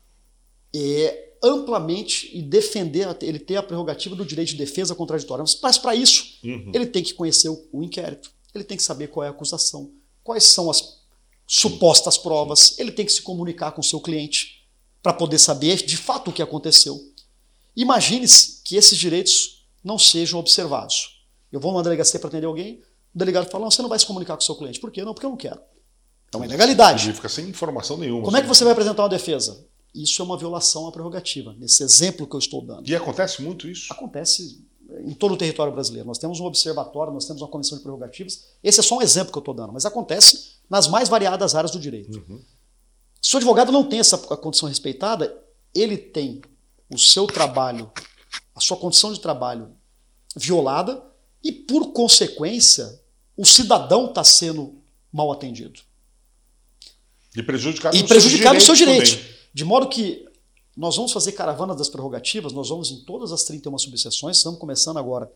é, 0.75 1.33
amplamente 1.43 2.35
e 2.35 2.41
defender, 2.41 3.15
ele 3.21 3.39
ter 3.39 3.57
a 3.57 3.63
prerrogativa 3.63 4.15
do 4.15 4.25
direito 4.25 4.49
de 4.49 4.57
defesa 4.57 4.95
contraditória. 4.95 5.43
Mas 5.61 5.77
para 5.77 5.95
isso, 5.95 6.39
uhum. 6.43 6.71
ele 6.73 6.85
tem 6.85 7.03
que 7.03 7.13
conhecer 7.13 7.49
o, 7.49 7.67
o, 7.71 7.83
inquérito, 7.83 8.31
ele 8.53 8.63
tem 8.63 8.77
que 8.77 8.83
saber 8.83 9.07
qual 9.07 9.23
é 9.23 9.27
a 9.27 9.31
acusação, 9.31 9.91
quais 10.23 10.45
são 10.45 10.69
as 10.69 11.01
supostas 11.45 12.17
provas, 12.17 12.77
ele 12.79 12.91
tem 12.91 13.05
que 13.05 13.11
se 13.11 13.21
comunicar 13.21 13.71
com 13.71 13.81
o 13.81 13.83
seu 13.83 13.99
cliente 13.99 14.67
para 15.01 15.13
poder 15.13 15.39
saber 15.39 15.77
de 15.77 15.97
fato 15.97 16.29
o 16.29 16.33
que 16.33 16.41
aconteceu. 16.41 16.99
Imagine-se 17.75 18.61
que 18.63 18.75
esses 18.75 18.97
direitos 18.97 19.67
não 19.83 19.99
sejam 19.99 20.39
observados. 20.39 21.25
Eu 21.51 21.59
vou 21.59 21.71
numa 21.71 21.83
delegacia 21.83 22.19
para 22.19 22.29
atender 22.29 22.47
alguém, 22.47 22.81
o 23.13 23.17
delegado 23.17 23.49
fala: 23.49 23.65
não, 23.65 23.71
você 23.71 23.81
não 23.81 23.89
vai 23.89 23.99
se 23.99 24.05
comunicar 24.05 24.35
com 24.35 24.41
o 24.41 24.45
seu 24.45 24.55
cliente. 24.55 24.79
Por 24.79 24.91
quê? 24.91 25.03
Não, 25.03 25.13
porque 25.13 25.25
eu 25.25 25.29
não 25.29 25.37
quero. 25.37 25.59
É 26.33 26.37
uma 26.37 26.45
ilegalidade. 26.45 27.07
Ele 27.07 27.13
fica 27.13 27.29
sem 27.29 27.47
informação 27.47 27.97
nenhuma. 27.97 28.23
Como 28.23 28.35
é 28.35 28.41
que 28.41 28.47
você 28.47 28.63
vai 28.63 28.73
apresentar 28.73 29.03
uma 29.03 29.09
defesa? 29.09 29.67
Isso 29.93 30.21
é 30.21 30.25
uma 30.25 30.37
violação 30.37 30.87
à 30.87 30.91
prerrogativa, 30.91 31.53
nesse 31.53 31.83
exemplo 31.83 32.25
que 32.25 32.35
eu 32.35 32.39
estou 32.39 32.65
dando. 32.65 32.89
E 32.89 32.95
acontece 32.95 33.43
muito 33.43 33.69
isso? 33.69 33.93
Acontece 33.93 34.65
em 35.03 35.13
todo 35.13 35.33
o 35.33 35.37
território 35.37 35.73
brasileiro. 35.73 36.07
Nós 36.07 36.17
temos 36.17 36.39
um 36.39 36.45
observatório, 36.45 37.13
nós 37.13 37.25
temos 37.25 37.41
uma 37.41 37.47
comissão 37.47 37.77
de 37.77 37.83
prerrogativas. 37.83 38.45
Esse 38.63 38.79
é 38.79 38.83
só 38.83 38.97
um 38.97 39.01
exemplo 39.01 39.31
que 39.31 39.37
eu 39.37 39.41
estou 39.41 39.53
dando, 39.53 39.73
mas 39.73 39.85
acontece 39.85 40.53
nas 40.69 40.87
mais 40.87 41.09
variadas 41.09 41.55
áreas 41.55 41.71
do 41.71 41.79
direito. 41.79 42.17
Uhum. 42.17 42.41
Se 43.21 43.35
o 43.35 43.37
advogado 43.37 43.71
não 43.71 43.83
tem 43.83 43.99
essa 43.99 44.17
condição 44.17 44.67
respeitada, 44.67 45.37
ele 45.73 45.97
tem 45.97 46.41
o 46.89 46.97
seu 46.97 47.25
trabalho, 47.25 47.91
a 48.55 48.59
sua 48.59 48.77
condição 48.77 49.13
de 49.13 49.19
trabalho 49.19 49.71
violada 50.35 51.03
e, 51.43 51.51
por 51.51 51.91
consequência, 51.91 53.01
o 53.35 53.45
cidadão 53.45 54.07
está 54.07 54.23
sendo 54.23 54.81
mal 55.11 55.31
atendido. 55.31 55.81
E 57.35 57.41
prejudicado, 57.41 57.95
e 57.95 58.03
prejudicado 58.03 58.57
o 58.57 58.61
seu 58.61 58.75
direito. 58.75 59.19
De 59.53 59.65
modo 59.65 59.87
que 59.89 60.25
nós 60.75 60.95
vamos 60.95 61.11
fazer 61.11 61.33
caravanas 61.33 61.77
das 61.77 61.89
prerrogativas, 61.89 62.51
nós 62.51 62.69
vamos 62.69 62.89
em 62.91 63.01
todas 63.01 63.31
as 63.31 63.43
31 63.43 63.77
subseções, 63.77 64.37
estamos 64.37 64.59
começando 64.59 64.97
agora 64.97 65.31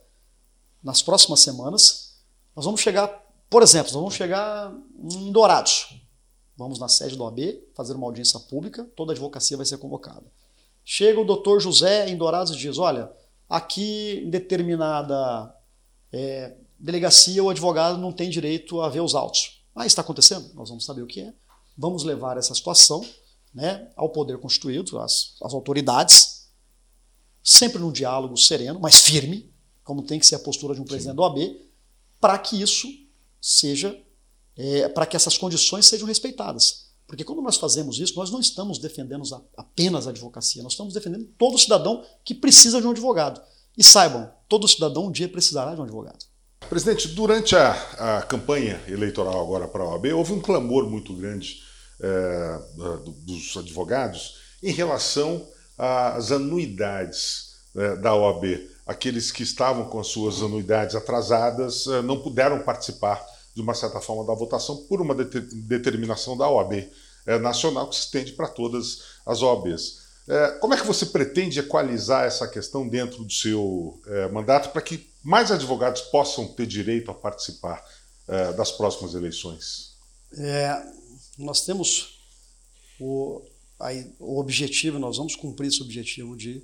nas 0.83 1.01
próximas 1.01 1.41
semanas. 1.41 2.15
Nós 2.55 2.65
vamos 2.65 2.81
chegar, 2.81 3.07
por 3.49 3.61
exemplo, 3.61 3.91
nós 3.93 4.01
vamos 4.01 4.15
chegar 4.15 4.73
em 4.99 5.31
Dourados. 5.31 6.01
Vamos 6.57 6.79
na 6.79 6.87
sede 6.87 7.15
do 7.15 7.23
OAB 7.23 7.39
fazer 7.75 7.93
uma 7.93 8.07
audiência 8.07 8.39
pública, 8.39 8.83
toda 8.95 9.11
a 9.11 9.13
advocacia 9.13 9.55
vai 9.55 9.65
ser 9.65 9.77
convocada. 9.77 10.25
Chega 10.83 11.19
o 11.19 11.25
doutor 11.25 11.59
José 11.59 12.09
em 12.09 12.17
Dourados 12.17 12.53
e 12.53 12.57
diz: 12.57 12.79
olha, 12.79 13.11
aqui 13.47 14.23
em 14.25 14.29
determinada 14.31 15.55
é, 16.11 16.55
delegacia 16.79 17.43
o 17.43 17.49
advogado 17.49 17.99
não 17.99 18.11
tem 18.11 18.29
direito 18.29 18.81
a 18.81 18.89
ver 18.89 19.01
os 19.01 19.13
autos. 19.13 19.63
Ah, 19.75 19.85
está 19.85 20.01
acontecendo? 20.01 20.51
Nós 20.55 20.69
vamos 20.69 20.83
saber 20.83 21.03
o 21.03 21.07
que 21.07 21.21
é. 21.21 21.33
Vamos 21.77 22.03
levar 22.03 22.37
essa 22.37 22.55
situação 22.55 23.05
né, 23.57 23.89
ao 23.95 24.09
poder 24.09 24.37
constituído, 24.37 24.99
às, 24.99 25.35
às 25.41 25.51
autoridades, 25.51 26.49
sempre 27.43 27.79
num 27.79 27.91
diálogo 27.91 28.37
sereno, 28.37 28.79
mas 28.79 28.97
firme, 28.97 29.51
como 29.83 30.03
tem 30.03 30.19
que 30.19 30.27
ser 30.27 30.35
a 30.35 30.39
postura 30.39 30.75
de 30.75 30.81
um 30.81 30.85
presidente 30.85 31.13
Sim. 31.13 31.17
da 31.17 31.23
OAB, 31.23 31.39
para 32.21 32.37
que 32.37 32.61
isso 32.61 32.87
seja, 33.41 33.99
é, 34.55 34.87
para 34.89 35.07
que 35.07 35.15
essas 35.15 35.39
condições 35.39 35.87
sejam 35.87 36.07
respeitadas. 36.07 36.91
Porque 37.07 37.23
quando 37.23 37.41
nós 37.41 37.57
fazemos 37.57 37.97
isso, 37.97 38.15
nós 38.15 38.29
não 38.29 38.39
estamos 38.39 38.77
defendendo 38.77 39.23
apenas 39.57 40.05
a 40.05 40.11
advocacia, 40.11 40.61
nós 40.61 40.73
estamos 40.73 40.93
defendendo 40.93 41.25
todo 41.35 41.57
cidadão 41.57 42.05
que 42.23 42.35
precisa 42.35 42.79
de 42.79 42.85
um 42.85 42.91
advogado. 42.91 43.41
E 43.75 43.83
saibam, 43.83 44.31
todo 44.47 44.67
cidadão 44.67 45.07
um 45.07 45.11
dia 45.11 45.27
precisará 45.27 45.73
de 45.73 45.81
um 45.81 45.83
advogado. 45.83 46.23
Presidente, 46.69 47.07
durante 47.07 47.55
a, 47.55 47.71
a 48.19 48.21
campanha 48.21 48.79
eleitoral 48.87 49.41
agora 49.41 49.67
para 49.67 49.83
a 49.83 49.89
OAB, 49.89 50.13
houve 50.13 50.33
um 50.33 50.41
clamor 50.41 50.87
muito 50.87 51.11
grande 51.13 51.65
é, 52.01 52.59
dos 53.25 53.55
advogados 53.57 54.39
em 54.61 54.71
relação 54.71 55.47
às 55.77 56.31
anuidades 56.31 57.55
é, 57.75 57.95
da 57.95 58.15
OAB. 58.15 58.45
Aqueles 58.85 59.31
que 59.31 59.43
estavam 59.43 59.85
com 59.89 59.99
as 59.99 60.07
suas 60.07 60.41
anuidades 60.41 60.95
atrasadas 60.95 61.87
é, 61.87 62.01
não 62.01 62.21
puderam 62.21 62.59
participar, 62.59 63.23
de 63.55 63.61
uma 63.61 63.73
certa 63.73 63.99
forma, 63.99 64.25
da 64.25 64.33
votação 64.33 64.85
por 64.87 65.01
uma 65.01 65.15
determinação 65.15 66.37
da 66.37 66.49
OAB 66.49 66.89
nacional 67.41 67.89
que 67.89 67.95
se 67.95 68.03
estende 68.03 68.31
para 68.31 68.47
todas 68.47 69.01
as 69.25 69.41
OABs. 69.41 70.07
É, 70.27 70.51
como 70.59 70.73
é 70.73 70.77
que 70.77 70.85
você 70.85 71.05
pretende 71.05 71.59
equalizar 71.59 72.25
essa 72.25 72.47
questão 72.47 72.87
dentro 72.87 73.23
do 73.23 73.31
seu 73.31 73.99
é, 74.05 74.27
mandato 74.27 74.71
para 74.71 74.81
que 74.81 75.09
mais 75.23 75.51
advogados 75.51 76.01
possam 76.01 76.47
ter 76.47 76.65
direito 76.65 77.09
a 77.09 77.13
participar 77.13 77.81
é, 78.27 78.51
das 78.53 78.71
próximas 78.71 79.13
eleições? 79.13 79.95
É, 80.37 80.83
nós 81.37 81.65
temos 81.65 82.19
o, 82.99 83.45
aí, 83.79 84.13
o 84.19 84.39
objetivo, 84.39 84.97
nós 84.97 85.17
vamos 85.17 85.35
cumprir 85.35 85.67
esse 85.67 85.81
objetivo 85.81 86.35
de 86.35 86.63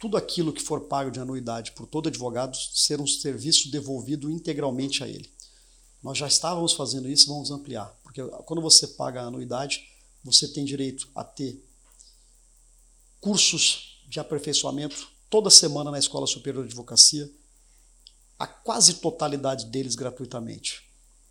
tudo 0.00 0.16
aquilo 0.16 0.52
que 0.52 0.62
for 0.62 0.88
pago 0.88 1.10
de 1.10 1.20
anuidade 1.20 1.72
por 1.72 1.86
todo 1.86 2.08
advogado 2.08 2.56
ser 2.56 3.00
um 3.00 3.06
serviço 3.06 3.70
devolvido 3.70 4.30
integralmente 4.30 5.04
a 5.04 5.08
ele. 5.08 5.30
Nós 6.02 6.18
já 6.18 6.26
estávamos 6.26 6.72
fazendo 6.72 7.08
isso, 7.08 7.28
vamos 7.28 7.50
ampliar, 7.50 7.86
porque 8.02 8.20
quando 8.44 8.60
você 8.60 8.88
paga 8.88 9.22
a 9.22 9.26
anuidade, 9.26 9.86
você 10.24 10.48
tem 10.48 10.64
direito 10.64 11.08
a 11.14 11.22
ter 11.22 11.64
cursos 13.20 14.02
de 14.08 14.18
aperfeiçoamento 14.18 15.08
toda 15.30 15.48
semana 15.48 15.90
na 15.90 15.98
Escola 15.98 16.26
Superior 16.26 16.64
de 16.64 16.70
Advocacia, 16.70 17.30
a 18.38 18.46
quase 18.46 18.94
totalidade 18.94 19.66
deles 19.66 19.94
gratuitamente. 19.94 20.82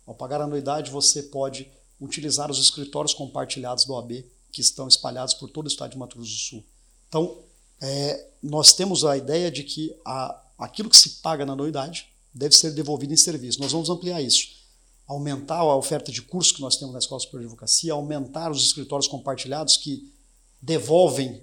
Ao 0.06 0.14
pagar 0.14 0.40
a 0.40 0.44
anuidade, 0.44 0.90
você 0.90 1.22
pode 1.22 1.70
utilizar 2.02 2.50
os 2.50 2.58
escritórios 2.58 3.14
compartilhados 3.14 3.84
do 3.84 3.92
OAB 3.92 4.24
que 4.50 4.60
estão 4.60 4.88
espalhados 4.88 5.34
por 5.34 5.48
todo 5.48 5.66
o 5.66 5.68
estado 5.68 5.92
de 5.92 5.98
Mato 5.98 6.16
Grosso 6.16 6.32
do 6.32 6.38
Sul. 6.38 6.64
Então, 7.08 7.38
é, 7.80 8.28
nós 8.42 8.74
temos 8.74 9.04
a 9.04 9.16
ideia 9.16 9.50
de 9.50 9.62
que 9.62 9.94
a, 10.04 10.42
aquilo 10.58 10.90
que 10.90 10.96
se 10.96 11.20
paga 11.20 11.46
na 11.46 11.52
anuidade 11.52 12.08
deve 12.34 12.56
ser 12.56 12.72
devolvido 12.72 13.12
em 13.12 13.16
serviço. 13.16 13.60
Nós 13.60 13.72
vamos 13.72 13.88
ampliar 13.88 14.20
isso. 14.20 14.48
Aumentar 15.06 15.58
a 15.58 15.76
oferta 15.76 16.10
de 16.10 16.22
cursos 16.22 16.52
que 16.52 16.60
nós 16.60 16.76
temos 16.76 16.92
na 16.92 16.98
Escola 16.98 17.20
Superior 17.20 17.42
de 17.42 17.46
Advocacia, 17.46 17.92
aumentar 17.92 18.50
os 18.50 18.64
escritórios 18.66 19.08
compartilhados 19.08 19.76
que 19.76 20.12
devolvem 20.60 21.42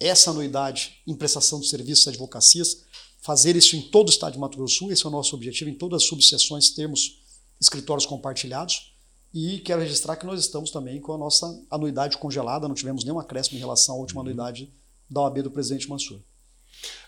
essa 0.00 0.30
anuidade 0.30 1.00
em 1.06 1.14
prestação 1.14 1.60
de 1.60 1.68
serviços 1.68 2.04
de 2.04 2.10
advocacias, 2.10 2.84
fazer 3.20 3.54
isso 3.54 3.76
em 3.76 3.82
todo 3.82 4.08
o 4.08 4.10
estado 4.10 4.32
de 4.32 4.38
Mato 4.38 4.58
Grosso 4.58 4.74
do 4.74 4.78
Sul, 4.78 4.92
esse 4.92 5.06
é 5.06 5.08
o 5.08 5.12
nosso 5.12 5.34
objetivo, 5.36 5.70
em 5.70 5.74
todas 5.74 6.02
as 6.02 6.08
subseções 6.08 6.70
termos 6.70 7.20
escritórios 7.60 8.04
compartilhados. 8.04 8.91
E 9.34 9.58
quero 9.60 9.80
registrar 9.80 10.16
que 10.16 10.26
nós 10.26 10.40
estamos 10.40 10.70
também 10.70 11.00
com 11.00 11.14
a 11.14 11.18
nossa 11.18 11.46
anuidade 11.70 12.18
congelada, 12.18 12.68
não 12.68 12.74
tivemos 12.74 13.04
nenhum 13.04 13.18
acréscimo 13.18 13.56
em 13.56 13.60
relação 13.60 13.94
à 13.94 13.98
última 13.98 14.20
uhum. 14.20 14.26
anuidade 14.26 14.72
da 15.08 15.22
OAB 15.22 15.42
do 15.42 15.50
presidente 15.50 15.88
Mansur. 15.88 16.20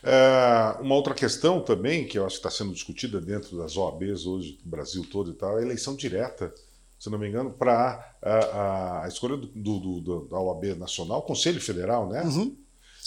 É, 0.03 0.77
uma 0.81 0.95
outra 0.95 1.13
questão 1.13 1.61
também, 1.61 2.07
que 2.07 2.17
eu 2.17 2.25
acho 2.25 2.39
que 2.39 2.47
está 2.47 2.49
sendo 2.49 2.73
discutida 2.73 3.19
dentro 3.19 3.57
das 3.57 3.75
OABs 3.75 4.25
hoje, 4.25 4.59
no 4.63 4.71
Brasil 4.71 5.05
todo 5.11 5.31
e 5.31 5.33
tal, 5.33 5.57
é 5.57 5.61
a 5.61 5.65
eleição 5.65 5.95
direta, 5.95 6.53
se 6.99 7.09
não 7.09 7.19
me 7.19 7.27
engano, 7.27 7.51
para 7.51 8.15
a, 8.21 9.03
a, 9.03 9.07
escolha 9.07 9.37
do, 9.37 9.47
do, 9.47 9.99
do, 9.99 10.25
da 10.27 10.39
OAB 10.39 10.75
Nacional, 10.77 11.21
Conselho 11.23 11.61
Federal, 11.61 12.07
né? 12.07 12.23
Uhum. 12.23 12.55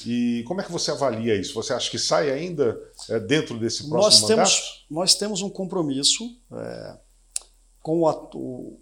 E 0.07 0.45
como 0.47 0.61
é 0.61 0.64
que 0.64 0.71
você 0.71 0.93
avalia 0.93 1.35
isso? 1.35 1.55
Você 1.55 1.73
acha 1.73 1.91
que 1.91 1.99
sai 1.99 2.31
ainda 2.31 2.81
é, 3.09 3.19
dentro 3.19 3.59
desse 3.59 3.89
próximo 3.89 4.03
nós 4.03 4.21
mandato? 4.21 4.37
Temos, 4.37 4.87
nós 4.89 5.14
temos 5.16 5.43
um 5.43 5.51
compromisso 5.51 6.25
é, 6.53 6.99
com 7.83 8.07
a, 8.07 8.14
o, 8.35 8.81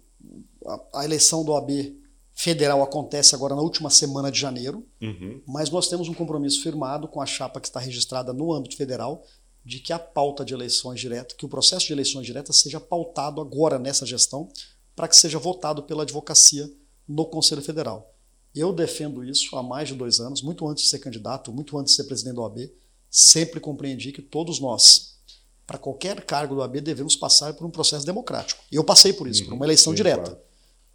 a, 0.67 1.01
a 1.01 1.05
eleição 1.05 1.43
do 1.43 1.51
OAB 1.51 1.95
federal 2.33 2.83
acontece 2.83 3.33
agora 3.33 3.55
na 3.55 3.61
última 3.61 3.89
semana 3.89 4.31
de 4.31 4.39
janeiro, 4.39 4.85
uhum. 5.01 5.41
mas 5.47 5.71
nós 5.71 5.87
temos 5.87 6.07
um 6.07 6.13
compromisso 6.13 6.61
firmado 6.61 7.07
com 7.07 7.19
a 7.19 7.25
chapa 7.25 7.59
que 7.59 7.67
está 7.67 7.79
registrada 7.79 8.31
no 8.31 8.53
âmbito 8.53 8.77
federal 8.77 9.23
de 9.65 9.79
que 9.79 9.91
a 9.91 9.99
pauta 9.99 10.45
de 10.45 10.53
eleições 10.53 10.99
diretas, 10.99 11.35
que 11.35 11.45
o 11.45 11.49
processo 11.49 11.87
de 11.87 11.93
eleições 11.93 12.25
diretas 12.25 12.61
seja 12.61 12.79
pautado 12.79 13.41
agora 13.41 13.79
nessa 13.79 14.05
gestão, 14.05 14.47
para 14.95 15.07
que 15.07 15.15
seja 15.15 15.39
votado 15.39 15.83
pela 15.83 16.03
advocacia 16.03 16.71
no 17.07 17.25
Conselho 17.25 17.61
Federal. 17.61 18.13
Eu 18.55 18.71
defendo 18.71 19.23
isso 19.23 19.55
há 19.55 19.63
mais 19.63 19.89
de 19.89 19.95
dois 19.95 20.19
anos, 20.19 20.41
muito 20.41 20.67
antes 20.67 20.83
de 20.83 20.89
ser 20.89 20.99
candidato, 20.99 21.51
muito 21.51 21.77
antes 21.77 21.93
de 21.93 21.97
ser 21.97 22.05
presidente 22.05 22.35
da 22.35 22.41
OAB, 22.43 22.71
sempre 23.09 23.59
compreendi 23.59 24.11
que 24.11 24.21
todos 24.21 24.59
nós, 24.59 25.17
para 25.65 25.77
qualquer 25.77 26.23
cargo 26.23 26.55
do 26.55 26.61
OAB, 26.61 26.81
devemos 26.81 27.15
passar 27.15 27.53
por 27.53 27.65
um 27.65 27.69
processo 27.71 28.05
democrático. 28.05 28.63
E 28.71 28.75
eu 28.75 28.83
passei 28.83 29.11
por 29.11 29.27
isso, 29.27 29.41
uhum, 29.41 29.49
por 29.49 29.55
uma 29.55 29.65
eleição 29.65 29.91
sim, 29.91 29.97
direta. 29.97 30.31
Claro. 30.31 30.46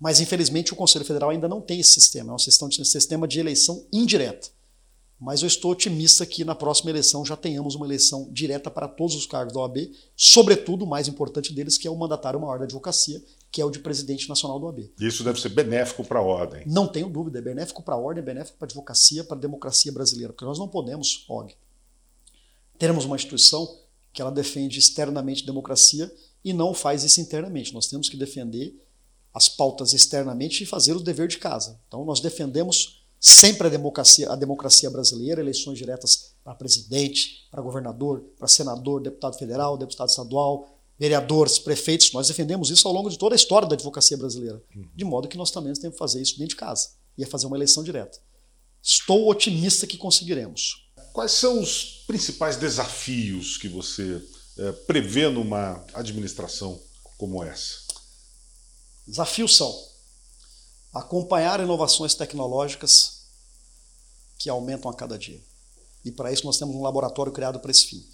Mas, 0.03 0.19
infelizmente, 0.19 0.73
o 0.73 0.77
Conselho 0.77 1.05
Federal 1.05 1.31
ainda 1.31 1.47
não 1.47 1.61
tem 1.61 1.79
esse 1.79 1.93
sistema, 1.93 2.33
é 2.33 2.35
um 2.35 2.39
sistema 2.39 2.69
de, 2.69 2.85
sistema 2.85 3.29
de 3.29 3.39
eleição 3.39 3.87
indireta. 3.93 4.49
Mas 5.17 5.43
eu 5.43 5.47
estou 5.47 5.71
otimista 5.71 6.27
que 6.27 6.45
na 6.45 6.57
próxima 6.57 6.91
eleição 6.91 7.25
já 7.25 7.37
tenhamos 7.37 7.77
uma 7.77 7.87
eleição 7.87 8.29
direta 8.33 8.69
para 8.69 8.89
todos 8.89 9.15
os 9.15 9.27
cargos 9.27 9.55
da 9.55 9.61
OAB, 9.61 9.93
sobretudo 10.17 10.85
o 10.85 10.89
mais 10.89 11.07
importante 11.07 11.55
deles, 11.55 11.79
que 11.79 11.87
é 11.87 11.91
o 11.91 11.97
mandatário 11.97 12.41
maior 12.41 12.59
da 12.59 12.65
advocacia, 12.65 13.23
que 13.49 13.61
é 13.61 13.65
o 13.65 13.71
de 13.71 13.79
presidente 13.79 14.29
nacional 14.29 14.59
do 14.59 14.67
OAB. 14.67 14.91
Isso 14.99 15.23
deve 15.23 15.41
ser 15.41 15.51
benéfico 15.51 16.03
para 16.03 16.19
a 16.19 16.23
ordem. 16.23 16.65
Não 16.67 16.89
tenho 16.89 17.09
dúvida, 17.09 17.39
é 17.39 17.43
benéfico 17.43 17.81
para 17.81 17.95
a 17.95 17.99
ordem, 17.99 18.23
é 18.23 18.27
benéfico 18.27 18.59
para 18.59 18.67
a 18.67 18.71
advocacia, 18.71 19.23
para 19.23 19.37
a 19.37 19.41
democracia 19.41 19.93
brasileira, 19.93 20.33
porque 20.33 20.45
nós 20.45 20.59
não 20.59 20.67
podemos, 20.67 21.25
Og, 21.29 21.55
termos 22.77 23.05
uma 23.05 23.15
instituição 23.15 23.73
que 24.13 24.21
ela 24.21 24.33
defende 24.33 24.81
externamente 24.81 25.47
democracia 25.47 26.13
e 26.45 26.53
não 26.53 26.75
faz 26.75 27.05
isso 27.05 27.21
internamente. 27.21 27.73
Nós 27.73 27.87
temos 27.87 28.09
que 28.09 28.17
defender 28.17 28.82
as 29.33 29.49
pautas 29.49 29.93
externamente 29.93 30.63
e 30.63 30.67
fazer 30.67 30.93
o 30.93 31.01
dever 31.01 31.29
de 31.29 31.39
casa. 31.39 31.81
Então, 31.89 32.05
nós 32.05 32.21
defendemos 32.21 33.03
sempre 33.19 33.69
a 33.69 33.71
democracia, 33.71 34.31
a 34.31 34.37
democracia 34.37 34.91
brasileira, 34.91 35.41
eleições 35.41 35.79
diretas 35.79 36.33
para 36.45 36.55
presidente, 36.55 37.47
para 37.51 37.63
governador, 37.63 38.25
para 38.39 38.49
senador, 38.49 39.01
deputado 39.01 39.39
federal, 39.39 39.79
deputado 39.79 40.09
estadual, 40.09 40.77
vereadores, 40.99 41.59
prefeitos. 41.59 42.13
Nós 42.13 42.29
defendemos 42.29 42.71
isso 42.71 42.87
ao 42.87 42.93
longo 42.93 43.09
de 43.09 43.17
toda 43.17 43.35
a 43.35 43.37
história 43.37 43.69
da 43.69 43.75
advocacia 43.75 44.17
brasileira. 44.17 44.63
De 44.95 45.05
modo 45.05 45.29
que 45.29 45.37
nós 45.37 45.51
também 45.51 45.73
temos 45.73 45.95
que 45.95 45.99
fazer 45.99 46.21
isso 46.21 46.39
dentro 46.39 46.51
de 46.51 46.57
casa 46.57 46.91
e 47.17 47.23
é 47.23 47.27
fazer 47.27 47.47
uma 47.47 47.57
eleição 47.57 47.83
direta. 47.83 48.19
Estou 48.83 49.29
otimista 49.29 49.87
que 49.87 49.97
conseguiremos. 49.97 50.91
Quais 51.13 51.33
são 51.33 51.61
os 51.61 52.05
principais 52.07 52.57
desafios 52.57 53.57
que 53.57 53.69
você 53.69 54.21
é, 54.59 54.73
prevê 54.73 55.29
numa 55.29 55.85
administração 55.95 56.81
como 57.17 57.43
essa? 57.45 57.82
Desafios 59.07 59.57
são 59.57 59.91
acompanhar 60.93 61.61
inovações 61.61 62.15
tecnológicas 62.15 63.23
que 64.39 64.51
aumentam 64.51 64.91
a 64.91 64.95
cada 64.95 65.19
dia. 65.19 65.43
E 66.05 66.11
para 66.11 66.33
isso 66.33 66.45
nós 66.45 66.59
temos 66.59 66.75
um 66.75 66.83
laboratório 66.83 67.33
criado 67.33 67.61
para 67.61 67.71
esse 67.71 67.87
fim. 67.87 68.07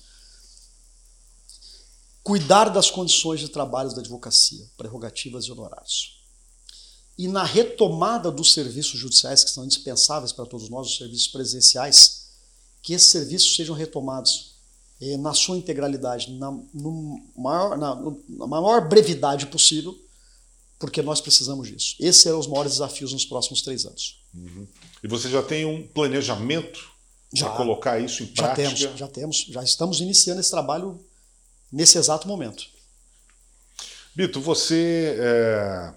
Cuidar 2.23 2.69
das 2.69 2.91
condições 2.91 3.41
de 3.41 3.49
trabalho 3.49 3.93
da 3.95 4.01
advocacia, 4.01 4.71
prerrogativas 4.77 5.47
e 5.47 5.53
honorários. 5.53 6.23
E 7.17 7.27
na 7.27 7.43
retomada 7.43 8.31
dos 8.31 8.53
serviços 8.53 9.01
judiciais, 9.01 9.43
que 9.43 9.51
são 9.51 9.65
indispensáveis 9.65 10.33
para 10.33 10.47
todos 10.47 10.69
nós, 10.69 10.89
os 10.89 10.97
serviços 10.97 11.29
presenciais, 11.29 12.29
que 12.83 12.93
esses 12.93 13.11
serviços 13.11 13.57
sejam 13.57 13.75
retomados 13.75 14.55
eh, 15.01 15.17
na 15.17 15.35
sua 15.35 15.57
integralidade, 15.57 16.31
na, 16.33 16.53
maior, 17.37 17.77
na, 17.77 17.95
na 18.29 18.47
maior 18.47 18.89
brevidade 18.89 19.47
possível, 19.47 19.99
porque 20.79 21.03
nós 21.03 21.21
precisamos 21.21 21.69
disso. 21.69 21.97
Esses 21.99 22.23
serão 22.23 22.39
os 22.39 22.47
maiores 22.47 22.73
desafios 22.73 23.13
nos 23.13 23.25
próximos 23.25 23.63
três 23.63 23.85
anos. 23.85 24.23
Uhum. 24.35 24.67
E 25.03 25.09
você 25.09 25.29
já 25.29 25.43
tem 25.43 25.65
um 25.65 25.87
planejamento 25.87 26.91
para 27.37 27.51
colocar 27.51 27.99
isso 27.99 28.23
em 28.23 28.27
prática? 28.27 28.71
Já 28.71 28.79
temos, 28.79 28.99
já 28.99 29.09
temos, 29.09 29.47
já 29.51 29.63
estamos 29.63 30.01
iniciando 30.01 30.41
esse 30.41 30.51
trabalho 30.51 30.99
nesse 31.71 31.99
exato 31.99 32.29
momento. 32.29 32.67
Bito, 34.15 34.41
você 34.41 35.17
é, 35.19 35.95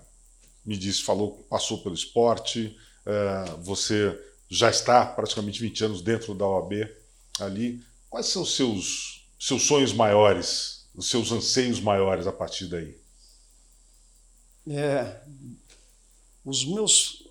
me 0.66 0.78
disse, 0.78 1.04
falou, 1.04 1.46
passou 1.50 1.80
pelo 1.80 1.96
esporte, 1.96 2.76
é, 3.06 3.52
você 3.62 4.20
já 4.50 4.70
está 4.70 5.06
praticamente 5.06 5.62
20 5.62 5.86
anos 5.86 6.02
dentro 6.02 6.36
da 6.36 6.46
OAB 6.46 6.74
ali. 7.40 7.82
Quais 8.10 8.28
são 8.28 8.42
os 8.42 8.56
seus, 8.56 9.28
seus 9.40 9.64
sonhos 9.64 9.94
maiores, 9.94 10.86
os 10.94 11.10
seus 11.10 11.32
anseios 11.32 11.80
maiores 11.80 12.28
a 12.28 12.32
partir 12.32 12.66
daí? 12.66 13.01
É, 14.68 15.22
os 16.46 16.66
meus. 16.66 17.28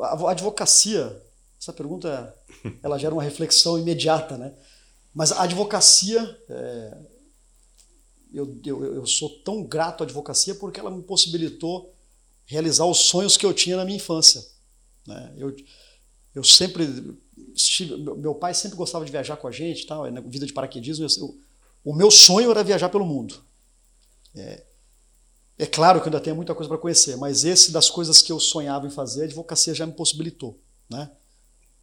A 0.00 0.30
advocacia, 0.30 1.22
essa 1.60 1.72
pergunta 1.72 2.34
ela 2.82 2.98
gera 2.98 3.14
uma 3.14 3.22
reflexão 3.22 3.78
imediata, 3.78 4.36
né? 4.36 4.54
Mas 5.14 5.32
a 5.32 5.42
advocacia, 5.42 6.20
é, 6.48 6.98
eu, 8.32 8.58
eu, 8.64 8.94
eu 8.96 9.06
sou 9.06 9.28
tão 9.40 9.62
grato 9.62 10.02
à 10.02 10.06
advocacia 10.06 10.54
porque 10.54 10.80
ela 10.80 10.90
me 10.90 11.02
possibilitou 11.02 11.94
realizar 12.46 12.86
os 12.86 12.98
sonhos 12.98 13.36
que 13.36 13.44
eu 13.44 13.52
tinha 13.52 13.76
na 13.76 13.84
minha 13.84 13.96
infância. 13.96 14.44
Né? 15.06 15.34
Eu, 15.36 15.54
eu 16.34 16.42
sempre 16.42 17.18
estive, 17.54 17.96
meu 18.16 18.34
pai 18.34 18.54
sempre 18.54 18.76
gostava 18.76 19.04
de 19.04 19.12
viajar 19.12 19.36
com 19.36 19.46
a 19.46 19.50
gente, 19.50 19.86
tal, 19.86 20.10
na 20.10 20.20
vida 20.20 20.46
de 20.46 20.52
paraquedismo. 20.52 21.06
Eu, 21.06 21.38
o 21.84 21.94
meu 21.94 22.10
sonho 22.10 22.50
era 22.50 22.64
viajar 22.64 22.88
pelo 22.88 23.04
mundo. 23.04 23.44
É, 24.34 24.64
é 25.58 25.66
claro 25.66 26.00
que 26.00 26.08
eu 26.08 26.10
ainda 26.10 26.20
tenho 26.20 26.36
muita 26.36 26.54
coisa 26.54 26.68
para 26.68 26.78
conhecer, 26.78 27.16
mas 27.16 27.44
esse 27.44 27.70
das 27.70 27.90
coisas 27.90 28.22
que 28.22 28.32
eu 28.32 28.40
sonhava 28.40 28.86
em 28.86 28.90
fazer, 28.90 29.22
a 29.22 29.24
advocacia 29.24 29.74
já 29.74 29.86
me 29.86 29.92
possibilitou, 29.92 30.58
né? 30.90 31.10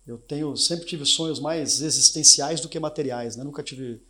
Eu 0.05 0.17
tenho 0.17 0.55
sempre 0.57 0.88
tive 0.88 1.05
sonhos 1.05 1.39
mais 1.39 1.82
existenciais 1.82 2.59
do 2.59 2.67
que 2.67 2.80
materiais, 2.80 3.36
né? 3.36 3.43
Nunca 3.43 3.61
tive 3.61 4.01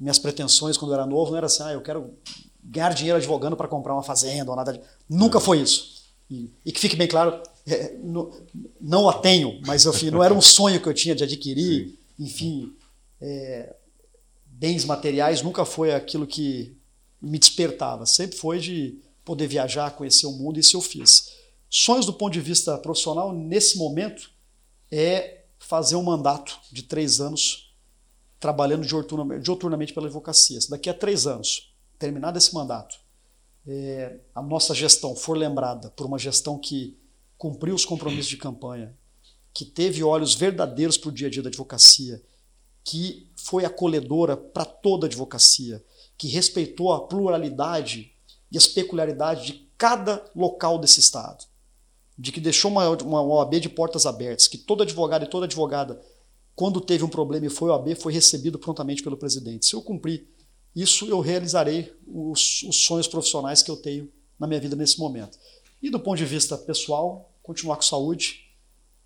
minhas 0.00 0.18
pretensões 0.18 0.76
quando 0.76 0.92
eu 0.92 0.94
era 0.94 1.06
novo, 1.06 1.30
não 1.30 1.38
era 1.38 1.46
assim, 1.46 1.62
ah, 1.62 1.72
eu 1.72 1.82
quero 1.82 2.14
ganhar 2.62 2.92
dinheiro 2.94 3.18
advogando 3.18 3.56
para 3.56 3.68
comprar 3.68 3.92
uma 3.92 4.02
fazenda 4.02 4.50
ou 4.50 4.56
nada. 4.56 4.72
De... 4.72 4.80
Nunca 5.08 5.38
foi 5.38 5.60
isso. 5.60 5.96
E, 6.28 6.50
e, 6.64 6.72
que 6.72 6.80
fique 6.80 6.96
bem 6.96 7.06
claro, 7.06 7.40
é, 7.66 7.96
não, 8.02 8.30
não 8.80 9.08
a 9.08 9.12
tenho, 9.12 9.60
mas 9.64 9.86
enfim, 9.86 10.10
não 10.10 10.24
era 10.24 10.34
um 10.34 10.40
sonho 10.40 10.80
que 10.80 10.88
eu 10.88 10.94
tinha 10.94 11.14
de 11.14 11.22
adquirir, 11.22 11.98
enfim, 12.18 12.74
é, 13.20 13.76
bens 14.46 14.84
materiais 14.84 15.42
nunca 15.42 15.64
foi 15.64 15.94
aquilo 15.94 16.26
que 16.26 16.75
me 17.20 17.38
despertava, 17.38 18.06
sempre 18.06 18.36
foi 18.36 18.58
de 18.58 19.00
poder 19.24 19.46
viajar, 19.46 19.90
conhecer 19.92 20.26
o 20.26 20.32
mundo, 20.32 20.56
e 20.56 20.60
isso 20.60 20.76
eu 20.76 20.80
fiz. 20.80 21.32
Sonhos 21.68 22.06
do 22.06 22.12
ponto 22.12 22.32
de 22.32 22.40
vista 22.40 22.78
profissional, 22.78 23.32
nesse 23.32 23.76
momento, 23.76 24.30
é 24.90 25.44
fazer 25.58 25.96
um 25.96 26.02
mandato 26.02 26.58
de 26.70 26.82
três 26.82 27.20
anos 27.20 27.74
trabalhando 28.38 28.86
dioturnamente 29.40 29.92
pela 29.92 30.06
advocacia. 30.06 30.58
Daqui 30.68 30.88
a 30.88 30.94
três 30.94 31.26
anos, 31.26 31.74
terminado 31.98 32.38
esse 32.38 32.54
mandato, 32.54 32.96
é, 33.66 34.20
a 34.34 34.40
nossa 34.40 34.74
gestão 34.74 35.16
for 35.16 35.36
lembrada 35.36 35.90
por 35.90 36.06
uma 36.06 36.18
gestão 36.18 36.58
que 36.58 36.96
cumpriu 37.36 37.74
os 37.74 37.84
compromissos 37.84 38.28
de 38.28 38.36
campanha, 38.36 38.96
que 39.52 39.64
teve 39.64 40.04
olhos 40.04 40.34
verdadeiros 40.34 40.96
para 40.96 41.08
o 41.08 41.12
dia 41.12 41.26
a 41.26 41.30
dia 41.30 41.42
da 41.42 41.48
advocacia, 41.48 42.22
que 42.84 43.28
foi 43.34 43.64
acolhedora 43.64 44.36
para 44.36 44.64
toda 44.64 45.06
a 45.06 45.08
advocacia, 45.08 45.84
que 46.16 46.28
respeitou 46.28 46.92
a 46.92 47.06
pluralidade 47.06 48.12
e 48.50 48.56
as 48.56 48.66
peculiaridades 48.66 49.44
de 49.46 49.52
cada 49.76 50.24
local 50.34 50.78
desse 50.78 51.00
Estado, 51.00 51.44
de 52.18 52.32
que 52.32 52.40
deixou 52.40 52.70
uma, 52.70 52.88
uma 53.02 53.22
OAB 53.22 53.60
de 53.60 53.68
portas 53.68 54.06
abertas, 54.06 54.48
que 54.48 54.56
todo 54.56 54.82
advogado 54.82 55.24
e 55.24 55.28
toda 55.28 55.46
advogada, 55.46 56.00
quando 56.54 56.80
teve 56.80 57.04
um 57.04 57.08
problema 57.08 57.46
e 57.46 57.50
foi 57.50 57.70
OAB, 57.70 57.94
foi 57.94 58.12
recebido 58.12 58.58
prontamente 58.58 59.02
pelo 59.02 59.16
presidente. 59.16 59.66
Se 59.66 59.74
eu 59.74 59.82
cumprir 59.82 60.26
isso, 60.74 61.06
eu 61.06 61.20
realizarei 61.20 61.94
os, 62.06 62.62
os 62.62 62.84
sonhos 62.84 63.06
profissionais 63.06 63.62
que 63.62 63.70
eu 63.70 63.76
tenho 63.76 64.10
na 64.38 64.46
minha 64.46 64.60
vida 64.60 64.76
nesse 64.76 64.98
momento. 64.98 65.38
E 65.82 65.90
do 65.90 66.00
ponto 66.00 66.16
de 66.16 66.24
vista 66.24 66.56
pessoal, 66.56 67.30
continuar 67.42 67.76
com 67.76 67.82
saúde, 67.82 68.46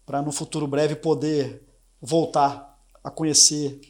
para 0.07 0.23
no 0.23 0.33
futuro 0.33 0.67
breve 0.67 0.97
poder 0.97 1.63
voltar 2.01 2.79
a 3.03 3.11
conhecer 3.11 3.81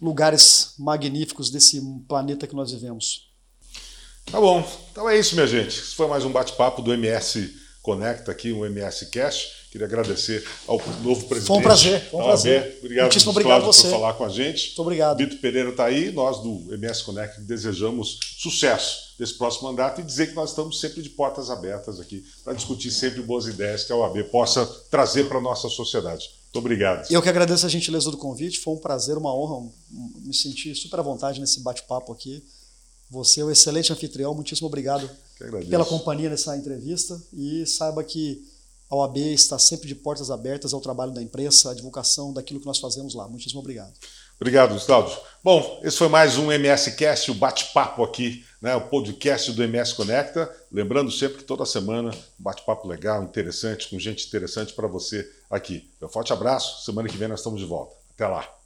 lugares 0.00 0.74
magníficos 0.78 1.50
desse 1.50 1.80
planeta 2.06 2.46
que 2.46 2.54
nós 2.54 2.70
vivemos. 2.70 3.28
Tá 4.30 4.40
bom. 4.40 4.66
Então 4.92 5.08
é 5.08 5.18
isso, 5.18 5.34
minha 5.34 5.46
gente. 5.46 5.78
Esse 5.78 5.94
foi 5.94 6.06
mais 6.06 6.24
um 6.24 6.30
bate-papo 6.30 6.82
do 6.82 6.92
MS 6.92 7.54
Conecta 7.82 8.30
aqui, 8.30 8.52
um 8.52 8.66
MS 8.66 9.06
Cash. 9.06 9.58
Queria 9.70 9.86
agradecer 9.86 10.46
ao 10.66 10.76
novo 11.02 11.26
presidente. 11.26 11.46
Foi 11.46 11.56
um 11.56 11.62
prazer. 11.62 12.00
Foi 12.10 12.20
um 12.20 12.24
prazer. 12.24 12.78
Obrigado, 12.80 13.04
Muitíssimo 13.04 13.30
obrigado 13.30 13.64
você. 13.64 13.82
por 13.82 13.90
falar 13.90 14.12
com 14.14 14.24
a 14.24 14.28
gente. 14.28 14.66
Muito 14.66 14.82
obrigado. 14.82 15.16
Bito 15.16 15.36
Pereira 15.38 15.70
está 15.70 15.86
aí. 15.86 16.12
Nós 16.12 16.42
do 16.42 16.74
MS 16.74 17.02
Connect 17.04 17.40
desejamos 17.42 18.18
sucesso 18.38 19.14
desse 19.18 19.34
próximo 19.34 19.68
mandato 19.68 20.00
e 20.00 20.04
dizer 20.04 20.28
que 20.28 20.34
nós 20.34 20.50
estamos 20.50 20.80
sempre 20.80 21.02
de 21.02 21.08
portas 21.10 21.50
abertas 21.50 21.98
aqui 21.98 22.24
para 22.44 22.52
discutir 22.52 22.90
sempre 22.90 23.22
boas 23.22 23.46
ideias 23.46 23.84
que 23.84 23.92
a 23.92 23.96
OAB 23.96 24.22
possa 24.24 24.66
trazer 24.90 25.24
para 25.24 25.38
a 25.38 25.42
nossa 25.42 25.68
sociedade. 25.68 26.28
Muito 26.48 26.58
obrigado. 26.58 27.10
Eu 27.10 27.22
que 27.22 27.28
agradeço 27.28 27.66
a 27.66 27.68
gentileza 27.68 28.10
do 28.10 28.16
convite. 28.16 28.58
Foi 28.60 28.74
um 28.74 28.78
prazer, 28.78 29.16
uma 29.18 29.34
honra. 29.34 29.70
Me 29.90 30.34
senti 30.34 30.74
super 30.74 31.00
à 31.00 31.02
vontade 31.02 31.40
nesse 31.40 31.60
bate-papo 31.60 32.12
aqui. 32.12 32.42
Você 33.10 33.40
é 33.40 33.44
um 33.44 33.50
excelente 33.50 33.92
anfitrião. 33.92 34.34
Muitíssimo 34.34 34.66
obrigado 34.66 35.08
pela 35.68 35.84
companhia 35.84 36.30
nessa 36.30 36.56
entrevista. 36.56 37.20
E 37.32 37.66
saiba 37.66 38.02
que 38.02 38.42
a 38.90 38.96
OAB 38.96 39.18
está 39.18 39.58
sempre 39.58 39.86
de 39.86 39.94
portas 39.94 40.30
abertas 40.30 40.72
ao 40.72 40.80
trabalho 40.80 41.12
da 41.12 41.22
imprensa, 41.22 41.70
à 41.70 41.74
divulgação 41.74 42.32
daquilo 42.32 42.60
que 42.60 42.66
nós 42.66 42.78
fazemos 42.78 43.14
lá. 43.14 43.28
Muitíssimo 43.28 43.60
obrigado. 43.60 43.92
Obrigado, 44.40 44.72
Gustavo. 44.72 45.20
Bom, 45.44 45.80
esse 45.82 45.98
foi 45.98 46.08
mais 46.08 46.38
um 46.38 46.50
MS 46.50 46.92
Cast, 46.92 47.30
o 47.30 47.34
bate-papo 47.34 48.02
aqui, 48.02 48.44
né, 48.60 48.74
o 48.76 48.82
podcast 48.82 49.52
do 49.52 49.62
MS 49.62 49.94
Conecta. 49.94 50.50
Lembrando 50.70 51.10
sempre 51.10 51.38
que 51.38 51.44
toda 51.44 51.64
semana 51.64 52.10
um 52.10 52.42
bate-papo 52.42 52.88
legal, 52.88 53.22
interessante, 53.22 53.88
com 53.88 53.98
gente 53.98 54.26
interessante 54.26 54.72
para 54.72 54.88
você 54.88 55.28
aqui. 55.50 55.90
Um 56.02 56.08
forte 56.08 56.32
abraço. 56.32 56.84
Semana 56.84 57.08
que 57.08 57.16
vem 57.16 57.28
nós 57.28 57.40
estamos 57.40 57.60
de 57.60 57.66
volta. 57.66 57.94
Até 58.14 58.26
lá. 58.26 58.57